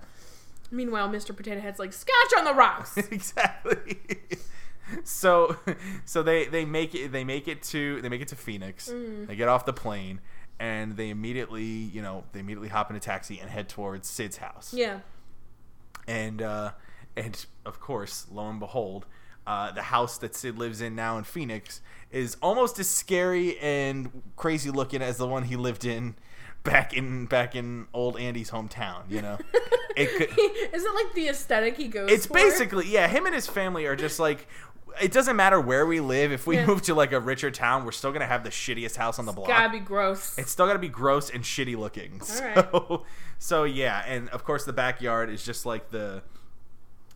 Meanwhile, 0.70 1.08
Mr. 1.08 1.36
Potato 1.36 1.60
Head's 1.60 1.78
like, 1.78 1.92
"Scotch 1.92 2.38
on 2.38 2.44
the 2.44 2.54
rocks." 2.54 2.96
exactly. 3.10 3.98
so, 5.04 5.56
so 6.04 6.22
they 6.22 6.46
they 6.46 6.64
make 6.64 6.94
it 6.94 7.12
they 7.12 7.24
make 7.24 7.48
it 7.48 7.62
to 7.64 8.00
they 8.02 8.08
make 8.08 8.20
it 8.20 8.28
to 8.28 8.36
Phoenix. 8.36 8.90
Mm. 8.90 9.26
They 9.26 9.36
get 9.36 9.48
off 9.48 9.64
the 9.64 9.72
plane 9.72 10.20
and 10.58 10.96
they 10.96 11.10
immediately 11.10 11.64
you 11.64 12.02
know 12.02 12.24
they 12.32 12.40
immediately 12.40 12.68
hop 12.68 12.90
in 12.90 12.96
a 12.96 13.00
taxi 13.00 13.38
and 13.38 13.50
head 13.50 13.68
towards 13.68 14.08
Sid's 14.08 14.38
house. 14.38 14.72
yeah. 14.74 15.00
And 16.08 16.40
uh, 16.40 16.72
and 17.16 17.46
of 17.64 17.80
course, 17.80 18.26
lo 18.30 18.48
and 18.48 18.60
behold, 18.60 19.06
uh, 19.46 19.72
the 19.72 19.82
house 19.82 20.18
that 20.18 20.34
Sid 20.34 20.56
lives 20.56 20.80
in 20.80 20.94
now 20.94 21.18
in 21.18 21.24
Phoenix 21.24 21.80
is 22.10 22.36
almost 22.40 22.78
as 22.78 22.88
scary 22.88 23.58
and 23.58 24.22
crazy 24.36 24.70
looking 24.70 25.02
as 25.02 25.16
the 25.16 25.26
one 25.26 25.44
he 25.44 25.56
lived 25.56 25.84
in 25.84 26.14
back 26.66 26.92
in 26.94 27.26
back 27.26 27.54
in 27.56 27.86
old 27.94 28.18
Andy's 28.18 28.50
hometown. 28.50 29.02
You 29.08 29.22
know, 29.22 29.38
it 29.96 30.08
could. 30.16 30.30
Is 30.74 30.84
it 30.84 30.94
like 30.94 31.14
the 31.14 31.28
aesthetic 31.28 31.76
he 31.76 31.88
goes? 31.88 32.10
It's 32.10 32.26
for? 32.26 32.34
basically 32.34 32.86
yeah. 32.88 33.08
Him 33.08 33.26
and 33.26 33.34
his 33.34 33.46
family 33.46 33.86
are 33.86 33.96
just 33.96 34.18
like. 34.18 34.46
It 34.98 35.12
doesn't 35.12 35.36
matter 35.36 35.60
where 35.60 35.84
we 35.84 36.00
live. 36.00 36.32
If 36.32 36.46
we 36.46 36.56
Yeah. 36.56 36.64
move 36.64 36.80
to 36.82 36.94
like 36.94 37.12
a 37.12 37.20
richer 37.20 37.50
town, 37.50 37.84
we're 37.84 37.92
still 37.92 38.12
gonna 38.12 38.26
have 38.26 38.44
the 38.44 38.48
shittiest 38.50 38.96
house 38.96 39.18
on 39.18 39.26
the 39.26 39.32
block. 39.32 39.50
It's 39.50 39.58
gotta 39.58 39.70
be 39.70 39.78
gross. 39.78 40.38
It's 40.38 40.50
still 40.50 40.66
gotta 40.66 40.78
be 40.78 40.88
gross 40.88 41.28
and 41.28 41.44
shitty 41.44 41.76
looking. 41.76 42.20
So, 42.24 43.04
so 43.38 43.64
yeah, 43.64 44.02
and 44.06 44.30
of 44.30 44.42
course 44.44 44.64
the 44.64 44.72
backyard 44.72 45.28
is 45.28 45.44
just 45.44 45.66
like 45.66 45.90
the, 45.90 46.22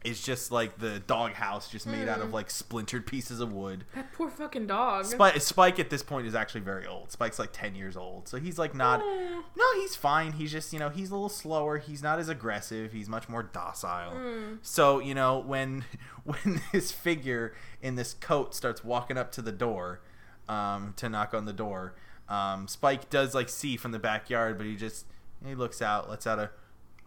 is 0.02 0.22
just 0.22 0.50
like 0.50 0.78
the 0.78 0.98
dog 1.00 1.32
house, 1.34 1.68
just 1.70 1.86
made 1.86 2.08
out 2.08 2.20
Mm. 2.20 2.22
of 2.24 2.32
like 2.32 2.50
splintered 2.50 3.06
pieces 3.06 3.38
of 3.40 3.52
wood. 3.52 3.84
that 3.94 4.12
poor 4.14 4.30
fucking 4.30 4.66
dog. 4.66 5.04
Spike, 5.04 5.40
Spike 5.42 5.78
at 5.78 5.90
this 5.90 6.02
point 6.02 6.26
is 6.26 6.34
actually 6.34 6.62
very 6.62 6.86
old. 6.86 7.12
Spike's 7.12 7.38
like 7.38 7.50
ten 7.52 7.74
years 7.74 7.96
old, 7.98 8.26
so 8.26 8.38
he's 8.38 8.58
like 8.58 8.74
not. 8.74 9.00
No, 9.00 9.64
he's 9.80 9.94
fine. 9.96 10.32
He's 10.32 10.50
just 10.50 10.72
you 10.72 10.78
know 10.78 10.88
he's 10.88 11.10
a 11.10 11.14
little 11.14 11.28
slower. 11.28 11.76
He's 11.78 12.02
not 12.02 12.18
as 12.18 12.28
aggressive. 12.30 12.92
He's 12.92 13.08
much 13.10 13.28
more 13.28 13.42
docile. 13.42 14.12
Hmm. 14.12 14.54
So 14.62 15.00
you 15.00 15.14
know 15.14 15.38
when 15.38 15.84
when 16.24 16.62
this 16.72 16.90
figure 16.92 17.54
in 17.82 17.96
this 17.96 18.14
coat 18.14 18.54
starts 18.54 18.82
walking 18.82 19.18
up 19.18 19.30
to 19.32 19.42
the 19.42 19.52
door 19.52 20.00
um, 20.48 20.94
to 20.96 21.08
knock 21.10 21.34
on 21.34 21.44
the 21.44 21.52
door, 21.52 21.94
um, 22.28 22.68
Spike 22.68 23.10
does 23.10 23.34
like 23.34 23.48
see 23.50 23.76
from 23.76 23.92
the 23.92 23.98
backyard, 23.98 24.56
but 24.56 24.66
he 24.66 24.76
just 24.76 25.04
he 25.44 25.54
looks 25.54 25.82
out, 25.82 26.08
lets 26.08 26.26
out 26.26 26.50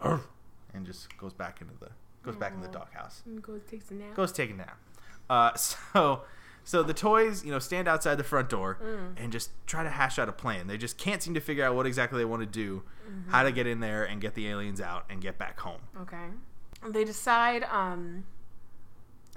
a, 0.02 0.20
and 0.74 0.86
just 0.86 1.16
goes 1.18 1.34
back 1.34 1.60
into 1.62 1.74
the 1.80 1.90
goes 2.24 2.36
back 2.36 2.54
in 2.54 2.62
the 2.62 2.68
doghouse 2.70 3.22
And 3.26 3.42
goes 3.42 3.62
takes 3.70 3.92
a 3.92 3.94
nap. 3.94 4.16
goes 4.16 4.32
take 4.32 4.50
a 4.50 4.54
nap. 4.54 4.78
Uh, 5.30 5.54
so, 5.56 6.22
so 6.64 6.82
the 6.84 6.94
toys, 6.94 7.44
you 7.44 7.52
know, 7.52 7.60
stand 7.60 7.88
outside 7.88 8.16
the 8.16 8.24
front 8.24 8.50
door 8.50 8.78
and 9.18 9.32
just 9.32 9.52
try 9.68 9.84
to 9.84 9.90
hash 9.90 10.18
out 10.18 10.30
a 10.30 10.34
plan. 10.34 10.68
They 10.68 10.78
just 10.78 10.98
can't 10.98 11.22
seem 11.22 11.34
to 11.34 11.42
figure 11.42 11.66
out 11.66 11.76
what 11.76 11.86
exactly 11.86 12.18
they 12.20 12.26
want 12.26 12.42
to 12.42 12.46
do, 12.46 12.84
how 13.30 13.44
to 13.44 13.52
get 13.52 13.68
in 13.68 13.80
there 13.82 14.04
and 14.06 14.22
get 14.22 14.34
the 14.36 14.48
aliens 14.48 14.80
out 14.82 15.06
and 15.10 15.22
get 15.22 15.38
back 15.38 15.60
home. 15.60 15.82
Okay. 16.02 16.28
They 16.88 17.04
decide 17.04 17.64
um, 17.66 18.26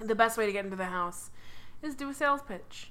the 0.01 0.15
best 0.15 0.37
way 0.39 0.47
to 0.47 0.53
get 0.53 0.65
into 0.65 0.77
the 0.77 0.87
house 0.87 1.31
is 1.83 1.95
do 1.95 2.09
a 2.11 2.15
sales 2.15 2.41
pitch. 2.43 2.91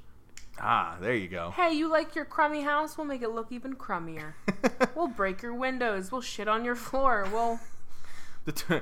Ah, 0.60 0.98
there 1.02 1.14
you 1.16 1.28
go. 1.28 1.52
Hey, 1.52 1.74
you 1.74 1.90
like 1.90 2.16
your 2.16 2.24
crummy 2.24 2.62
house? 2.62 2.98
We'll 2.98 3.08
make 3.08 3.22
it 3.22 3.30
look 3.32 3.52
even 3.52 3.76
crummier. 3.76 4.34
we'll 4.96 5.08
break 5.10 5.42
your 5.42 5.54
windows. 5.54 6.12
We'll 6.14 6.22
shit 6.22 6.48
on 6.48 6.64
your 6.64 6.76
floor. 6.76 7.28
We'll 7.32 7.60
the 8.46 8.52
to- 8.54 8.82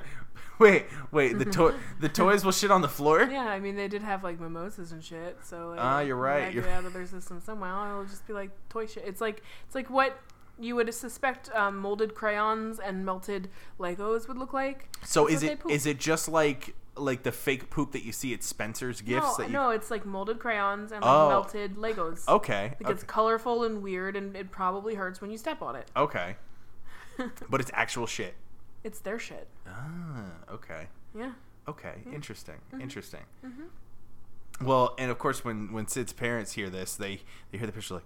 wait, 0.58 0.86
wait. 1.10 1.38
The 1.38 1.44
toy, 1.44 1.72
the 2.00 2.08
toys 2.08 2.44
will 2.44 2.52
shit 2.52 2.70
on 2.70 2.80
the 2.82 2.88
floor. 2.88 3.22
yeah. 3.30 3.46
I 3.46 3.60
mean, 3.60 3.76
they 3.76 3.88
did 3.88 4.02
have 4.02 4.22
like 4.24 4.40
mimosas 4.40 4.92
and 4.92 5.02
shit. 5.02 5.38
So 5.42 5.70
like, 5.70 5.80
Ah, 5.80 6.00
you're 6.00 6.16
right, 6.16 6.44
Get 6.46 6.54
you're- 6.54 6.68
it 6.68 6.72
out 6.72 6.84
of 6.84 6.92
their 6.92 7.06
system 7.06 7.40
somehow. 7.40 7.90
It'll 7.90 8.04
just 8.04 8.26
be 8.26 8.32
like 8.32 8.50
toy 8.68 8.86
shit. 8.86 9.04
It's 9.06 9.20
like 9.20 9.42
it's 9.66 9.74
like 9.74 9.90
what 9.90 10.18
you 10.58 10.76
would 10.76 10.92
suspect 10.94 11.50
um, 11.54 11.76
molded 11.78 12.14
crayons 12.14 12.78
and 12.78 13.04
melted 13.04 13.48
Legos 13.80 14.28
would 14.28 14.38
look 14.38 14.52
like. 14.52 14.88
So 15.04 15.24
That's 15.26 15.42
is 15.42 15.42
it 15.42 15.60
is 15.68 15.86
it 15.86 15.98
just 15.98 16.28
like 16.28 16.74
like 16.96 17.24
the 17.24 17.32
fake 17.32 17.70
poop 17.70 17.90
that 17.90 18.04
you 18.04 18.12
see 18.12 18.32
at 18.34 18.44
Spencer's 18.44 19.00
Gifts? 19.00 19.26
no, 19.26 19.34
that 19.38 19.46
you, 19.48 19.52
no, 19.52 19.70
it's 19.70 19.90
like 19.90 20.06
molded 20.06 20.38
crayons 20.38 20.92
and 20.92 21.02
like 21.02 21.10
Oh. 21.10 21.28
melted 21.28 21.74
Legos. 21.74 22.28
Okay. 22.28 22.74
Like 22.80 22.92
it's 22.94 23.02
colorful 23.02 23.64
and 23.64 23.82
weird, 23.82 24.14
and 24.14 24.36
it 24.36 24.52
probably 24.52 24.94
hurts 24.94 25.20
when 25.20 25.32
you 25.32 25.36
step 25.36 25.60
on 25.60 25.74
it. 25.74 25.90
Okay. 25.96 26.36
but 27.50 27.60
it's 27.60 27.72
actual 27.74 28.06
shit. 28.06 28.34
It's 28.84 29.00
their 29.00 29.18
shit. 29.18 29.48
Ah, 29.66 30.26
okay. 30.50 30.86
Yeah. 31.18 31.32
Okay, 31.66 31.94
interesting, 32.12 32.56
Mm-hmm. 32.70 32.82
interesting. 32.82 33.22
Well, 34.60 34.94
and 34.98 35.10
of 35.10 35.18
course, 35.18 35.44
when 35.44 35.72
when 35.72 35.88
Sid's 35.88 36.12
parents 36.12 36.52
hear 36.52 36.70
this, 36.70 36.94
they 36.94 37.22
they 37.50 37.58
hear 37.58 37.66
the 37.66 37.72
picture 37.72 37.94
like, 37.94 38.04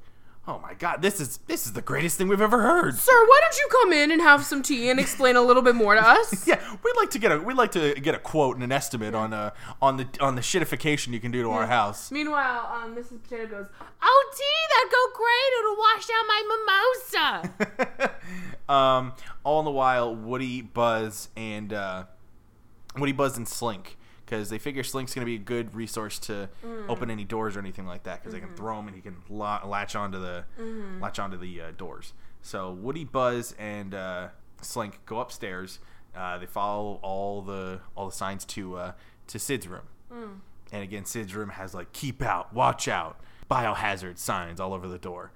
"Oh 0.48 0.58
my 0.60 0.72
god, 0.74 1.02
this 1.02 1.20
is 1.20 1.36
this 1.46 1.66
is 1.66 1.74
the 1.74 1.82
greatest 1.82 2.16
thing 2.16 2.26
we've 2.26 2.40
ever 2.40 2.62
heard." 2.62 2.96
Sir, 2.96 3.12
why 3.12 3.38
don't 3.42 3.56
you 3.58 3.68
come 3.70 3.92
in 3.92 4.10
and 4.10 4.22
have 4.22 4.44
some 4.44 4.62
tea 4.62 4.88
and 4.88 4.98
explain 4.98 5.36
a 5.36 5.42
little 5.42 5.62
bit 5.62 5.74
more 5.74 5.94
to 5.94 6.00
us? 6.00 6.46
Yeah, 6.48 6.58
we'd 6.82 6.96
like 6.96 7.10
to 7.10 7.18
get 7.18 7.30
a 7.30 7.38
we'd 7.38 7.58
like 7.58 7.72
to 7.72 7.94
get 8.00 8.14
a 8.14 8.18
quote 8.18 8.54
and 8.56 8.64
an 8.64 8.72
estimate 8.72 9.14
on 9.14 9.34
uh 9.34 9.50
on 9.82 9.98
the 9.98 10.08
on 10.20 10.34
the 10.34 10.40
shitification 10.40 11.12
you 11.12 11.20
can 11.20 11.30
do 11.30 11.42
to 11.42 11.50
our 11.50 11.66
house. 11.66 12.10
Meanwhile, 12.10 12.82
um, 12.82 12.96
Mrs. 12.96 13.22
Potato 13.22 13.46
goes, 13.46 13.66
"Oh, 14.02 14.32
tea, 14.34 14.58
that'd 14.72 14.90
go 14.90 15.04
great. 15.14 15.52
It'll 15.58 15.76
wash 15.76 16.06
down 16.06 16.26
my 16.26 16.42
mimosa." 17.98 18.12
um, 18.72 19.12
all 19.44 19.62
the 19.62 19.70
while, 19.70 20.16
Woody, 20.16 20.62
Buzz, 20.62 21.28
and 21.36 21.74
uh, 21.74 22.04
Woody, 22.96 23.12
Buzz, 23.12 23.36
and 23.36 23.46
Slink, 23.46 23.97
because 24.28 24.50
they 24.50 24.58
figure 24.58 24.82
Slink's 24.84 25.14
gonna 25.14 25.24
be 25.24 25.36
a 25.36 25.38
good 25.38 25.74
resource 25.74 26.18
to 26.20 26.50
open 26.88 27.10
any 27.10 27.24
doors 27.24 27.56
or 27.56 27.60
anything 27.60 27.86
like 27.86 28.02
that, 28.02 28.20
because 28.20 28.34
they 28.34 28.40
can 28.40 28.54
throw 28.54 28.78
him 28.78 28.86
and 28.88 28.94
he 28.94 29.00
can 29.00 29.16
la- 29.30 29.64
latch 29.64 29.96
onto 29.96 30.20
the 30.20 30.44
latch 31.00 31.18
onto 31.18 31.38
the 31.38 31.60
uh, 31.60 31.70
doors. 31.76 32.12
So 32.42 32.70
Woody, 32.72 33.04
Buzz, 33.04 33.54
and 33.58 33.94
uh, 33.94 34.28
Slink 34.60 35.00
go 35.06 35.20
upstairs. 35.20 35.78
Uh, 36.14 36.36
they 36.38 36.46
follow 36.46 36.98
all 37.02 37.40
the 37.42 37.80
all 37.94 38.06
the 38.06 38.14
signs 38.14 38.44
to 38.46 38.76
uh, 38.76 38.92
to 39.28 39.38
Sid's 39.38 39.66
room. 39.66 39.86
And 40.70 40.82
again, 40.82 41.06
Sid's 41.06 41.34
room 41.34 41.48
has 41.50 41.72
like 41.74 41.92
"keep 41.92 42.20
out," 42.22 42.52
"watch 42.52 42.86
out," 42.86 43.18
biohazard 43.50 44.18
signs 44.18 44.60
all 44.60 44.74
over 44.74 44.86
the 44.88 44.98
door. 44.98 45.32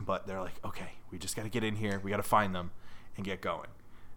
But 0.00 0.26
they're 0.26 0.40
like, 0.40 0.58
okay, 0.64 0.92
we 1.10 1.18
just 1.18 1.36
got 1.36 1.42
to 1.42 1.50
get 1.50 1.62
in 1.62 1.76
here. 1.76 2.00
We 2.02 2.10
got 2.10 2.16
to 2.16 2.22
find 2.22 2.54
them 2.54 2.70
and 3.16 3.24
get 3.26 3.42
going. 3.42 3.68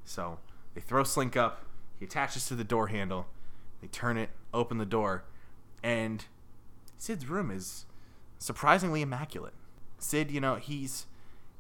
So 0.05 0.39
they 0.75 0.81
throw 0.81 1.03
Slink 1.03 1.35
up. 1.35 1.65
He 1.99 2.05
attaches 2.05 2.45
to 2.47 2.55
the 2.55 2.63
door 2.63 2.87
handle. 2.87 3.27
They 3.83 3.89
turn 3.89 4.15
it, 4.15 4.29
open 4.53 4.77
the 4.77 4.85
door, 4.85 5.25
and 5.83 6.23
Sid's 6.97 7.27
room 7.27 7.51
is 7.51 7.85
surprisingly 8.39 9.01
immaculate. 9.01 9.51
Sid, 9.99 10.31
you 10.31 10.39
know, 10.39 10.55
he's 10.55 11.05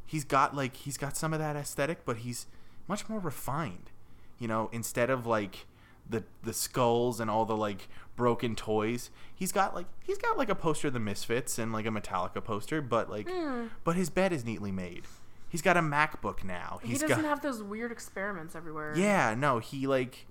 he's 0.05 0.23
got 0.23 0.55
like 0.55 0.77
he's 0.77 0.97
got 0.97 1.17
some 1.17 1.33
of 1.33 1.39
that 1.39 1.57
aesthetic, 1.57 2.05
but 2.05 2.19
he's 2.19 2.45
much 2.87 3.09
more 3.09 3.19
refined. 3.19 3.91
You 4.39 4.47
know, 4.47 4.69
instead 4.71 5.09
of 5.09 5.27
like 5.27 5.67
the 6.09 6.23
the 6.43 6.53
skulls 6.53 7.19
and 7.19 7.29
all 7.29 7.43
the 7.43 7.57
like 7.57 7.89
broken 8.15 8.55
toys, 8.55 9.09
he's 9.35 9.51
got 9.51 9.75
like 9.75 9.87
he's 10.01 10.17
got 10.17 10.37
like 10.37 10.47
a 10.47 10.55
poster 10.55 10.87
of 10.87 10.93
the 10.93 11.01
Misfits 11.01 11.59
and 11.59 11.73
like 11.73 11.85
a 11.85 11.89
Metallica 11.89 12.41
poster, 12.41 12.81
but 12.81 13.09
like 13.09 13.29
hmm. 13.29 13.65
but 13.83 13.97
his 13.97 14.09
bed 14.09 14.31
is 14.31 14.45
neatly 14.45 14.71
made. 14.71 15.03
He's 15.49 15.61
got 15.61 15.75
a 15.75 15.81
MacBook 15.81 16.45
now. 16.45 16.79
He 16.83 16.93
doesn't 16.93 17.09
got 17.09 17.25
have 17.25 17.41
those 17.41 17.61
weird 17.61 17.91
experiments 17.91 18.55
everywhere. 18.55 18.93
yeah, 18.95 19.35
no, 19.37 19.59
he 19.59 19.87
like 19.87 20.25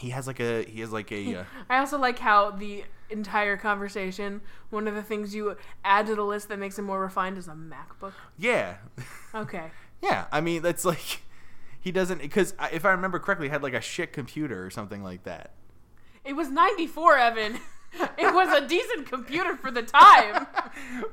he 0.00 0.10
has 0.10 0.26
like 0.26 0.40
a 0.40 0.64
he 0.64 0.80
has 0.80 0.92
like 0.92 1.10
a 1.12 1.34
uh, 1.40 1.44
I 1.68 1.78
also 1.78 1.98
like 1.98 2.18
how 2.18 2.50
the 2.50 2.84
entire 3.10 3.56
conversation, 3.56 4.40
one 4.70 4.86
of 4.86 4.94
the 4.94 5.02
things 5.02 5.34
you 5.34 5.56
add 5.84 6.06
to 6.06 6.14
the 6.14 6.22
list 6.24 6.48
that 6.48 6.58
makes 6.58 6.78
it 6.78 6.82
more 6.82 7.00
refined 7.00 7.38
is 7.38 7.48
a 7.48 7.52
MacBook. 7.52 8.12
yeah 8.38 8.76
Okay. 9.34 9.70
yeah. 10.02 10.26
I 10.30 10.40
mean 10.40 10.62
that's 10.62 10.84
like 10.84 11.22
he 11.80 11.92
doesn't 11.92 12.20
because 12.20 12.54
if 12.72 12.84
I 12.84 12.90
remember 12.90 13.18
correctly, 13.18 13.46
he 13.46 13.50
had 13.50 13.62
like 13.62 13.74
a 13.74 13.80
shit 13.80 14.12
computer 14.12 14.64
or 14.64 14.70
something 14.70 15.02
like 15.02 15.22
that. 15.24 15.52
It 16.24 16.34
was 16.34 16.50
94, 16.50 17.18
Evan. 17.18 17.60
It 18.18 18.34
was 18.34 18.54
a 18.54 18.68
decent 18.68 19.06
computer 19.08 19.56
for 19.56 19.70
the 19.70 19.80
time. 19.80 20.46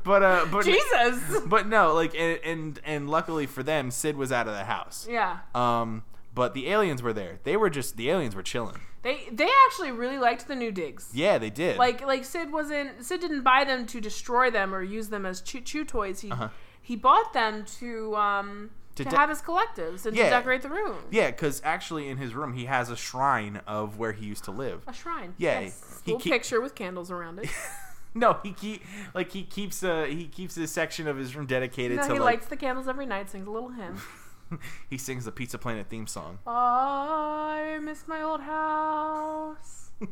but 0.04 0.22
uh, 0.22 0.46
but 0.52 0.66
Jesus. 0.66 1.40
but 1.46 1.68
no, 1.70 1.94
like 1.94 2.14
and, 2.14 2.38
and 2.44 2.80
and 2.84 3.10
luckily 3.10 3.46
for 3.46 3.64
them, 3.64 3.92
Sid 3.92 4.18
was 4.18 4.30
out 4.34 4.50
of 4.50 4.54
the 4.54 4.66
house. 4.66 5.08
Yeah. 5.10 5.38
Um, 5.56 6.04
but 6.36 6.54
the 6.54 6.68
aliens 6.70 7.02
were 7.02 7.14
there. 7.14 7.40
They 7.44 7.58
were 7.58 7.70
just 7.70 7.98
the 7.98 8.10
aliens 8.12 8.36
were 8.36 8.44
chilling. 8.44 8.80
They 9.02 9.28
they 9.32 9.50
actually 9.68 9.92
really 9.92 10.18
liked 10.20 10.48
the 10.48 10.56
new 10.56 10.72
digs. 10.72 11.10
Yeah, 11.14 11.38
they 11.38 11.50
did. 11.50 11.78
Like 11.78 12.06
like 12.06 12.26
Sid 12.26 12.52
wasn't 12.52 13.04
Sid 13.06 13.22
didn't 13.22 13.42
buy 13.44 13.64
them 13.64 13.86
to 13.88 14.02
destroy 14.02 14.52
them 14.52 14.74
or 14.76 14.84
use 14.84 15.10
them 15.10 15.26
as 15.26 15.42
chew, 15.42 15.62
chew 15.62 15.86
toys. 15.86 16.20
He 16.22 16.32
Uh-huh. 16.32 16.50
he 16.82 16.96
bought 16.96 17.34
them 17.34 17.66
to 17.80 18.16
um 18.16 18.72
To 18.96 19.04
to, 19.04 19.10
de- 19.10 19.16
have 19.18 19.30
his 19.30 19.42
collectives 19.42 20.06
and 20.06 20.16
Yeah. 20.16 20.26
to 20.26 20.30
decorate 20.32 20.62
the 20.62 20.70
room. 20.70 20.98
yeah, 21.12 21.30
because 21.32 21.62
actually 21.64 22.08
in 22.10 22.18
his 22.18 22.34
room 22.34 22.54
he 22.54 22.66
has 22.66 22.90
a 22.90 22.96
shrine 22.96 23.62
of 23.68 23.98
where 24.00 24.12
he 24.14 24.26
used 24.26 24.44
to 24.46 24.52
live. 24.52 24.84
A 24.88 24.94
shrine. 24.94 25.34
Yeah, 25.38 25.62
Yes. 25.62 26.02
he 26.06 26.12
Little 26.12 26.22
keep- 26.22 26.34
picture 26.34 26.60
with 26.62 26.76
candles 26.76 27.10
around 27.12 27.40
it. 27.40 27.50
No, 28.18 28.40
he 28.44 28.54
keep 28.54 28.82
like 29.14 29.32
he 29.34 29.44
keeps 29.44 29.84
uh 29.84 30.06
he 30.06 30.26
keeps 30.28 30.56
this 30.56 30.72
section 30.72 31.06
of 31.08 31.18
his 31.18 31.36
room 31.36 31.46
dedicated 31.48 31.98
no, 31.98 32.08
to 32.08 32.14
he 32.14 32.20
like 32.20 32.36
lights 32.36 32.48
the 32.48 32.56
candles 32.56 32.88
every 32.88 33.06
night, 33.06 33.30
sings 33.30 33.46
a 33.46 33.52
little 33.52 33.70
hymn. 33.70 33.98
he 34.90 34.98
sings 34.98 35.26
the 35.26 35.32
Pizza 35.32 35.58
Planet 35.58 35.88
theme 35.90 36.08
song. 36.08 36.40
I 36.46 37.80
miss 37.82 38.08
my 38.08 38.22
old 38.22 38.42
house. 38.42 39.92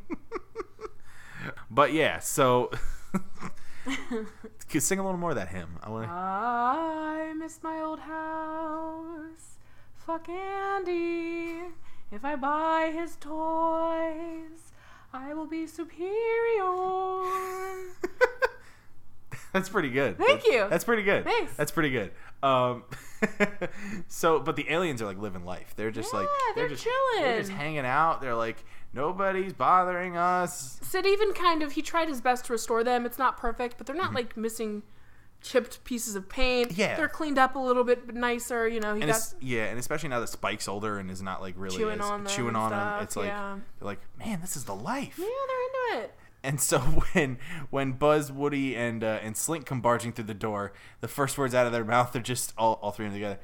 But 1.69 1.91
yeah, 1.91 2.19
so 2.19 2.71
could 4.69 4.81
sing 4.81 4.99
a 4.99 5.03
little 5.03 5.19
more 5.19 5.31
of 5.31 5.35
that 5.35 5.49
hymn. 5.49 5.77
I 5.83 5.89
want 5.89 6.05
to. 6.05 6.09
I 6.09 7.33
miss 7.37 7.59
my 7.61 7.81
old 7.81 7.99
house. 7.99 9.57
Fuck 9.93 10.29
Andy. 10.29 11.57
If 12.11 12.23
I 12.23 12.35
buy 12.37 12.91
his 12.93 13.17
toys, 13.17 14.71
I 15.11 15.33
will 15.33 15.47
be 15.47 15.67
superior. 15.67 16.69
That's 19.51 19.67
pretty 19.69 19.89
good. 19.89 20.17
Thank 20.17 20.43
That's- 20.43 20.45
you. 20.53 20.67
That's 20.69 20.83
pretty 20.85 21.03
good. 21.03 21.25
Thanks. 21.25 21.53
That's 21.55 21.71
pretty 21.71 21.89
good. 21.89 22.11
Um, 22.41 22.83
so, 24.07 24.39
but 24.39 24.55
the 24.55 24.65
aliens 24.69 25.01
are 25.01 25.05
like 25.05 25.17
living 25.17 25.45
life. 25.45 25.73
They're 25.75 25.91
just 25.91 26.13
like 26.13 26.23
Yeah, 26.27 26.53
they're 26.55 26.69
just 26.69 26.83
chilling. 26.83 27.23
They're 27.23 27.39
just 27.39 27.51
hanging 27.51 27.85
out. 27.85 28.21
They're 28.21 28.35
like 28.35 28.63
nobody's 28.93 29.53
bothering 29.53 30.17
us. 30.17 30.79
Sid 30.81 31.05
even 31.05 31.33
kind 31.33 31.63
of 31.63 31.73
he 31.73 31.81
tried 31.81 32.07
his 32.09 32.21
best 32.21 32.45
to 32.45 32.53
restore 32.53 32.83
them. 32.83 33.05
It's 33.05 33.17
not 33.19 33.37
perfect, 33.37 33.77
but 33.77 33.87
they're 33.87 33.95
not 33.95 34.13
like 34.13 34.37
missing 34.37 34.83
chipped 35.41 35.83
pieces 35.83 36.15
of 36.15 36.29
paint. 36.29 36.69
Mm-hmm. 36.69 36.79
Yeah. 36.79 36.95
they're 36.95 37.09
cleaned 37.09 37.37
up 37.37 37.55
a 37.55 37.59
little 37.59 37.83
bit 37.83 38.13
nicer. 38.13 38.67
You 38.67 38.79
know, 38.79 38.95
he 38.95 39.01
And 39.01 39.11
got 39.11 39.33
yeah, 39.41 39.65
and 39.65 39.77
especially 39.79 40.09
now 40.09 40.19
that 40.21 40.29
Spike's 40.29 40.67
older 40.67 40.99
and 40.99 41.11
is 41.11 41.21
not 41.21 41.41
like 41.41 41.55
really 41.57 41.77
Chewing 41.77 41.99
as- 41.99 42.05
on 42.05 42.23
them 42.23 42.33
chewing 42.33 42.55
on 42.55 42.69
stuff, 42.69 42.95
them. 42.97 43.03
It's 43.03 43.15
like 43.15 43.27
yeah. 43.27 43.57
they're 43.79 43.85
like, 43.85 43.99
man, 44.17 44.41
this 44.41 44.55
is 44.55 44.63
the 44.65 44.75
life. 44.75 45.15
yeah, 45.19 45.25
they're 45.25 45.97
into 45.99 46.05
it. 46.05 46.15
And 46.43 46.59
so 46.59 46.79
when 47.13 47.37
when 47.69 47.93
Buzz, 47.93 48.31
Woody, 48.31 48.75
and 48.75 49.03
uh, 49.03 49.19
and 49.21 49.37
Slink 49.37 49.65
come 49.65 49.81
barging 49.81 50.11
through 50.11 50.25
the 50.25 50.33
door, 50.33 50.73
the 51.01 51.07
first 51.07 51.37
words 51.37 51.55
out 51.55 51.65
of 51.65 51.71
their 51.71 51.85
mouth 51.85 52.15
are 52.15 52.21
just 52.21 52.53
all, 52.57 52.79
all 52.81 52.91
three 52.91 53.05
of 53.05 53.11
them 53.11 53.21
together. 53.21 53.39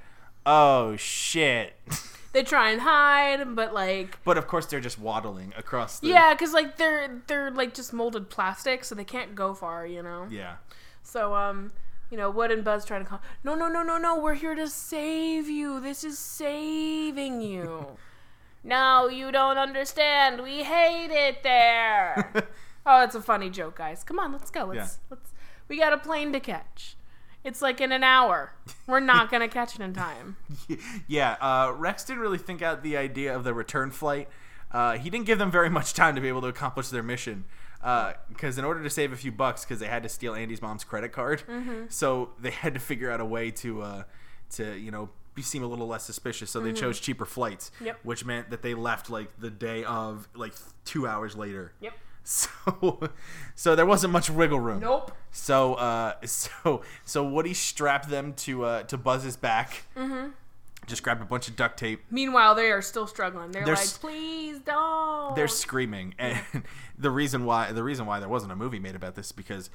Oh 0.45 0.95
shit! 0.95 1.73
They 2.31 2.43
try 2.43 2.69
and 2.69 2.81
hide, 2.81 3.55
but 3.55 3.73
like 3.73 4.23
but 4.23 4.37
of 4.37 4.45
course 4.47 4.67
they're 4.67 4.79
just 4.79 4.99
waddling 4.99 5.51
across. 5.57 5.99
the... 5.99 6.09
yeah, 6.09 6.33
because 6.33 6.53
like 6.53 6.77
they're 6.77 7.21
they're 7.25 7.49
like 7.49 7.73
just 7.73 7.91
molded 7.91 8.29
plastic, 8.29 8.83
so 8.83 8.93
they 8.93 9.03
can't 9.03 9.33
go 9.33 9.55
far. 9.55 9.85
You 9.87 10.03
know. 10.03 10.27
Yeah. 10.29 10.57
So 11.01 11.33
um, 11.33 11.71
you 12.11 12.17
know, 12.17 12.29
Wood 12.29 12.51
and 12.51 12.63
Buzz 12.63 12.85
trying 12.85 13.03
to 13.03 13.09
call. 13.09 13.21
No, 13.43 13.55
no, 13.55 13.67
no, 13.67 13.81
no, 13.81 13.97
no. 13.97 14.19
We're 14.19 14.35
here 14.35 14.53
to 14.53 14.67
save 14.67 15.49
you. 15.49 15.79
This 15.79 16.03
is 16.03 16.19
saving 16.19 17.41
you. 17.41 17.97
no, 18.63 19.07
you 19.07 19.31
don't 19.31 19.57
understand. 19.57 20.43
We 20.43 20.63
hate 20.63 21.11
it 21.11 21.41
there. 21.41 22.31
Oh, 22.89 23.03
it's 23.03 23.15
a 23.15 23.21
funny 23.21 23.49
joke, 23.49 23.75
guys. 23.77 24.03
Come 24.03 24.19
on, 24.19 24.31
let's 24.31 24.49
go. 24.51 24.65
Let's 24.65 24.77
Yeah. 24.77 24.87
let's. 25.11 25.31
We 25.67 25.77
got 25.77 25.93
a 25.93 25.97
plane 25.97 26.31
to 26.33 26.39
catch. 26.39 26.95
It's 27.43 27.61
like 27.61 27.79
in 27.79 27.91
an 27.91 28.03
hour. 28.03 28.53
We're 28.87 28.99
not 28.99 29.29
gonna 29.31 29.47
catch 29.59 29.75
it 29.75 29.81
in 29.81 29.93
time. 29.93 30.35
yeah, 31.07 31.37
uh, 31.39 31.73
Rex 31.75 32.03
didn't 32.03 32.21
really 32.21 32.37
think 32.37 32.61
out 32.61 32.83
the 32.83 32.97
idea 32.97 33.35
of 33.35 33.43
the 33.43 33.53
return 33.53 33.91
flight. 33.91 34.27
Uh, 34.71 34.97
he 34.97 35.09
didn't 35.09 35.25
give 35.25 35.39
them 35.39 35.49
very 35.51 35.69
much 35.69 35.93
time 35.93 36.15
to 36.15 36.21
be 36.21 36.27
able 36.27 36.41
to 36.41 36.47
accomplish 36.47 36.89
their 36.89 37.01
mission. 37.03 37.45
Because 37.81 38.57
in 38.57 38.65
order 38.65 38.83
to 38.83 38.89
save 38.89 39.13
a 39.13 39.15
few 39.15 39.31
bucks, 39.31 39.63
because 39.63 39.79
they 39.79 39.87
had 39.87 40.03
to 40.03 40.09
steal 40.09 40.35
Andy's 40.35 40.61
mom's 40.61 40.83
credit 40.83 41.11
card, 41.13 41.43
so 41.89 42.31
they 42.39 42.51
had 42.51 42.73
to 42.73 42.79
figure 42.79 43.09
out 43.09 43.21
a 43.21 43.25
way 43.25 43.51
to, 43.51 43.81
uh, 43.81 44.03
to 44.51 44.77
you 44.77 44.91
know, 44.91 45.09
be, 45.33 45.41
seem 45.41 45.63
a 45.63 45.67
little 45.67 45.87
less 45.87 46.03
suspicious. 46.03 46.51
So 46.51 46.59
they 46.59 46.73
chose 46.73 46.99
cheaper 46.99 47.25
flights, 47.25 47.71
Yep. 47.79 47.99
which 48.03 48.25
meant 48.25 48.49
that 48.49 48.61
they 48.63 48.73
left 48.73 49.09
like 49.09 49.39
the 49.39 49.49
day 49.49 49.85
of, 49.85 50.27
like 50.35 50.53
two 50.83 51.07
hours 51.07 51.37
later. 51.37 51.71
Yep. 51.79 51.93
So, 52.29 53.09
so 53.55 53.75
there 53.75 53.87
wasn't 53.87 54.13
much 54.13 54.29
wiggle 54.29 54.59
room. 54.59 54.81
Nope. 54.81 55.11
So, 55.31 55.73
uh, 55.75 56.13
so, 56.25 56.83
so 57.03 57.23
Woody 57.23 57.55
strapped 57.55 58.09
them 58.09 58.33
to 58.33 58.65
uh, 58.65 58.83
to 58.83 58.97
Buzz's 58.97 59.35
back. 59.35 59.85
Mm-hmm. 59.97 60.29
Just 60.85 61.03
grabbed 61.03 61.21
a 61.21 61.25
bunch 61.25 61.47
of 61.47 61.55
duct 61.55 61.77
tape. 61.77 62.01
Meanwhile, 62.09 62.55
they 62.55 62.71
are 62.71 62.81
still 62.81 63.07
struggling. 63.07 63.51
They're, 63.51 63.65
They're 63.65 63.75
like, 63.75 63.87
please 63.87 64.59
don't. 64.59 65.35
They're 65.35 65.47
screaming, 65.47 66.15
and 66.17 66.39
the 66.97 67.11
reason 67.11 67.45
why 67.45 67.71
the 67.71 67.83
reason 67.83 68.05
why 68.05 68.19
there 68.19 68.29
wasn't 68.29 68.51
a 68.51 68.55
movie 68.55 68.79
made 68.79 68.95
about 68.95 69.15
this 69.15 69.27
is 69.27 69.31
because 69.31 69.69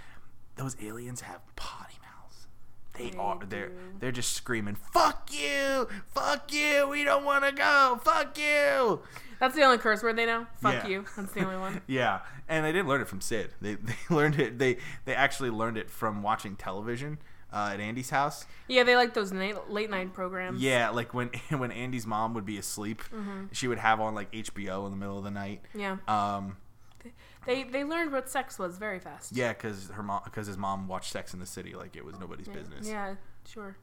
those 0.56 0.76
aliens 0.82 1.22
have 1.22 1.40
potty 1.56 1.94
mouths. 2.02 2.46
They, 2.94 3.10
They 3.10 3.16
are 3.16 3.38
they're 3.48 3.72
they're 3.98 4.12
just 4.12 4.32
screaming, 4.32 4.76
"Fuck 4.76 5.30
you! 5.32 5.88
Fuck 6.14 6.52
you! 6.52 6.88
We 6.88 7.04
don't 7.04 7.24
want 7.24 7.44
to 7.44 7.52
go! 7.52 8.00
Fuck 8.04 8.38
you!" 8.38 9.00
That's 9.44 9.54
the 9.56 9.62
only 9.62 9.78
curse 9.78 10.02
word 10.02 10.16
they 10.16 10.24
know. 10.26 10.46
Fuck 10.62 10.84
Yeah. 10.84 10.86
you. 10.88 11.04
That's 11.16 11.32
the 11.32 11.44
only 11.44 11.58
one. 11.58 11.82
Yeah, 11.86 12.20
and 12.48 12.64
they 12.64 12.72
didn't 12.72 12.88
learn 12.88 13.00
it 13.02 13.08
from 13.08 13.20
Sid. 13.20 13.50
They 13.60 13.74
they 13.90 13.94
learned 14.10 14.40
it. 14.40 14.58
They 14.58 14.78
they 15.04 15.14
actually 15.14 15.50
learned 15.50 15.76
it 15.76 15.90
from 15.90 16.22
watching 16.22 16.56
television 16.56 17.18
uh, 17.52 17.70
at 17.74 17.80
Andy's 17.80 18.10
house. 18.10 18.46
Yeah, 18.68 18.82
they 18.84 18.96
like 18.96 19.12
those 19.14 19.32
night, 19.32 19.70
late 19.70 19.90
night 19.90 20.12
programs. 20.14 20.62
Yeah, 20.62 20.88
like 20.90 21.12
when 21.12 21.28
when 21.50 21.70
Andy's 21.72 22.06
mom 22.06 22.32
would 22.34 22.46
be 22.46 22.56
asleep, 22.58 23.02
Mm-hmm. 23.14 23.46
she 23.52 23.68
would 23.68 23.78
have 23.78 24.00
on 24.00 24.14
like 24.14 24.32
HBO 24.32 24.86
in 24.86 24.90
the 24.92 24.96
middle 24.96 25.18
of 25.18 25.24
the 25.24 25.30
night. 25.30 25.60
Yeah. 25.74 25.98
Um, 26.08 26.56
They 27.46 27.64
they 27.64 27.84
learned 27.84 28.12
what 28.12 28.30
sex 28.30 28.58
was 28.58 28.78
very 28.78 28.98
fast. 28.98 29.36
yeah, 29.36 29.52
because 29.52 29.90
her 29.90 30.02
mom, 30.02 30.22
because 30.24 30.46
his 30.46 30.56
mom 30.56 30.88
watched 30.88 31.12
Sex 31.12 31.34
in 31.34 31.40
the 31.40 31.46
City 31.46 31.74
like 31.74 31.96
it 31.96 32.04
was 32.04 32.18
nobody's 32.18 32.48
business. 32.48 32.88
Yeah, 32.88 33.16
sure. 33.46 33.76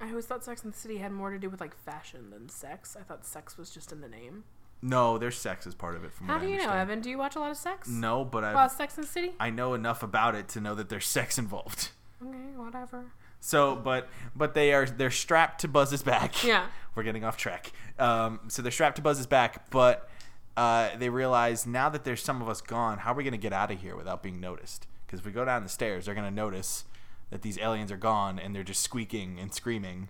I 0.00 0.08
always 0.10 0.26
thought 0.26 0.44
Sex 0.44 0.62
and 0.62 0.72
the 0.72 0.76
City 0.78 0.98
had 0.98 1.12
more 1.12 1.30
to 1.30 1.38
do 1.38 1.48
with 1.48 1.60
like 1.60 1.74
fashion 1.76 2.30
than 2.30 2.48
sex. 2.48 2.96
I 2.98 3.02
thought 3.02 3.24
sex 3.24 3.56
was 3.56 3.70
just 3.70 3.92
in 3.92 4.00
the 4.00 4.08
name. 4.08 4.44
no, 4.82 5.16
there's 5.18 5.36
sex 5.36 5.66
as 5.66 5.74
part 5.74 5.96
of 5.96 6.04
it. 6.04 6.12
From 6.12 6.26
How 6.26 6.38
do 6.38 6.46
you 6.48 6.58
know. 6.58 6.70
Evan? 6.70 7.00
Do 7.00 7.08
you 7.08 7.16
watch 7.18 7.34
a 7.36 7.40
lot 7.40 7.50
of 7.50 7.56
sex? 7.56 7.88
No, 7.88 8.24
but 8.24 8.44
I 8.44 8.50
About 8.50 8.72
Sex 8.72 8.96
and 8.96 9.04
the 9.04 9.08
City? 9.08 9.32
I 9.40 9.50
know 9.50 9.72
enough 9.74 10.02
about 10.02 10.34
it 10.34 10.48
to 10.48 10.60
know 10.60 10.74
that 10.74 10.88
there's 10.88 11.06
sex 11.06 11.38
involved. 11.38 11.90
Okay, 12.22 12.38
whatever. 12.56 13.04
So, 13.40 13.76
but 13.76 14.08
but 14.34 14.54
they 14.54 14.72
are 14.72 14.86
they're 14.86 15.10
strapped 15.10 15.60
to 15.60 15.68
Buzz's 15.68 16.02
back. 16.02 16.42
Yeah. 16.44 16.64
we're 16.94 17.02
getting 17.02 17.24
off 17.24 17.36
track. 17.36 17.72
Um, 17.98 18.40
so 18.48 18.62
they're 18.62 18.72
strapped 18.72 18.96
to 18.96 19.02
Buzz's 19.02 19.26
back, 19.26 19.68
but 19.70 20.08
uh, 20.56 20.96
they 20.96 21.10
realize 21.10 21.66
now 21.66 21.90
that 21.90 22.04
there's 22.04 22.22
some 22.22 22.40
of 22.40 22.48
us 22.48 22.62
gone, 22.62 22.96
how 22.96 23.12
are 23.12 23.14
we 23.14 23.22
going 23.22 23.32
to 23.32 23.38
get 23.38 23.52
out 23.52 23.70
of 23.70 23.82
here 23.82 23.94
without 23.96 24.22
being 24.22 24.40
noticed? 24.40 24.86
Because 25.06 25.20
if 25.20 25.26
we 25.26 25.32
go 25.32 25.44
down 25.44 25.62
the 25.62 25.68
stairs, 25.68 26.06
they're 26.06 26.14
going 26.14 26.26
to 26.26 26.34
notice 26.34 26.84
that 27.30 27.42
these 27.42 27.58
aliens 27.58 27.90
are 27.92 27.96
gone 27.96 28.38
and 28.38 28.54
they're 28.54 28.62
just 28.62 28.82
squeaking 28.82 29.38
and 29.38 29.52
screaming, 29.52 30.08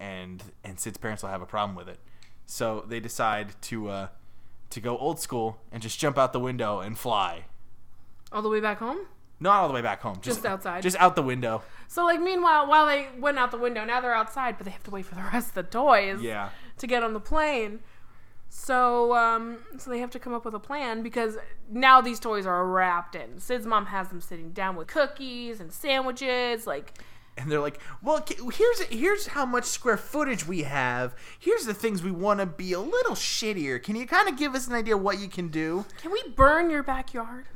and 0.00 0.42
and 0.64 0.78
Sid's 0.78 0.98
parents 0.98 1.22
will 1.22 1.30
have 1.30 1.42
a 1.42 1.46
problem 1.46 1.76
with 1.76 1.88
it. 1.88 1.98
So 2.46 2.84
they 2.88 3.00
decide 3.00 3.60
to 3.62 3.88
uh, 3.88 4.08
to 4.70 4.80
go 4.80 4.98
old 4.98 5.20
school 5.20 5.60
and 5.72 5.82
just 5.82 5.98
jump 5.98 6.18
out 6.18 6.32
the 6.32 6.40
window 6.40 6.80
and 6.80 6.98
fly. 6.98 7.44
All 8.32 8.42
the 8.42 8.48
way 8.48 8.60
back 8.60 8.78
home? 8.78 8.98
Not 9.40 9.54
all 9.60 9.68
the 9.68 9.74
way 9.74 9.82
back 9.82 10.02
home, 10.02 10.16
just, 10.16 10.38
Just 10.38 10.46
outside. 10.46 10.82
just 10.82 10.96
out 10.96 11.14
the 11.14 11.22
window. 11.22 11.62
So 11.86 12.04
like 12.04 12.20
meanwhile 12.20 12.66
while 12.66 12.86
they 12.86 13.06
went 13.18 13.38
out 13.38 13.50
the 13.52 13.56
window, 13.58 13.84
now 13.84 14.00
they're 14.00 14.14
outside, 14.14 14.56
but 14.58 14.64
they 14.64 14.72
have 14.72 14.82
to 14.84 14.90
wait 14.90 15.06
for 15.06 15.14
the 15.14 15.22
rest 15.32 15.50
of 15.50 15.54
the 15.54 15.62
toys 15.62 16.20
Yeah. 16.20 16.48
to 16.78 16.86
get 16.88 17.02
on 17.04 17.12
the 17.12 17.20
plane. 17.20 17.80
So 18.48 19.14
um 19.14 19.58
so 19.78 19.90
they 19.90 19.98
have 20.00 20.10
to 20.10 20.18
come 20.18 20.32
up 20.34 20.44
with 20.44 20.54
a 20.54 20.58
plan 20.60 21.02
because 21.02 21.36
now 21.70 22.00
these 22.00 22.18
toys 22.20 22.46
are 22.46 22.66
wrapped 22.66 23.14
in. 23.14 23.38
Sid's 23.38 23.66
mom 23.66 23.86
has 23.86 24.08
them 24.08 24.20
sitting 24.20 24.52
down 24.52 24.76
with 24.76 24.88
cookies 24.88 25.60
and 25.60 25.72
sandwiches, 25.72 26.66
like 26.66 26.94
and 27.36 27.52
they're 27.52 27.60
like, 27.60 27.78
"Well, 28.02 28.24
here's 28.52 28.80
here's 28.84 29.28
how 29.28 29.46
much 29.46 29.64
square 29.64 29.96
footage 29.96 30.44
we 30.48 30.62
have. 30.64 31.14
Here's 31.38 31.66
the 31.66 31.74
things 31.74 32.02
we 32.02 32.10
want 32.10 32.40
to 32.40 32.46
be 32.46 32.72
a 32.72 32.80
little 32.80 33.14
shittier. 33.14 33.80
Can 33.80 33.94
you 33.94 34.06
kind 34.08 34.28
of 34.28 34.36
give 34.36 34.56
us 34.56 34.66
an 34.66 34.74
idea 34.74 34.96
what 34.96 35.20
you 35.20 35.28
can 35.28 35.46
do?" 35.48 35.84
Can 36.02 36.10
we 36.10 36.20
burn 36.34 36.68
your 36.68 36.82
backyard? 36.82 37.46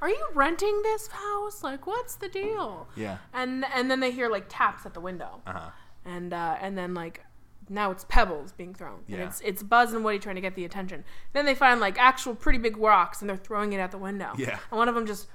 Are 0.00 0.08
you 0.08 0.26
renting 0.32 0.80
this 0.82 1.08
house? 1.08 1.62
Like, 1.62 1.86
what's 1.86 2.14
the 2.16 2.28
deal? 2.28 2.88
Yeah. 2.96 3.18
And 3.34 3.66
and 3.74 3.90
then 3.90 4.00
they 4.00 4.12
hear 4.12 4.30
like 4.30 4.46
taps 4.48 4.86
at 4.86 4.94
the 4.94 5.00
window, 5.00 5.42
Uh 5.46 5.52
huh. 5.52 5.70
and 6.06 6.32
uh, 6.32 6.56
and 6.62 6.78
then 6.78 6.94
like 6.94 7.20
now 7.68 7.90
it's 7.90 8.04
pebbles 8.08 8.52
being 8.52 8.74
thrown, 8.74 9.00
and 9.08 9.18
Yeah. 9.18 9.26
it's 9.26 9.40
it's 9.42 9.62
Buzz 9.62 9.92
and 9.92 10.04
Woody 10.04 10.18
trying 10.18 10.34
to 10.36 10.40
get 10.40 10.54
the 10.54 10.64
attention. 10.64 11.04
Then 11.32 11.46
they 11.46 11.54
find 11.54 11.80
like 11.80 11.98
actual 11.98 12.34
pretty 12.34 12.58
big 12.58 12.76
rocks, 12.76 13.20
and 13.20 13.28
they're 13.30 13.36
throwing 13.36 13.72
it 13.72 13.78
at 13.78 13.90
the 13.90 13.98
window. 13.98 14.32
Yeah. 14.36 14.58
And 14.70 14.78
one 14.78 14.88
of 14.88 14.94
them 14.94 15.06
just 15.06 15.28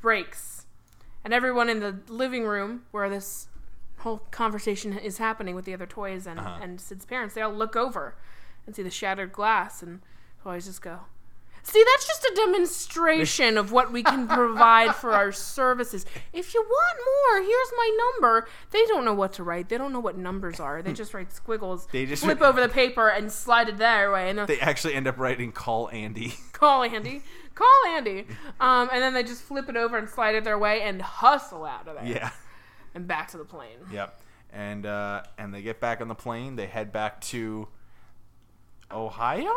breaks, 0.00 0.66
and 1.24 1.32
everyone 1.32 1.68
in 1.68 1.80
the 1.80 1.98
living 2.08 2.44
room 2.46 2.82
where 2.90 3.08
this 3.08 3.48
whole 3.98 4.18
conversation 4.30 4.96
is 4.98 5.18
happening 5.18 5.54
with 5.54 5.64
the 5.64 5.72
other 5.72 5.86
toys 5.86 6.26
and 6.26 6.38
Uh-huh. 6.38 6.58
and 6.60 6.80
Sid's 6.80 7.06
parents, 7.06 7.34
they 7.34 7.40
all 7.40 7.52
look 7.52 7.74
over 7.74 8.14
and 8.66 8.74
see 8.76 8.82
the 8.82 8.90
shattered 8.90 9.32
glass, 9.32 9.82
and 9.82 10.00
toys 10.42 10.66
just 10.66 10.82
go. 10.82 11.00
See, 11.66 11.82
that's 11.92 12.06
just 12.06 12.24
a 12.24 12.32
demonstration 12.36 13.56
of 13.56 13.72
what 13.72 13.90
we 13.90 14.02
can 14.02 14.28
provide 14.28 14.94
for 14.94 15.12
our 15.12 15.32
services. 15.32 16.04
If 16.32 16.52
you 16.52 16.62
want 16.62 16.98
more, 17.06 17.42
here's 17.42 17.72
my 17.76 18.10
number. 18.12 18.46
They 18.70 18.84
don't 18.84 19.04
know 19.04 19.14
what 19.14 19.32
to 19.34 19.44
write. 19.44 19.70
They 19.70 19.78
don't 19.78 19.92
know 19.92 20.00
what 20.00 20.18
numbers 20.18 20.60
are. 20.60 20.82
They 20.82 20.92
just 20.92 21.14
write 21.14 21.32
squiggles. 21.32 21.88
They 21.90 22.04
just- 22.04 22.22
flip 22.22 22.42
over 22.42 22.60
the 22.60 22.68
paper 22.68 23.08
and 23.08 23.32
slide 23.32 23.70
it 23.70 23.78
their 23.78 24.12
way, 24.12 24.28
and 24.28 24.38
they'll 24.38 24.58
actually 24.60 24.94
end 24.94 25.06
up 25.08 25.18
writing 25.18 25.52
"Call 25.52 25.88
Andy." 25.90 26.34
call 26.52 26.82
Andy, 26.82 27.22
call 27.54 27.86
Andy, 27.88 28.26
um, 28.60 28.90
and 28.92 29.02
then 29.02 29.14
they 29.14 29.22
just 29.22 29.42
flip 29.42 29.68
it 29.70 29.76
over 29.76 29.96
and 29.96 30.08
slide 30.08 30.34
it 30.34 30.44
their 30.44 30.58
way 30.58 30.82
and 30.82 31.00
hustle 31.00 31.64
out 31.64 31.88
of 31.88 31.94
there 31.96 32.06
yeah. 32.06 32.30
and 32.94 33.06
back 33.06 33.30
to 33.30 33.38
the 33.38 33.44
plane. 33.44 33.78
Yep. 33.90 34.20
And 34.52 34.84
uh, 34.84 35.22
and 35.38 35.52
they 35.52 35.62
get 35.62 35.80
back 35.80 36.02
on 36.02 36.08
the 36.08 36.14
plane. 36.14 36.56
They 36.56 36.66
head 36.66 36.92
back 36.92 37.22
to 37.22 37.68
Ohio. 38.94 39.52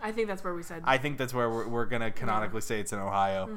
I 0.00 0.12
think 0.12 0.28
that's 0.28 0.42
where 0.44 0.54
we 0.54 0.62
said. 0.62 0.82
I 0.84 0.98
think 0.98 1.16
that's 1.18 1.32
where 1.32 1.48
we're, 1.48 1.68
we're 1.68 1.86
gonna 1.86 2.10
canonically 2.10 2.60
say 2.60 2.80
it's 2.80 2.92
in 2.92 2.98
Ohio. 2.98 3.48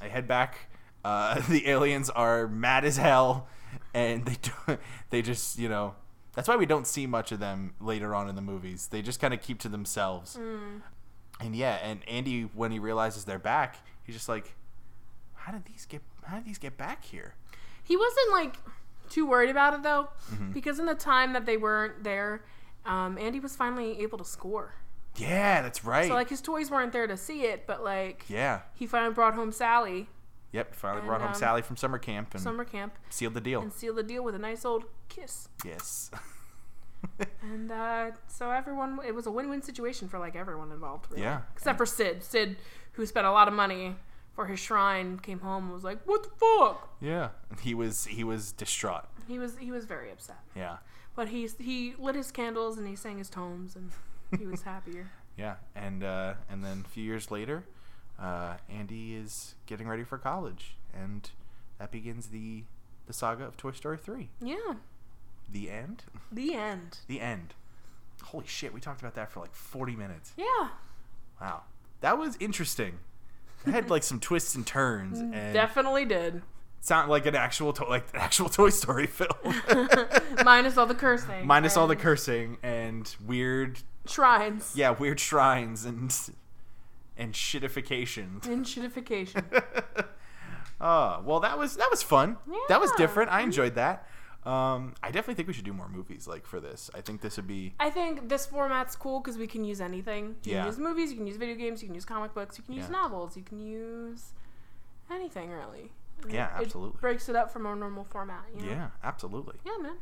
I 0.00 0.08
head 0.08 0.26
back. 0.26 0.68
Uh, 1.04 1.40
the 1.48 1.68
aliens 1.68 2.10
are 2.10 2.48
mad 2.48 2.84
as 2.84 2.96
hell, 2.96 3.48
and 3.94 4.24
they 4.24 4.36
do, 4.42 4.78
they 5.10 5.22
just 5.22 5.58
you 5.58 5.68
know 5.68 5.94
that's 6.34 6.48
why 6.48 6.56
we 6.56 6.66
don't 6.66 6.86
see 6.86 7.06
much 7.06 7.30
of 7.32 7.38
them 7.38 7.74
later 7.80 8.14
on 8.14 8.28
in 8.28 8.34
the 8.34 8.42
movies. 8.42 8.88
They 8.88 9.02
just 9.02 9.20
kind 9.20 9.32
of 9.32 9.40
keep 9.40 9.58
to 9.60 9.68
themselves. 9.68 10.38
And 11.40 11.54
yeah, 11.54 11.78
and 11.82 12.00
Andy 12.08 12.42
when 12.54 12.72
he 12.72 12.78
realizes 12.78 13.24
they're 13.24 13.38
back, 13.38 13.76
he's 14.02 14.14
just 14.16 14.28
like, 14.28 14.54
how 15.34 15.52
did 15.52 15.64
these 15.66 15.84
get 15.86 16.02
how 16.24 16.36
did 16.38 16.46
these 16.46 16.58
get 16.58 16.76
back 16.76 17.04
here? 17.04 17.34
He 17.84 17.96
wasn't 17.96 18.32
like 18.32 18.56
too 19.08 19.26
worried 19.26 19.50
about 19.50 19.74
it 19.74 19.82
though, 19.82 20.08
Mm-hmm. 20.32 20.50
because 20.52 20.78
in 20.80 20.86
the 20.86 20.94
time 20.94 21.32
that 21.34 21.46
they 21.46 21.56
weren't 21.56 22.02
there, 22.04 22.42
um, 22.86 23.18
Andy 23.18 23.40
was 23.40 23.56
finally 23.56 24.00
able 24.00 24.18
to 24.18 24.24
score. 24.24 24.74
Yeah, 25.16 25.62
that's 25.62 25.84
right. 25.84 26.08
So 26.08 26.14
like 26.14 26.28
his 26.28 26.40
toys 26.40 26.70
weren't 26.70 26.92
there 26.92 27.06
to 27.06 27.16
see 27.16 27.42
it, 27.42 27.66
but 27.66 27.82
like 27.82 28.24
yeah. 28.28 28.60
he 28.74 28.86
finally 28.86 29.14
brought 29.14 29.34
home 29.34 29.50
Sally 29.52 30.08
Yep, 30.52 30.74
finally 30.74 31.00
And, 31.00 31.08
brought 31.08 31.20
home 31.20 31.30
um, 31.30 31.34
Sally 31.34 31.60
from 31.60 31.76
summer 31.76 31.98
camp 31.98 32.32
and 32.32 32.42
summer 32.42 32.64
camp 32.64 32.94
sealed 33.10 33.34
the 33.34 33.42
deal. 33.42 33.60
and 33.60 33.70
sealed 33.72 33.96
the 33.96 34.02
deal 34.02 34.22
with 34.24 34.34
a 34.34 34.38
nice 34.38 34.64
old 34.64 34.84
kiss. 35.08 35.48
Yes. 35.64 36.10
And 37.40 37.70
uh, 37.70 38.10
so 38.26 38.50
everyone, 38.50 38.98
it 39.06 39.14
was 39.14 39.26
a 39.26 39.30
win-win 39.30 39.62
situation 39.62 40.08
for 40.08 40.18
like 40.18 40.34
everyone 40.34 40.72
involved. 40.72 41.06
Really. 41.10 41.22
Yeah. 41.22 41.42
Except 41.54 41.78
for 41.78 41.86
Sid. 41.86 42.24
Sid, 42.24 42.56
who 42.92 43.06
spent 43.06 43.26
a 43.26 43.30
lot 43.30 43.46
of 43.46 43.54
money 43.54 43.94
for 44.34 44.46
his 44.46 44.58
shrine, 44.58 45.18
came 45.20 45.38
home 45.38 45.64
and 45.64 45.72
was 45.72 45.84
like, 45.84 46.00
"What 46.04 46.24
the 46.24 46.30
fuck?" 46.30 46.96
yeah. 47.00 47.28
He 47.60 47.74
was 47.74 48.06
he 48.06 48.24
was 48.24 48.50
distraught. 48.50 49.04
He 49.28 49.38
was 49.38 49.56
he 49.58 49.70
was 49.70 49.84
very 49.84 50.10
upset. 50.10 50.40
Yeah. 50.56 50.78
But 51.16 51.28
he 51.30 51.48
he 51.58 51.94
lit 51.98 52.14
his 52.14 52.30
candles 52.30 52.78
and 52.78 52.86
he 52.86 52.94
sang 52.94 53.18
his 53.18 53.28
tomes 53.30 53.74
and 53.74 53.90
he 54.38 54.46
was 54.46 54.62
happier. 54.62 55.10
Yeah. 55.38 55.56
And 55.74 56.02
uh, 56.02 56.34
and 56.48 56.64
then 56.64 56.84
a 56.86 56.88
few 56.88 57.04
years 57.04 57.30
later, 57.30 57.64
uh, 58.18 58.54
Andy 58.70 59.14
is 59.14 59.54
getting 59.66 59.86
ready 59.86 60.02
for 60.02 60.16
college, 60.16 60.76
and 60.94 61.28
that 61.78 61.90
begins 61.90 62.28
the 62.28 62.64
the 63.06 63.12
saga 63.12 63.44
of 63.44 63.58
Toy 63.58 63.72
Story 63.72 63.98
three. 63.98 64.30
Yeah. 64.40 64.76
The 65.52 65.70
end. 65.70 66.04
The 66.32 66.54
end. 66.54 66.98
The 67.06 67.20
end. 67.20 67.52
Holy 68.22 68.46
shit! 68.46 68.72
We 68.72 68.80
talked 68.80 69.02
about 69.02 69.14
that 69.16 69.30
for 69.30 69.40
like 69.40 69.54
forty 69.54 69.94
minutes. 69.94 70.32
Yeah. 70.38 70.68
Wow. 71.38 71.64
That 72.00 72.16
was 72.16 72.38
interesting. 72.40 72.98
It 73.66 73.72
had 73.72 73.90
like 73.90 74.04
some 74.04 74.18
twists 74.20 74.54
and 74.54 74.66
turns, 74.66 75.18
and 75.34 75.52
Definitely 75.52 76.06
did. 76.06 76.40
Sound 76.86 77.10
like 77.10 77.26
an 77.26 77.34
actual 77.34 77.72
to- 77.72 77.84
like 77.84 78.06
an 78.14 78.20
actual 78.20 78.48
Toy 78.58 78.70
Story 78.70 79.06
film. 79.06 79.30
Minus 80.44 80.76
all 80.78 80.86
the 80.86 80.94
cursing. 80.94 81.46
minus 81.46 81.76
all 81.76 81.86
the 81.88 81.92
and 81.94 82.00
cursing 82.00 82.58
and 82.62 83.14
weird 83.26 83.80
shrines. 84.06 84.72
yeah 84.76 84.90
weird 84.90 85.18
shrines 85.18 85.84
and 85.84 86.14
and 87.16 87.32
shitification 87.32 88.44
And 88.46 88.64
shitification. 88.64 89.42
oh 90.80 91.22
well 91.24 91.40
that 91.40 91.58
was 91.58 91.76
that 91.76 91.88
was 91.90 92.02
fun 92.02 92.36
that 92.68 92.80
was 92.80 92.90
Yeah. 92.92 93.04
different 93.06 93.32
i 93.32 93.40
enjoyed 93.40 93.74
that 93.74 94.06
um 94.44 94.94
i 95.02 95.06
definitely 95.10 95.34
think 95.34 95.48
we 95.48 95.54
should 95.54 95.64
do 95.64 95.72
more 95.72 95.88
movies 95.88 96.28
like 96.28 96.46
for 96.46 96.60
this 96.60 96.88
i 96.94 97.00
think 97.00 97.20
this 97.20 97.36
would 97.36 97.48
be 97.48 97.74
I 97.80 97.90
think 97.90 98.28
this 98.28 98.46
format's 98.46 98.94
cool 98.94 99.18
because 99.20 99.36
we 99.38 99.48
can 99.48 99.64
use 99.64 99.80
anything. 99.80 100.36
You 100.44 100.52
Yeah. 100.52 100.58
can 100.60 100.66
use 100.68 100.78
movies, 100.78 101.10
you 101.10 101.16
can 101.16 101.26
use 101.26 101.36
video 101.36 101.56
games, 101.56 101.82
you 101.82 101.88
can 101.88 101.94
use 101.96 102.04
comic 102.04 102.32
books, 102.34 102.56
you 102.58 102.62
can 102.64 102.74
use 102.74 102.84
Yeah. 102.88 103.00
novels, 103.02 103.36
you 103.36 103.42
can 103.42 103.58
use 103.58 104.34
anything 105.10 105.50
really. 105.50 105.90
Yeah, 106.28 106.56
it- 106.58 106.64
absolutely. 106.66 106.96
It 106.98 107.00
breaks 107.00 107.28
it 107.28 107.36
up 107.36 107.50
from 107.52 107.66
our 107.66 107.76
normal 107.76 108.04
format. 108.04 108.44
You 108.54 108.62
know? 108.62 108.68
yeah 108.72 108.88
absolutely 109.04 109.56
Yeah, 109.64 109.76
man. 109.80 109.96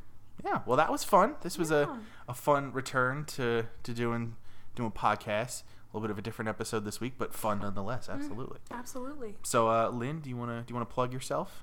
yeah 0.44 0.60
well 0.66 0.76
that 0.76 0.90
was 0.90 1.04
fun 1.04 1.34
this 1.42 1.58
was 1.58 1.70
Yeah. 1.70 1.96
a, 2.28 2.30
a 2.30 2.34
fun 2.34 2.72
return 2.72 3.24
to 3.36 3.66
to 3.82 3.92
doing 3.94 4.36
doing 4.74 4.90
podcasts 4.90 5.62
a 5.62 5.96
little 5.96 6.02
bit 6.06 6.10
of 6.10 6.18
a 6.18 6.22
different 6.22 6.48
episode 6.48 6.84
this 6.84 7.00
week 7.00 7.14
but 7.18 7.32
fun 7.34 7.60
nonetheless 7.60 8.08
Mm. 8.08 8.14
absolutely 8.14 8.58
Absolutely. 8.70 9.36
so 9.42 9.68
uh 9.68 9.88
lynne 9.90 10.20
do 10.20 10.28
you 10.30 10.36
want 10.36 10.50
to 10.50 10.62
do 10.62 10.72
you 10.72 10.76
want 10.76 10.88
to 10.88 10.94
plug 10.94 11.12
yourself 11.12 11.62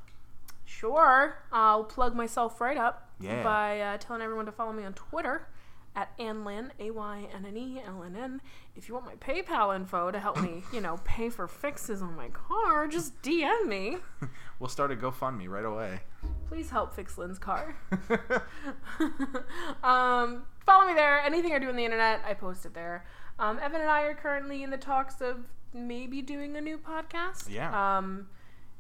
Sure. 0.66 1.38
I'll 1.52 1.84
plug 1.84 2.16
myself 2.16 2.62
right 2.62 2.78
up 2.78 3.10
Yeah. 3.20 3.44
by 3.44 3.82
uh, 3.82 3.98
telling 3.98 4.22
everyone 4.22 4.46
to 4.46 4.52
follow 4.54 4.72
me 4.72 4.86
on 4.86 4.94
Twitter 4.94 5.48
at 5.96 6.18
Anlin, 6.18 6.72
A 6.80 6.92
Y 6.92 7.28
N 7.36 7.46
N 7.46 7.58
E 7.58 7.82
L 7.86 8.04
N 8.04 8.16
N. 8.16 8.42
If 8.76 8.88
you 8.88 8.94
want 8.94 9.06
my 9.06 9.16
PayPal 9.16 9.76
info 9.76 10.10
to 10.12 10.20
help 10.20 10.42
me, 10.42 10.64
you 10.74 10.80
know, 10.82 11.00
pay 11.04 11.30
for 11.30 11.48
fixes 11.48 12.02
on 12.02 12.16
my 12.16 12.30
car, 12.30 12.88
just 12.88 13.22
DM 13.22 13.68
me. 13.68 13.98
we'll 14.60 14.70
start 14.70 14.92
a 14.92 14.96
gofundme 14.96 15.48
right 15.50 15.66
away 15.66 16.02
Please 16.48 16.70
help 16.70 16.94
fix 16.94 17.16
Lynne's 17.18 17.40
car. 17.40 17.76
um, 19.84 20.44
follow 20.66 20.88
me 20.88 20.94
there. 20.94 21.20
Anything 21.22 21.54
I 21.54 21.60
do 21.60 21.70
on 21.70 21.76
the 21.76 21.86
internet, 21.86 22.22
I 22.26 22.34
post 22.34 22.66
it 22.66 22.74
there. 22.74 23.06
Um, 23.40 23.60
Evan 23.60 23.82
and 23.82 23.90
I 23.90 24.02
are 24.04 24.14
currently 24.14 24.64
in 24.64 24.70
the 24.70 24.78
talks 24.78 25.22
of 25.22 25.38
maybe 25.74 26.22
doing 26.22 26.56
a 26.58 26.62
new 26.62 26.78
podcast. 26.78 27.50
Yeah. 27.50 27.98
Um, 27.98 28.28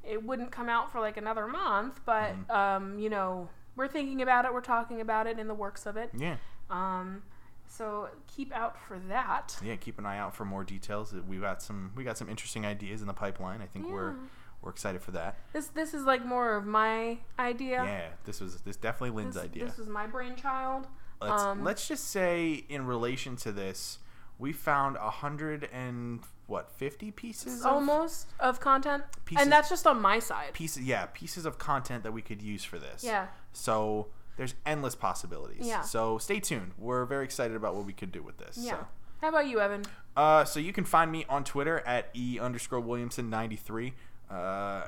it 0.03 0.23
wouldn't 0.23 0.51
come 0.51 0.67
out 0.69 0.91
for 0.91 0.99
like 0.99 1.17
another 1.17 1.47
month, 1.47 2.01
but 2.05 2.33
Mm-hmm. 2.33 2.51
um, 2.51 2.99
you 2.99 3.09
know, 3.09 3.49
we're 3.75 3.87
thinking 3.87 4.21
about 4.21 4.45
it. 4.45 4.53
We're 4.53 4.61
talking 4.61 5.01
about 5.01 5.25
it 5.27 5.39
in 5.39 5.47
the 5.47 5.53
works 5.53 5.85
of 5.85 5.97
it. 5.97 6.11
yeah 6.17 6.37
Um, 6.71 7.23
so 7.67 8.09
keep 8.27 8.51
out 8.53 8.77
for 8.87 8.99
that. 9.07 9.57
yeah 9.63 9.75
keep 9.75 9.97
an 9.99 10.05
eye 10.05 10.17
out 10.17 10.35
for 10.35 10.43
more 10.45 10.63
details 10.63 11.13
we 11.27 11.37
got 11.37 11.61
some 11.61 11.91
we 11.95 12.03
got 12.03 12.17
some 12.17 12.29
interesting 12.29 12.65
ideas 12.65 12.99
in 13.01 13.07
the 13.07 13.13
pipeline 13.13 13.61
i 13.61 13.65
think 13.65 13.89
we're 13.89 14.13
we're 14.61 14.71
excited 14.71 15.01
for 15.01 15.11
that 15.11 15.37
This 15.53 15.67
this 15.67 15.93
is 15.93 16.03
like 16.03 16.25
more 16.25 16.55
of 16.55 16.65
my 16.65 17.17
idea. 17.39 17.83
yeah 17.83 18.07
this 18.25 18.41
was 18.41 18.61
this 18.61 18.75
definitely 18.75 19.15
lynne's 19.15 19.35
This, 19.35 19.43
idea 19.45 19.65
this 19.65 19.77
was 19.77 19.87
my 19.87 20.05
brainchild. 20.05 20.87
let's 21.21 21.43
um, 21.43 21.63
let's 21.63 21.87
just 21.87 22.09
say 22.09 22.65
in 22.67 22.85
relation 22.85 23.35
to 23.37 23.51
this 23.53 23.99
we 24.37 24.51
found 24.51 24.97
a 24.97 25.09
hundred 25.09 25.69
and 25.71 26.19
what 26.47 26.69
50 26.71 27.11
pieces 27.11 27.61
of 27.61 27.67
almost 27.71 28.27
of 28.39 28.59
content, 28.59 29.03
Pieces- 29.23 29.43
and 29.43 29.51
that's 29.51 29.69
just 29.69 29.87
on 29.87 30.01
my 30.01 30.19
side. 30.19 30.51
pieces 30.53 30.83
yeah 30.83 31.05
pieces 31.13 31.45
of 31.45 31.57
content 31.57 32.03
that 32.03 32.11
we 32.11 32.21
could 32.21 32.41
use 32.41 32.63
for 32.65 32.77
this 32.79 33.01
Yeah. 33.03 33.27
so 33.53 34.07
there's 34.41 34.55
endless 34.65 34.95
possibilities 34.95 35.67
Yeah. 35.67 35.81
so 35.81 36.17
stay 36.17 36.39
tuned 36.39 36.71
we're 36.79 37.05
very 37.05 37.23
excited 37.25 37.55
about 37.55 37.75
what 37.75 37.85
we 37.85 37.93
could 37.93 38.11
do 38.11 38.23
with 38.23 38.39
this 38.39 38.57
Yeah. 38.57 38.71
so. 38.71 38.87
How 39.21 39.29
about 39.29 39.45
you, 39.45 39.59
Evan? 39.59 39.83
Uh, 40.17 40.45
so 40.45 40.59
you 40.59 40.73
can 40.73 40.83
find 40.83 41.11
me 41.11 41.27
on 41.29 41.43
Twitter 41.43 41.81
at 41.85 42.09
e 42.15 42.39
underscore 42.39 42.79
Williamson 42.79 43.29
ninety 43.29 43.55
three. 43.55 43.93
Uh, 44.31 44.87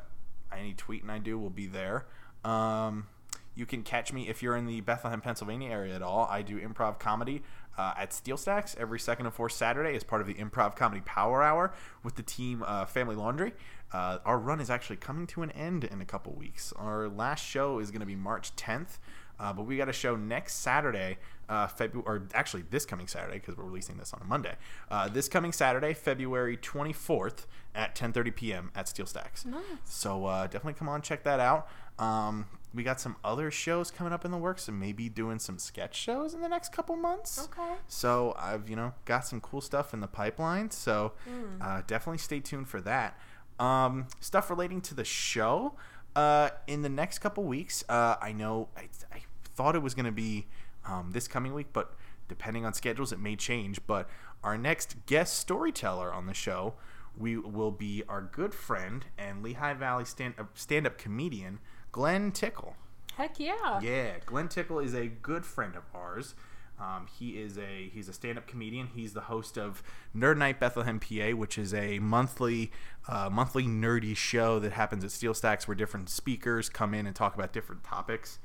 any 0.51 0.73
tweeting 0.73 1.07
I 1.11 1.19
do 1.19 1.37
will 1.37 1.51
be 1.51 1.67
there. 1.67 2.07
Um, 2.43 3.05
you 3.53 3.67
can 3.67 3.83
catch 3.83 4.11
me 4.11 4.27
if 4.29 4.41
you're 4.41 4.55
in 4.55 4.65
the 4.65 4.81
Bethlehem, 4.81 5.21
Pennsylvania 5.21 5.69
area 5.69 5.95
at 5.95 6.01
all. 6.01 6.27
I 6.31 6.41
do 6.41 6.59
improv 6.59 6.97
comedy 6.97 7.43
uh, 7.77 7.93
at 7.95 8.11
Steel 8.11 8.35
Stacks 8.37 8.75
every 8.79 8.99
second 8.99 9.27
and 9.27 9.35
fourth 9.35 9.51
Saturday 9.51 9.95
as 9.95 10.03
part 10.03 10.21
of 10.21 10.27
the 10.27 10.33
Improv 10.33 10.75
Comedy 10.75 11.01
Power 11.05 11.43
Hour 11.43 11.71
with 12.03 12.15
the 12.15 12.23
team 12.23 12.63
uh, 12.65 12.85
Family 12.85 13.15
Laundry. 13.15 13.53
Uh, 13.91 14.17
our 14.25 14.39
run 14.39 14.59
is 14.59 14.71
actually 14.71 14.95
coming 14.97 15.27
to 15.27 15.43
an 15.43 15.51
end 15.51 15.83
in 15.83 16.01
a 16.01 16.05
couple 16.05 16.33
weeks. 16.33 16.73
Our 16.75 17.07
last 17.07 17.45
show 17.45 17.77
is 17.77 17.91
going 17.91 17.99
to 17.99 18.07
be 18.07 18.15
March 18.15 18.55
10th. 18.55 18.97
Uh, 19.39 19.51
but 19.53 19.65
we 19.65 19.77
got 19.77 19.89
a 19.89 19.93
show 19.93 20.15
next 20.15 20.55
Saturday, 20.55 21.17
uh, 21.49 21.67
February, 21.67 22.05
or 22.07 22.27
actually 22.33 22.63
this 22.69 22.85
coming 22.85 23.07
Saturday 23.07 23.39
because 23.39 23.57
we're 23.57 23.63
releasing 23.65 23.97
this 23.97 24.13
on 24.13 24.21
a 24.21 24.25
Monday. 24.25 24.55
Uh, 24.89 25.07
this 25.07 25.27
coming 25.27 25.51
Saturday, 25.51 25.93
February 25.93 26.57
24th 26.57 27.45
at 27.75 27.95
10:30 27.95 28.35
p.m. 28.35 28.71
at 28.75 28.87
Steel 28.87 29.05
Stacks. 29.05 29.45
Nice. 29.45 29.61
So 29.85 30.25
uh, 30.25 30.43
definitely 30.43 30.73
come 30.73 30.89
on, 30.89 31.01
check 31.01 31.23
that 31.23 31.39
out. 31.39 31.67
Um, 31.99 32.45
we 32.73 32.83
got 32.83 32.99
some 32.99 33.15
other 33.23 33.51
shows 33.51 33.91
coming 33.91 34.13
up 34.13 34.25
in 34.25 34.31
the 34.31 34.37
works, 34.37 34.67
and 34.67 34.79
maybe 34.79 35.09
doing 35.09 35.37
some 35.39 35.59
sketch 35.59 35.95
shows 35.95 36.33
in 36.33 36.41
the 36.41 36.49
next 36.49 36.71
couple 36.71 36.95
months. 36.95 37.47
Okay. 37.51 37.73
So 37.87 38.35
I've 38.37 38.69
you 38.69 38.75
know 38.75 38.93
got 39.05 39.25
some 39.25 39.41
cool 39.41 39.61
stuff 39.61 39.93
in 39.93 39.99
the 39.99 40.07
pipeline. 40.07 40.71
So 40.71 41.13
uh, 41.61 41.81
definitely 41.85 42.17
stay 42.19 42.39
tuned 42.39 42.67
for 42.67 42.81
that. 42.81 43.17
Um, 43.59 44.07
stuff 44.19 44.49
relating 44.49 44.81
to 44.81 44.95
the 44.95 45.03
show. 45.05 45.75
Uh, 46.15 46.49
in 46.67 46.81
the 46.81 46.89
next 46.89 47.19
couple 47.19 47.43
weeks, 47.43 47.83
uh, 47.89 48.15
I 48.21 48.31
know 48.31 48.69
I, 48.77 48.89
I 49.11 49.21
thought 49.43 49.75
it 49.75 49.81
was 49.81 49.93
going 49.93 50.05
to 50.05 50.11
be 50.11 50.47
um, 50.85 51.11
this 51.11 51.27
coming 51.27 51.53
week, 51.53 51.67
but 51.73 51.95
depending 52.27 52.65
on 52.65 52.73
schedules, 52.73 53.11
it 53.11 53.19
may 53.19 53.35
change. 53.35 53.79
But 53.87 54.07
our 54.43 54.57
next 54.57 55.05
guest 55.05 55.37
storyteller 55.37 56.13
on 56.13 56.25
the 56.27 56.33
show, 56.33 56.73
we 57.17 57.37
will 57.37 57.71
be 57.71 58.03
our 58.09 58.21
good 58.21 58.53
friend 58.53 59.05
and 59.17 59.43
Lehigh 59.43 59.73
Valley 59.73 60.05
stand 60.05 60.35
stand 60.55 60.87
up 60.87 60.97
comedian 60.97 61.59
Glenn 61.91 62.31
Tickle. 62.31 62.75
Heck 63.15 63.39
yeah. 63.39 63.79
Yeah, 63.81 64.13
Glenn 64.25 64.47
Tickle 64.47 64.79
is 64.79 64.93
a 64.95 65.07
good 65.07 65.45
friend 65.45 65.75
of 65.75 65.83
ours. 65.93 66.33
Um, 66.79 67.07
he 67.19 67.39
is 67.41 67.57
a 67.57 67.89
he's 67.93 68.09
a 68.09 68.13
stand-up 68.13 68.47
comedian. 68.47 68.89
He's 68.95 69.13
the 69.13 69.21
host 69.21 69.57
of 69.57 69.83
Nerd 70.15 70.37
Night 70.37 70.59
Bethlehem, 70.59 70.99
PA, 70.99 71.35
which 71.35 71.57
is 71.57 71.73
a 71.73 71.99
monthly 71.99 72.71
uh, 73.07 73.29
monthly 73.31 73.63
nerdy 73.65 74.15
show 74.15 74.59
that 74.59 74.73
happens 74.73 75.03
at 75.03 75.11
Steel 75.11 75.33
Stacks, 75.33 75.67
where 75.67 75.75
different 75.75 76.09
speakers 76.09 76.69
come 76.69 76.93
in 76.93 77.05
and 77.05 77.15
talk 77.15 77.35
about 77.35 77.53
different 77.53 77.83
topics. 77.83 78.39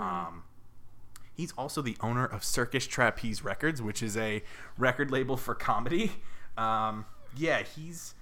Um, 0.00 0.44
he's 1.36 1.52
also 1.52 1.82
the 1.82 1.96
owner 2.00 2.24
of 2.24 2.42
Circus 2.42 2.86
Trapeze 2.86 3.44
Records, 3.44 3.82
which 3.82 4.02
is 4.02 4.16
a 4.16 4.42
record 4.78 5.10
label 5.10 5.36
for 5.36 5.54
comedy. 5.54 6.12
Um, 6.56 7.04
yeah, 7.36 7.62
he's 7.62 8.14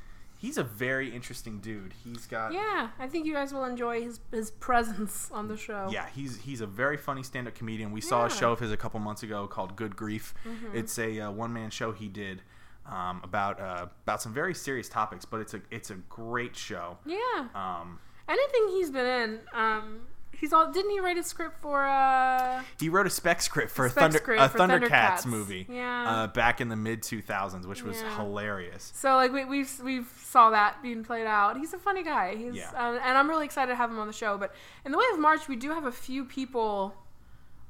he's 0.42 0.58
a 0.58 0.62
very 0.64 1.08
interesting 1.14 1.60
dude. 1.60 1.94
He's 2.04 2.26
got 2.26 2.52
Yeah, 2.52 2.88
I 2.98 3.06
think 3.06 3.24
you 3.24 3.32
guys 3.32 3.54
will 3.54 3.64
enjoy 3.64 4.02
his 4.02 4.20
his 4.30 4.50
presence 4.50 5.30
on 5.32 5.48
the 5.48 5.56
show. 5.56 5.88
yeah, 5.90 6.06
he's 6.14 6.36
he's 6.42 6.60
a 6.60 6.66
very 6.66 6.98
funny 6.98 7.22
stand-up 7.22 7.54
comedian. 7.54 7.92
We 7.92 8.00
saw 8.02 8.24
a 8.24 8.28
Mm-hmm. 8.28 8.38
show 8.38 8.52
of 8.52 8.58
his 8.60 8.72
a 8.72 8.76
couple 8.76 9.00
months 9.00 9.22
ago 9.22 9.46
called 9.46 9.76
Good 9.76 9.96
Grief. 9.96 10.34
It's 10.74 10.98
a 10.98 11.20
uh, 11.20 11.30
one-man 11.30 11.70
show 11.70 11.92
he 11.92 12.08
did 12.08 12.42
um, 12.86 13.20
about 13.24 13.60
uh, 13.60 13.86
about 14.04 14.20
some 14.20 14.34
very 14.34 14.54
serious 14.54 14.88
topics, 14.88 15.24
but 15.24 15.40
it's 15.40 15.54
a 15.54 15.62
it's 15.70 15.90
a 15.90 15.94
great 16.08 16.56
show. 16.56 16.98
Yeah. 17.06 17.46
Um, 17.54 17.98
Anything 18.28 18.68
he's 18.68 18.90
been 18.90 19.06
in, 19.06 19.40
um, 19.52 20.00
he's 20.42 20.52
all. 20.52 20.70
Didn't 20.70 20.90
he 20.90 21.00
write 21.00 21.16
a 21.16 21.22
script 21.22 21.56
for? 21.62 21.84
uh 21.86 22.62
he 22.78 22.90
wrote 22.90 23.06
a 23.06 23.10
spec 23.10 23.40
script 23.40 23.70
for 23.70 23.86
a 23.86 23.90
Spec 23.90 24.02
Thunder 24.02 24.18
script 24.18 24.42
a 24.42 24.48
for 24.50 24.58
Thundercats, 24.58 24.90
Thundercats. 24.90 25.26
movie 25.26 25.66
Yeah. 25.70 26.10
uh, 26.10 26.26
back 26.26 26.60
in 26.60 26.68
the 26.68 26.76
mid 26.76 27.02
2000s, 27.02 27.66
which 27.66 27.82
was 27.82 28.02
Yeah. 28.02 28.14
hilarious. 28.16 28.92
So 28.94 29.14
like 29.16 29.32
we 29.32 29.46
we've 29.46 29.80
we've 29.82 30.12
saw 30.22 30.50
that 30.50 30.82
being 30.82 31.02
played 31.04 31.26
out. 31.26 31.56
He's 31.56 31.72
a 31.72 31.78
funny 31.78 32.02
guy. 32.02 32.36
He's 32.36 32.56
Yeah. 32.56 32.68
um, 32.76 32.98
and 33.02 33.16
I'm 33.16 33.28
really 33.30 33.46
excited 33.46 33.70
to 33.70 33.76
have 33.76 33.88
him 33.90 33.98
on 33.98 34.06
the 34.06 34.12
show. 34.12 34.36
But 34.36 34.54
in 34.84 34.92
the 34.92 34.98
way 34.98 35.06
of 35.14 35.18
March, 35.18 35.48
we 35.48 35.56
do 35.56 35.70
have 35.70 35.84
a 35.86 35.92
few 35.92 36.24
people. 36.26 36.94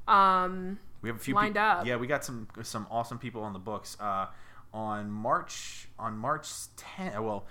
Um, 0.08 0.78
We 1.02 1.08
have 1.08 1.16
a 1.16 1.20
few 1.20 1.34
lined 1.34 1.54
peop- 1.54 1.62
up. 1.62 1.86
Yeah, 1.86 1.96
we 1.96 2.06
got 2.06 2.24
some 2.24 2.48
some 2.62 2.86
awesome 2.90 3.18
people 3.18 3.42
on 3.44 3.52
the 3.52 3.58
books. 3.58 3.96
Uh, 4.00 4.26
on 4.74 5.10
March 5.10 5.88
on 5.98 6.16
March 6.16 6.48
10th. 6.76 7.20
Well, 7.22 7.46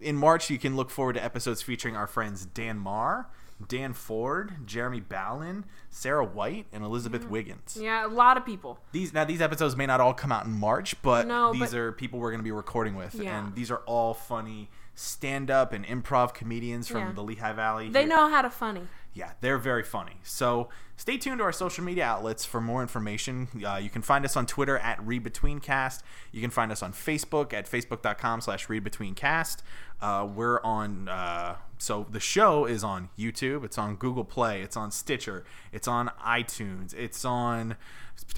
in 0.00 0.14
March 0.16 0.50
you 0.50 0.58
can 0.58 0.76
look 0.76 0.90
forward 0.90 1.14
to 1.14 1.24
episodes 1.24 1.62
featuring 1.62 1.96
our 1.96 2.06
friends 2.06 2.44
Dan 2.44 2.78
Marr, 2.78 3.30
Dan 3.68 3.92
Ford, 3.94 4.54
Jeremy 4.66 5.00
Ballin, 5.00 5.64
Sarah 5.90 6.24
White, 6.24 6.66
and 6.72 6.84
Elizabeth 6.84 7.26
Wiggins. 7.28 7.78
yeah, 7.80 8.06
a 8.06 8.08
lot 8.08 8.36
of 8.36 8.44
people. 8.44 8.78
These 8.92 9.12
now 9.14 9.24
these 9.24 9.40
episodes 9.40 9.76
may 9.76 9.86
not 9.86 10.00
all 10.00 10.12
come 10.14 10.30
out 10.30 10.44
in 10.44 10.52
March, 10.52 11.00
but 11.02 11.26
No, 11.26 11.52
these 11.52 11.70
but- 11.70 11.74
are 11.78 11.92
people 11.92 12.18
we're 12.18 12.30
going 12.30 12.40
to 12.40 12.44
be 12.44 12.52
recording 12.52 12.94
with, 12.96 13.14
Yeah. 13.14 13.38
and 13.38 13.54
these 13.54 13.70
are 13.70 13.78
all 13.86 14.12
funny 14.14 14.68
stand-up 14.94 15.72
and 15.72 15.84
improv 15.86 16.32
comedians 16.34 16.88
from 16.88 17.00
Yeah. 17.00 17.12
the 17.12 17.22
Lehigh 17.22 17.52
Valley. 17.52 17.88
They 17.90 18.00
here. 18.00 18.08
know 18.08 18.28
how 18.28 18.42
to 18.42 18.50
funny. 18.50 18.88
Yeah, 19.12 19.32
they're 19.40 19.58
very 19.58 19.82
funny. 19.82 20.20
So 20.22 20.68
stay 20.96 21.16
tuned 21.18 21.38
to 21.38 21.44
our 21.44 21.52
social 21.52 21.84
media 21.84 22.04
outlets 22.04 22.44
for 22.44 22.60
more 22.60 22.82
information. 22.82 23.48
Uh, 23.64 23.76
you 23.76 23.90
can 23.90 24.02
find 24.02 24.24
us 24.24 24.36
on 24.36 24.46
Twitter 24.46 24.78
at 24.78 24.98
ReadBetweenCast. 25.04 26.02
You 26.32 26.40
can 26.40 26.50
find 26.50 26.72
us 26.72 26.82
on 26.82 26.92
Facebook 26.92 27.52
at 27.52 27.70
facebook.com 27.70 28.40
slash 28.40 28.66
ReadBetweenCast. 28.66 29.58
Uh, 30.00 30.28
we're 30.32 30.60
on, 30.62 31.08
uh, 31.08 31.56
so 31.78 32.06
the 32.10 32.20
show 32.20 32.66
is 32.66 32.84
on 32.84 33.08
YouTube. 33.18 33.64
It's 33.64 33.78
on 33.78 33.96
Google 33.96 34.24
Play. 34.24 34.62
It's 34.62 34.76
on 34.76 34.90
Stitcher. 34.90 35.44
It's 35.72 35.88
on 35.88 36.10
iTunes. 36.24 36.94
It's 36.94 37.24
on, 37.24 37.76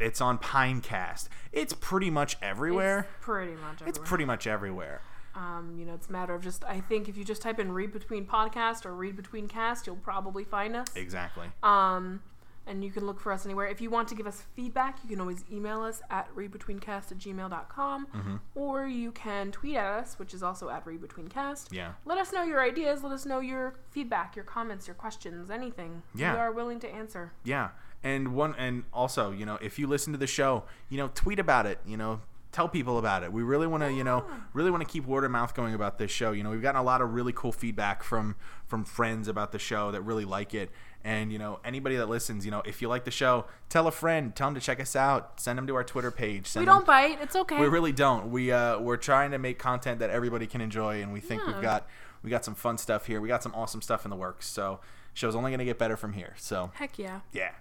it's 0.01 0.21
on 0.21 0.39
Pinecast. 0.39 1.29
It's 1.53 1.73
pretty 1.73 2.11
much 2.11 2.37
everywhere. 2.43 3.01
It's 3.01 3.25
pretty 3.25 3.53
much. 3.53 3.75
Everywhere. 3.75 3.89
It's 3.89 3.99
pretty 3.99 4.25
much 4.25 4.47
everywhere. 4.47 5.01
Um, 5.35 5.77
you 5.79 5.85
know, 5.85 5.95
it's 5.95 6.09
a 6.09 6.13
matter 6.13 6.35
of 6.35 6.43
just. 6.43 6.65
I 6.65 6.81
think 6.81 7.09
if 7.09 7.17
you 7.17 7.25
just 7.25 7.43
type 7.43 7.61
in 7.61 7.71
"read 7.71 7.93
between 7.93 8.27
podcast" 8.27 8.85
or 8.85 8.95
"read 8.95 9.15
between 9.15 9.47
cast," 9.47 9.87
you'll 9.87 9.97
probably 9.97 10.43
find 10.43 10.75
us. 10.75 10.89
Exactly. 10.97 11.47
Um, 11.63 12.23
and 12.69 12.85
you 12.85 12.91
can 12.91 13.07
look 13.07 13.19
for 13.21 13.33
us 13.33 13.45
anywhere. 13.45 13.67
If 13.67 13.81
you 13.81 13.91
want 13.91 14.09
to 14.09 14.15
give 14.15 14.27
us 14.27 14.43
feedback, 14.55 14.99
you 15.03 15.09
can 15.11 15.21
always 15.21 15.45
email 15.51 15.83
us 15.83 16.01
at 16.11 16.29
readbetweencast 16.37 17.13
at 17.13 17.19
gmail.com 17.19 18.07
Mm-hmm. 18.15 18.37
or 18.55 18.87
you 18.87 19.11
can 19.13 19.51
tweet 19.53 19.77
at 19.77 19.87
us, 19.87 20.19
which 20.19 20.35
is 20.35 20.43
also 20.43 20.69
at 20.69 20.85
readbetweencast. 20.85 21.73
Yeah. 21.73 21.93
Let 22.05 22.19
us 22.19 22.33
know 22.33 22.43
your 22.43 22.61
ideas. 22.63 23.03
Let 23.03 23.13
us 23.13 23.25
know 23.27 23.41
your 23.41 23.75
feedback, 23.91 24.37
your 24.37 24.45
comments, 24.45 24.87
your 24.87 24.95
questions, 24.95 25.51
anything. 25.51 26.03
Yeah. 26.15 26.33
We 26.35 26.39
are 26.39 26.53
willing 26.53 26.81
to 26.81 26.89
answer. 26.89 27.33
Yeah, 27.45 27.71
and 28.03 28.35
one 28.35 28.55
and 28.59 28.85
also, 28.93 29.33
you 29.33 29.45
know, 29.47 29.59
if 29.61 29.79
you 29.79 29.87
listen 29.87 30.13
to 30.13 30.19
the 30.19 30.27
show, 30.27 30.65
you 30.89 30.99
know, 30.99 31.11
tweet 31.15 31.39
about 31.39 31.67
it. 31.67 31.79
You 31.87 31.97
know, 31.97 32.21
tell 32.53 32.69
people 32.69 32.99
about 32.99 33.23
it. 33.23 33.33
We 33.33 33.43
really 33.43 33.67
want 33.67 33.83
to, 33.83 33.93
you 33.93 34.05
know, 34.05 34.25
really 34.53 34.71
want 34.71 34.83
to 34.83 34.89
keep 34.91 35.07
word 35.07 35.25
of 35.25 35.31
mouth 35.31 35.55
going 35.55 35.75
about 35.75 35.99
this 35.99 36.11
show. 36.11 36.33
You 36.33 36.43
know, 36.43 36.51
we've 36.51 36.63
gotten 36.63 36.81
a 36.81 36.85
lot 36.85 37.01
of 37.03 37.13
really 37.13 37.33
cool 37.33 37.53
feedback 37.53 38.03
from 38.03 38.37
from 38.67 38.85
friends 38.85 39.29
about 39.29 39.53
the 39.53 39.59
show 39.59 39.91
that 39.93 40.03
really 40.03 40.25
like 40.25 40.55
it. 40.55 40.71
And 41.05 41.33
you 41.33 41.39
know, 41.39 41.61
anybody 41.65 41.97
that 41.97 42.09
listens, 42.09 42.45
you 42.45 42.51
know, 42.51 42.63
if 42.67 42.83
you 42.83 42.89
like 42.89 43.05
the 43.05 43.11
show, 43.11 43.45
tell 43.69 43.87
a 43.87 43.93
friend, 43.93 44.35
tell 44.35 44.49
them 44.49 44.55
to 44.55 44.61
check 44.61 44.81
us 44.81 44.97
out, 44.97 45.41
send 45.41 45.57
them 45.59 45.67
to 45.67 45.75
our 45.77 45.85
Twitter 45.85 46.11
page. 46.11 46.47
Send 46.49 46.63
We 46.63 46.67
don't 46.67 46.85
bite. 46.87 47.19
It's 47.23 47.37
okay. 47.37 47.59
we 47.61 47.67
really 47.69 47.93
don't. 47.93 48.31
We 48.31 48.51
uh, 48.51 48.79
we're 48.81 48.97
trying 48.97 49.31
to 49.31 49.39
make 49.39 49.59
content 49.59 50.01
that 50.01 50.11
everybody 50.11 50.47
can 50.47 50.61
enjoy, 50.61 51.03
and 51.03 51.13
we 51.13 51.21
think 51.21 51.43
Yeah. 51.47 51.53
we've 51.53 51.63
got 51.63 51.87
we 52.23 52.31
got 52.31 52.45
some 52.45 52.55
fun 52.55 52.79
stuff 52.79 53.07
here. 53.07 53.21
We 53.21 53.29
got 53.29 53.43
some 53.43 53.55
awesome 53.55 53.81
stuff 53.83 54.05
in 54.05 54.11
the 54.11 54.17
works. 54.17 54.47
So 54.49 54.81
show's 55.15 55.35
only 55.37 55.51
going 55.51 55.61
to 55.61 55.65
get 55.65 55.79
better 55.79 55.97
from 55.97 56.15
here. 56.15 56.35
So 56.37 56.73
Heck 56.75 56.99
yeah. 56.99 57.21
yeah. 57.33 57.53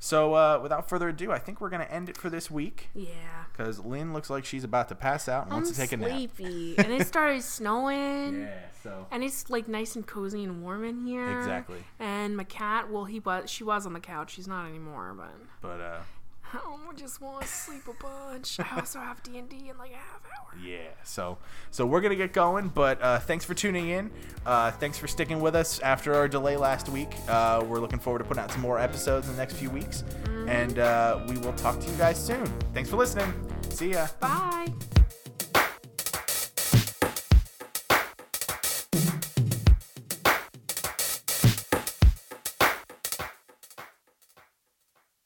So 0.00 0.34
uh, 0.34 0.60
without 0.62 0.88
further 0.88 1.08
ado, 1.08 1.32
I 1.32 1.38
think 1.38 1.60
we're 1.60 1.70
going 1.70 1.84
to 1.84 1.92
end 1.92 2.08
it 2.08 2.16
for 2.16 2.30
this 2.30 2.50
week 2.50 2.88
Yeah. 2.94 3.10
because 3.52 3.80
Lynne 3.80 4.12
looks 4.12 4.30
like 4.30 4.44
she's 4.44 4.62
about 4.62 4.88
to 4.90 4.94
pass 4.94 5.28
out 5.28 5.44
and 5.44 5.52
wants 5.52 5.70
I'm 5.70 5.74
to 5.74 5.80
take 5.80 5.92
a 5.92 5.96
nap. 5.96 6.10
sleepy. 6.10 6.78
and 6.78 6.92
it 6.92 7.06
started 7.06 7.42
snowing. 7.82 8.42
Yeah. 8.42 8.54
So 8.82 9.06
And 9.10 9.24
it's 9.24 9.50
like 9.50 9.66
nice 9.66 9.96
and 9.96 10.06
cozy 10.06 10.44
and 10.44 10.62
warm 10.62 10.84
in 10.84 11.04
here. 11.04 11.36
Exactly. 11.38 11.78
And 11.98 12.36
my 12.36 12.44
cat, 12.44 12.90
well, 12.90 13.06
he 13.06 13.18
was, 13.18 13.50
she 13.50 13.64
was 13.64 13.86
on 13.86 13.92
the 13.92 13.98
couch. 14.00 14.34
She's 14.34 14.46
not 14.46 14.66
anymore, 14.68 15.14
but 15.16 15.34
but 15.60 15.80
uh, 15.80 15.98
I 16.52 17.00
just 17.00 17.20
want 17.20 17.42
to 17.42 17.48
sleep 17.48 17.82
a 17.88 18.02
bunch. 18.02 18.58
I 18.58 18.78
also 18.80 18.98
have 18.98 19.22
D 19.22 19.38
and 19.38 19.48
D 19.48 19.68
in 19.68 19.78
like 19.78 19.92
a 19.92 19.96
half 19.96 20.20
hour. 20.24 20.58
yeah. 20.64 20.88
So 21.04 21.38
so 21.70 21.86
we're 21.86 22.00
gonna 22.00 22.16
get 22.16 22.32
going. 22.32 22.68
But 22.68 23.00
uh, 23.02 23.18
thanks 23.20 23.44
for 23.44 23.54
tuning 23.54 23.90
in. 23.90 24.10
Uh, 24.44 24.70
thanks 24.72 24.98
for 24.98 25.06
sticking 25.06 25.40
with 25.40 25.54
us 25.54 25.78
after 25.80 26.14
our 26.14 26.26
delay 26.28 26.56
last 26.56 26.88
week. 26.88 27.10
Uh, 27.28 27.64
we're 27.66 27.80
looking 27.80 27.98
forward 27.98 28.20
to 28.20 28.24
putting 28.24 28.42
out 28.42 28.50
some 28.50 28.62
more 28.62 28.78
episodes 28.78 29.26
in 29.28 29.34
the 29.34 29.38
next 29.38 29.54
few 29.54 29.70
weeks, 29.70 30.04
and 30.46 30.78
uh, 30.78 31.20
we 31.28 31.36
will 31.38 31.52
talk 31.54 31.78
to 31.80 31.90
you 31.90 31.96
guys 31.96 32.18
soon. 32.22 32.46
Thanks 32.74 32.90
for 32.90 32.96
listening. 32.96 33.32
See 33.70 33.90
ya. 33.92 34.06
Bye. 34.20 34.72